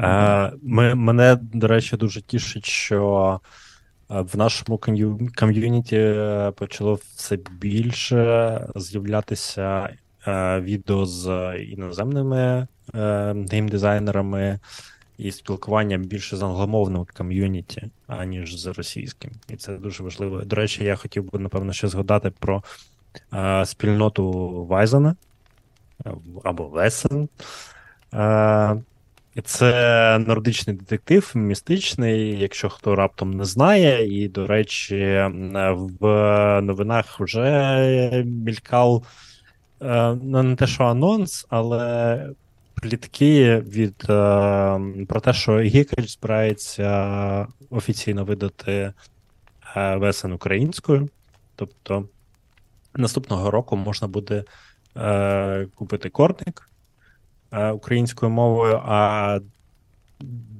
Е, 0.00 0.52
ми, 0.62 0.94
мене, 0.94 1.38
до 1.42 1.66
речі, 1.66 1.96
дуже 1.96 2.22
тішить, 2.22 2.66
що 2.66 3.40
е, 4.10 4.20
в 4.20 4.36
нашому 4.36 4.80
ком'юніті 5.36 5.96
е, 5.96 6.52
почало 6.56 6.98
все 7.16 7.38
більше 7.60 8.66
з'являтися 8.76 9.88
е, 10.26 10.60
відео 10.60 11.06
з 11.06 11.54
іноземними 11.68 12.66
е, 12.94 13.34
геймдизайнерами 13.50 14.58
і 15.20 15.32
спілкування 15.32 15.98
більше 15.98 16.36
з 16.36 16.42
англомовним 16.42 17.06
ком'юніті, 17.16 17.82
аніж 18.06 18.60
з 18.60 18.66
російським. 18.66 19.30
І 19.48 19.56
це 19.56 19.76
дуже 19.76 20.02
важливо. 20.02 20.40
До 20.40 20.56
речі, 20.56 20.84
я 20.84 20.96
хотів 20.96 21.32
би, 21.32 21.38
напевно, 21.38 21.72
ще 21.72 21.88
згадати 21.88 22.32
про 22.38 22.62
е, 23.34 23.66
спільноту 23.66 24.30
Вайзена 24.64 25.16
або 26.44 26.64
Весен. 26.64 27.28
Е, 28.14 28.82
Це 29.44 30.18
нордичний 30.26 30.76
детектив, 30.76 31.32
містичний, 31.34 32.38
якщо 32.38 32.68
хто 32.68 32.96
раптом 32.96 33.30
не 33.30 33.44
знає. 33.44 34.22
І, 34.22 34.28
до 34.28 34.46
речі, 34.46 34.96
в 35.74 36.04
новинах 36.62 37.20
вже 37.20 38.24
мількав 38.26 39.06
е, 39.82 40.18
ну, 40.22 40.42
не 40.42 40.56
те, 40.56 40.66
що 40.66 40.84
анонс, 40.84 41.46
але 41.48 42.30
плітки 42.80 43.60
від 43.60 44.04
е, 44.10 44.80
про 45.08 45.20
те, 45.20 45.32
що 45.32 45.60
Гікач 45.60 46.12
збирається 46.12 47.46
офіційно 47.70 48.24
видати 48.24 48.92
е, 49.76 49.96
весен 49.96 50.32
українською. 50.32 51.08
Тобто 51.56 52.08
наступного 52.94 53.50
року 53.50 53.76
можна 53.76 54.08
буде 54.08 54.44
е, 54.96 55.66
купити 55.74 56.10
корник 56.10 56.66
українською 57.72 58.32
мовою, 58.32 58.80
а 58.84 59.40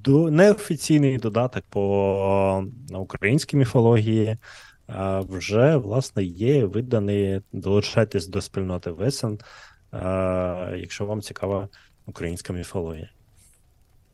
неофіційний 0.07 1.19
додаток 1.19 1.65
по 1.69 2.65
українській 2.91 3.57
міфології 3.57 4.37
вже 5.29 5.77
власне 5.77 6.25
є 6.25 6.65
виданий. 6.65 7.41
Долучайтесь 7.53 8.27
до 8.27 8.41
спільноти 8.41 8.91
Весен, 8.91 9.39
якщо 10.77 11.07
вам 11.07 11.21
цікава 11.21 11.69
українська 12.11 12.53
міфологія. 12.53 13.09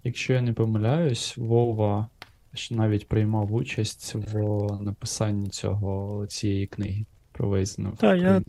Якщо 0.05 0.32
я 0.32 0.40
не 0.40 0.53
помиляюсь, 0.53 1.36
Вова 1.36 2.09
ж 2.55 2.74
навіть 2.74 3.09
приймав 3.09 3.55
участь 3.55 4.14
в 4.14 4.38
написанні 4.82 5.49
цього 5.49 6.26
цієї 6.26 6.66
книги 6.66 7.05
про 7.32 7.49
Вейзена. 7.49 7.92
Та, 7.99 8.14
я- 8.14 8.42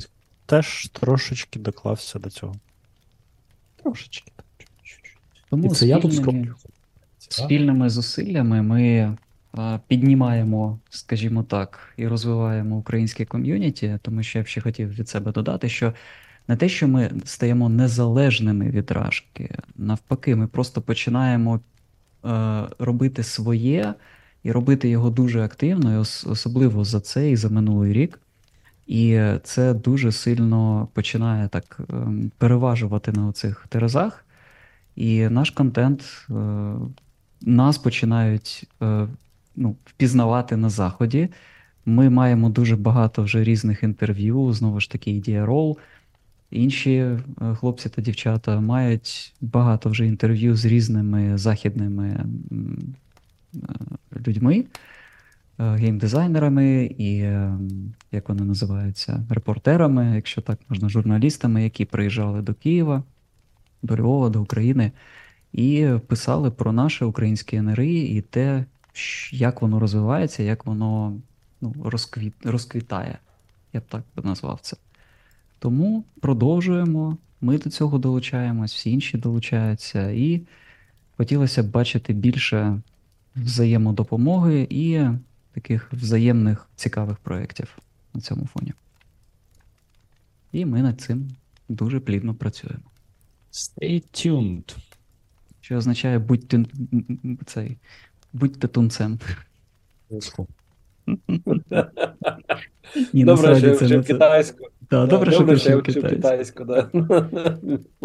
Теж 0.46 0.88
трошечки 0.88 1.60
доклався 1.60 2.20
до 2.20 2.30
цього. 2.30 2.56
Трошечки. 3.84 4.32
Тому 5.50 5.66
І 5.66 5.70
це 5.70 5.88
я 5.88 6.00
тут 6.00 6.14
спільними, 6.14 6.56
спільними 7.20 7.90
зусиллями 7.90 8.62
ми 8.62 9.18
а, 9.52 9.80
піднімаємо, 9.88 10.80
скажімо 10.90 11.44
так, 11.44 11.94
і 11.98 12.08
розвиваємо 12.08 12.78
українське 12.78 13.26
ком'юніті, 13.26 14.00
тому 14.02 14.24
що 14.24 14.40
я 14.40 14.44
б 14.44 14.48
ще 14.48 14.62
хотів 14.62 14.90
від 14.94 15.10
себе 15.10 15.32
додати, 15.32 15.70
що 15.70 15.94
не 16.48 16.56
те, 16.56 16.70
що 16.70 16.88
ми 16.88 17.12
стаємо 17.26 17.70
незалежними 17.70 18.70
від 18.70 18.92
рашки, 18.92 19.56
навпаки, 19.76 20.36
ми 20.36 20.48
просто 20.48 20.82
починаємо 20.82 21.60
е, 22.26 22.64
робити 22.80 23.24
своє 23.24 23.94
і 24.44 24.52
робити 24.52 24.90
його 24.90 25.10
дуже 25.10 25.44
активно, 25.44 25.94
і 25.94 25.98
ос- 25.98 26.28
особливо 26.28 26.84
за 26.84 27.00
цей 27.00 27.32
і 27.34 27.36
за 27.36 27.50
минулий 27.50 27.94
рік. 27.94 28.20
І 28.88 29.22
це 29.44 29.74
дуже 29.74 30.12
сильно 30.12 30.88
починає 30.94 31.48
так 31.48 31.80
ем, 31.90 32.32
переважувати 32.38 33.12
на 33.12 33.28
оцих 33.28 33.66
терезах. 33.70 34.26
І 34.96 35.30
наш 35.30 35.50
контент 35.50 36.28
е, 36.30 36.34
нас 37.42 37.78
починають 37.78 38.70
е, 38.82 39.08
ну, 39.56 39.76
впізнавати 39.86 40.58
на 40.58 40.70
заході. 40.70 41.30
Ми 41.86 42.10
маємо 42.10 42.50
дуже 42.50 42.76
багато 42.76 43.24
вже 43.24 43.44
різних 43.44 43.84
інтерв'ю, 43.84 44.54
знову 44.54 44.80
ж 44.80 44.92
таки, 44.92 45.12
Ідіарол. 45.12 45.78
Інші 46.52 46.96
е, 46.96 47.20
хлопці 47.56 47.90
та 47.90 48.02
дівчата 48.02 48.60
мають 48.60 49.34
багато 49.42 49.90
вже 49.90 50.08
інтерв'ю 50.08 50.56
з 50.56 50.66
різними 50.66 51.38
західними 51.38 52.08
е, 52.08 52.26
людьми. 54.28 54.66
геймдизайнерами 55.60 56.86
і, 56.98 57.20
е, 57.20 57.58
як 58.12 58.30
вони 58.30 58.44
називаються, 58.44 59.26
репортерами, 59.30 60.16
якщо 60.16 60.42
так 60.42 60.60
можна, 60.70 60.90
журналістами, 60.90 61.64
які 61.64 61.86
приїжджали 61.86 62.42
до 62.42 62.54
Києва, 62.54 63.04
до 63.84 63.98
Львова, 63.98 64.30
до 64.30 64.42
України, 64.42 64.92
і 65.54 65.90
писали 66.08 66.52
про 66.52 66.72
наше 66.72 67.06
українське 67.06 67.62
НРІ 67.62 68.02
і 68.02 68.22
те, 68.22 68.66
як 69.32 69.62
воно 69.62 69.80
розвивається, 69.80 70.44
як 70.44 70.66
воно 70.66 71.22
ну, 71.62 71.76
розквіт, 71.84 72.34
розквітає. 72.44 73.18
Я 73.74 73.80
б 73.80 73.84
так 73.90 74.04
назвав 74.24 74.60
це. 74.62 74.78
Тому 75.60 76.04
продовжуємо. 76.22 77.18
Ми 77.42 77.58
до 77.58 77.70
цього 77.70 77.98
долучаємось, 77.98 78.74
всі 78.74 78.92
інші 78.92 79.18
долучаються, 79.18 80.10
і 80.10 80.42
хотілося 81.18 81.64
б 81.64 81.72
бачити 81.72 82.14
більше 82.14 82.82
взаємодопомоги 83.36 84.68
і 84.70 85.02
таких 85.54 85.94
взаємних 85.94 86.70
цікавих 86.76 87.18
проєктів 87.18 87.78
на 88.14 88.22
цьому 88.22 88.46
фоні. 88.46 88.74
І 90.52 90.66
ми 90.66 90.82
над 90.82 91.02
цим 91.02 91.30
дуже 91.70 92.00
плідно 92.00 92.36
працюємо. 92.36 92.84
Stay 93.52 94.04
tuned. 94.14 94.78
Що 95.62 95.76
означає 95.76 96.20
будьте 96.20 96.66
цей, 97.46 97.78
будьте 98.34 98.68
тунцем. 98.68 99.20
Ні, 103.14 103.26
Добре, 103.26 103.60
що 103.60 103.76
це. 103.76 104.04
китайську. 104.04 104.68
Да, 104.92 105.06
добре, 105.06 105.32
що 105.32 105.44
ти 105.44 105.52
я 105.52 105.58
вчив 105.58 105.84
китайську. 105.84 106.66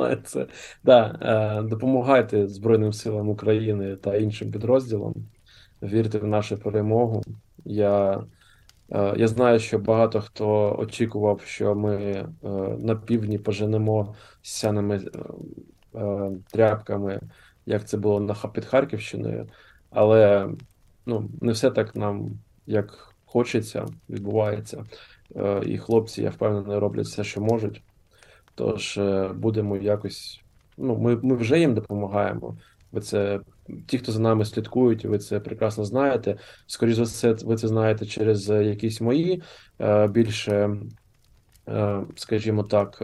да. 0.84 1.18
Е, 1.22 1.62
допомагайте 1.62 2.48
Збройним 2.48 2.92
силам 2.92 3.28
України 3.28 3.96
та 3.96 4.16
іншим 4.16 4.50
підрозділам. 4.50 5.14
Вірте 5.82 6.18
в 6.18 6.26
нашу 6.26 6.58
перемогу. 6.58 7.22
Я, 7.64 8.24
е, 8.90 9.14
я 9.16 9.28
знаю, 9.28 9.58
що 9.58 9.78
багато 9.78 10.20
хто 10.20 10.76
очікував, 10.78 11.40
що 11.44 11.74
ми 11.74 11.94
е, 11.94 12.28
на 12.78 12.96
півдні 12.96 13.38
поженемо 13.38 14.14
сяними 14.42 15.00
тряпками, 16.52 17.20
як 17.66 17.88
це 17.88 17.96
було 17.96 18.20
на 18.20 18.34
під 18.34 18.64
Харківщиною, 18.64 19.48
але 19.90 20.48
ну, 21.06 21.30
не 21.40 21.52
все 21.52 21.70
так 21.70 21.96
нам, 21.96 22.30
як 22.66 23.14
хочеться, 23.24 23.86
відбувається. 24.10 24.84
Е, 25.36 25.62
І 25.66 25.78
хлопці, 25.78 26.22
я 26.22 26.30
впевнений, 26.30 26.78
роблять 26.78 27.06
все, 27.06 27.24
що 27.24 27.40
можуть. 27.40 27.82
Тож 28.54 28.98
е, 28.98 29.30
будемо 29.34 29.76
якось. 29.76 30.40
Ну, 30.78 30.98
ми, 30.98 31.16
ми 31.22 31.36
вже 31.36 31.58
їм 31.58 31.74
допомагаємо. 31.74 32.56
Ви 32.92 33.00
це, 33.00 33.40
ті, 33.86 33.98
хто 33.98 34.12
за 34.12 34.20
нами 34.20 34.44
слідкують, 34.44 35.04
ви 35.04 35.18
це 35.18 35.40
прекрасно 35.40 35.84
знаєте. 35.84 36.36
Скоріше 36.66 36.96
за 36.96 37.02
все, 37.02 37.46
ви 37.46 37.56
це 37.56 37.68
знаєте 37.68 38.06
через 38.06 38.50
е, 38.50 38.64
якісь 38.64 39.00
мої 39.00 39.42
більше, 40.10 40.76
скажімо 42.16 42.62
так, 42.62 43.02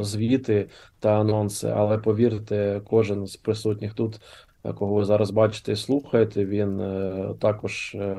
звіти 0.00 0.68
та 0.98 1.20
анонси. 1.20 1.68
Але 1.68 1.98
повірте, 1.98 2.80
кожен 2.84 3.26
з 3.26 3.36
присутніх 3.36 3.94
тут, 3.94 4.20
кого 4.72 4.94
ви 4.94 5.04
зараз 5.04 5.30
бачите 5.30 5.72
і 5.72 5.76
слухаєте, 5.76 6.44
він 6.44 6.80
е, 6.80 7.34
також 7.40 7.94
е, 7.94 8.16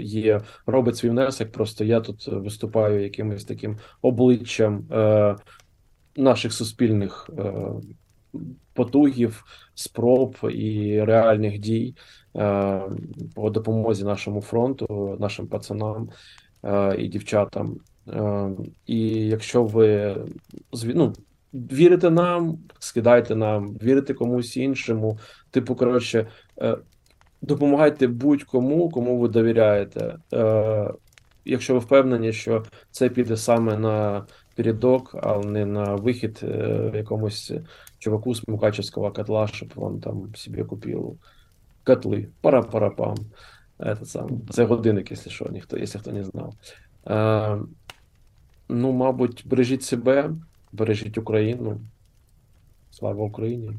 є, 0.00 0.40
робить 0.66 0.96
свій 0.96 1.08
внесок. 1.08 1.52
Просто 1.52 1.84
я 1.84 2.00
тут 2.00 2.28
виступаю 2.28 3.02
якимось 3.02 3.44
таким 3.44 3.76
обличчям 4.02 4.84
е, 4.92 5.36
наших 6.16 6.52
суспільних 6.52 7.30
потугів, 8.74 9.44
спроб 9.74 10.36
і 10.50 11.00
реальних 11.00 11.58
дій 11.58 11.94
по 13.34 13.50
допомозі 13.50 14.04
нашому 14.04 14.40
фронту, 14.40 15.16
нашим 15.20 15.46
пацанам 15.46 16.08
і 16.98 17.08
дівчатам. 17.08 17.76
І 18.86 19.08
якщо 19.08 19.64
ви 19.64 20.16
ну, 20.84 21.12
вірите 21.54 22.10
нам, 22.10 22.58
скидайте 22.78 23.34
нам, 23.34 23.76
вірите 23.82 24.14
комусь 24.14 24.56
іншому. 24.56 25.18
Типу, 25.50 25.74
коротше, 25.74 26.26
е, 26.60 26.78
допомагайте 27.42 28.06
будь-кому, 28.06 28.88
кому 28.88 29.18
ви 29.18 29.28
довіряєте. 29.28 30.16
Е, 30.32 30.90
якщо 31.44 31.72
ви 31.72 31.78
впевнені, 31.78 32.32
що 32.32 32.64
це 32.90 33.08
піде 33.08 33.36
саме 33.36 33.76
на 33.76 34.26
передок, 34.54 35.16
а 35.22 35.38
не 35.38 35.66
на 35.66 35.94
вихід 35.94 36.40
е, 36.42 36.90
якомусь 36.94 37.52
чуваку 37.98 38.34
з 38.34 38.48
Мукачевського 38.48 39.10
котла, 39.12 39.46
щоб 39.46 39.72
він 39.76 40.00
там 40.00 40.34
собі 40.34 40.64
купив 40.64 41.18
котли. 41.84 42.28
Пара-парапам. 42.40 43.16
Це 44.50 44.64
годинник, 44.64 45.10
якщо 45.10 45.30
що, 45.30 45.48
ніхто, 45.50 45.78
якщо 45.78 45.98
хто 45.98 46.12
не 46.12 46.24
знав. 46.24 46.54
Ну, 48.68 48.92
мабуть, 48.92 49.42
бережіть 49.46 49.82
себе, 49.82 50.30
бережіть 50.76 51.18
Україну. 51.18 51.80
Слава 52.90 53.24
Україні! 53.24 53.72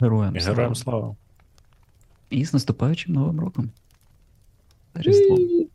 Героям 0.00 0.34
Героям 0.34 0.74
слава. 0.74 0.74
слава. 0.74 1.16
І 2.30 2.44
з 2.44 2.52
наступаючим 2.52 3.14
Новим 3.14 3.40
роком. 3.40 3.70
Різдвом. 4.94 5.66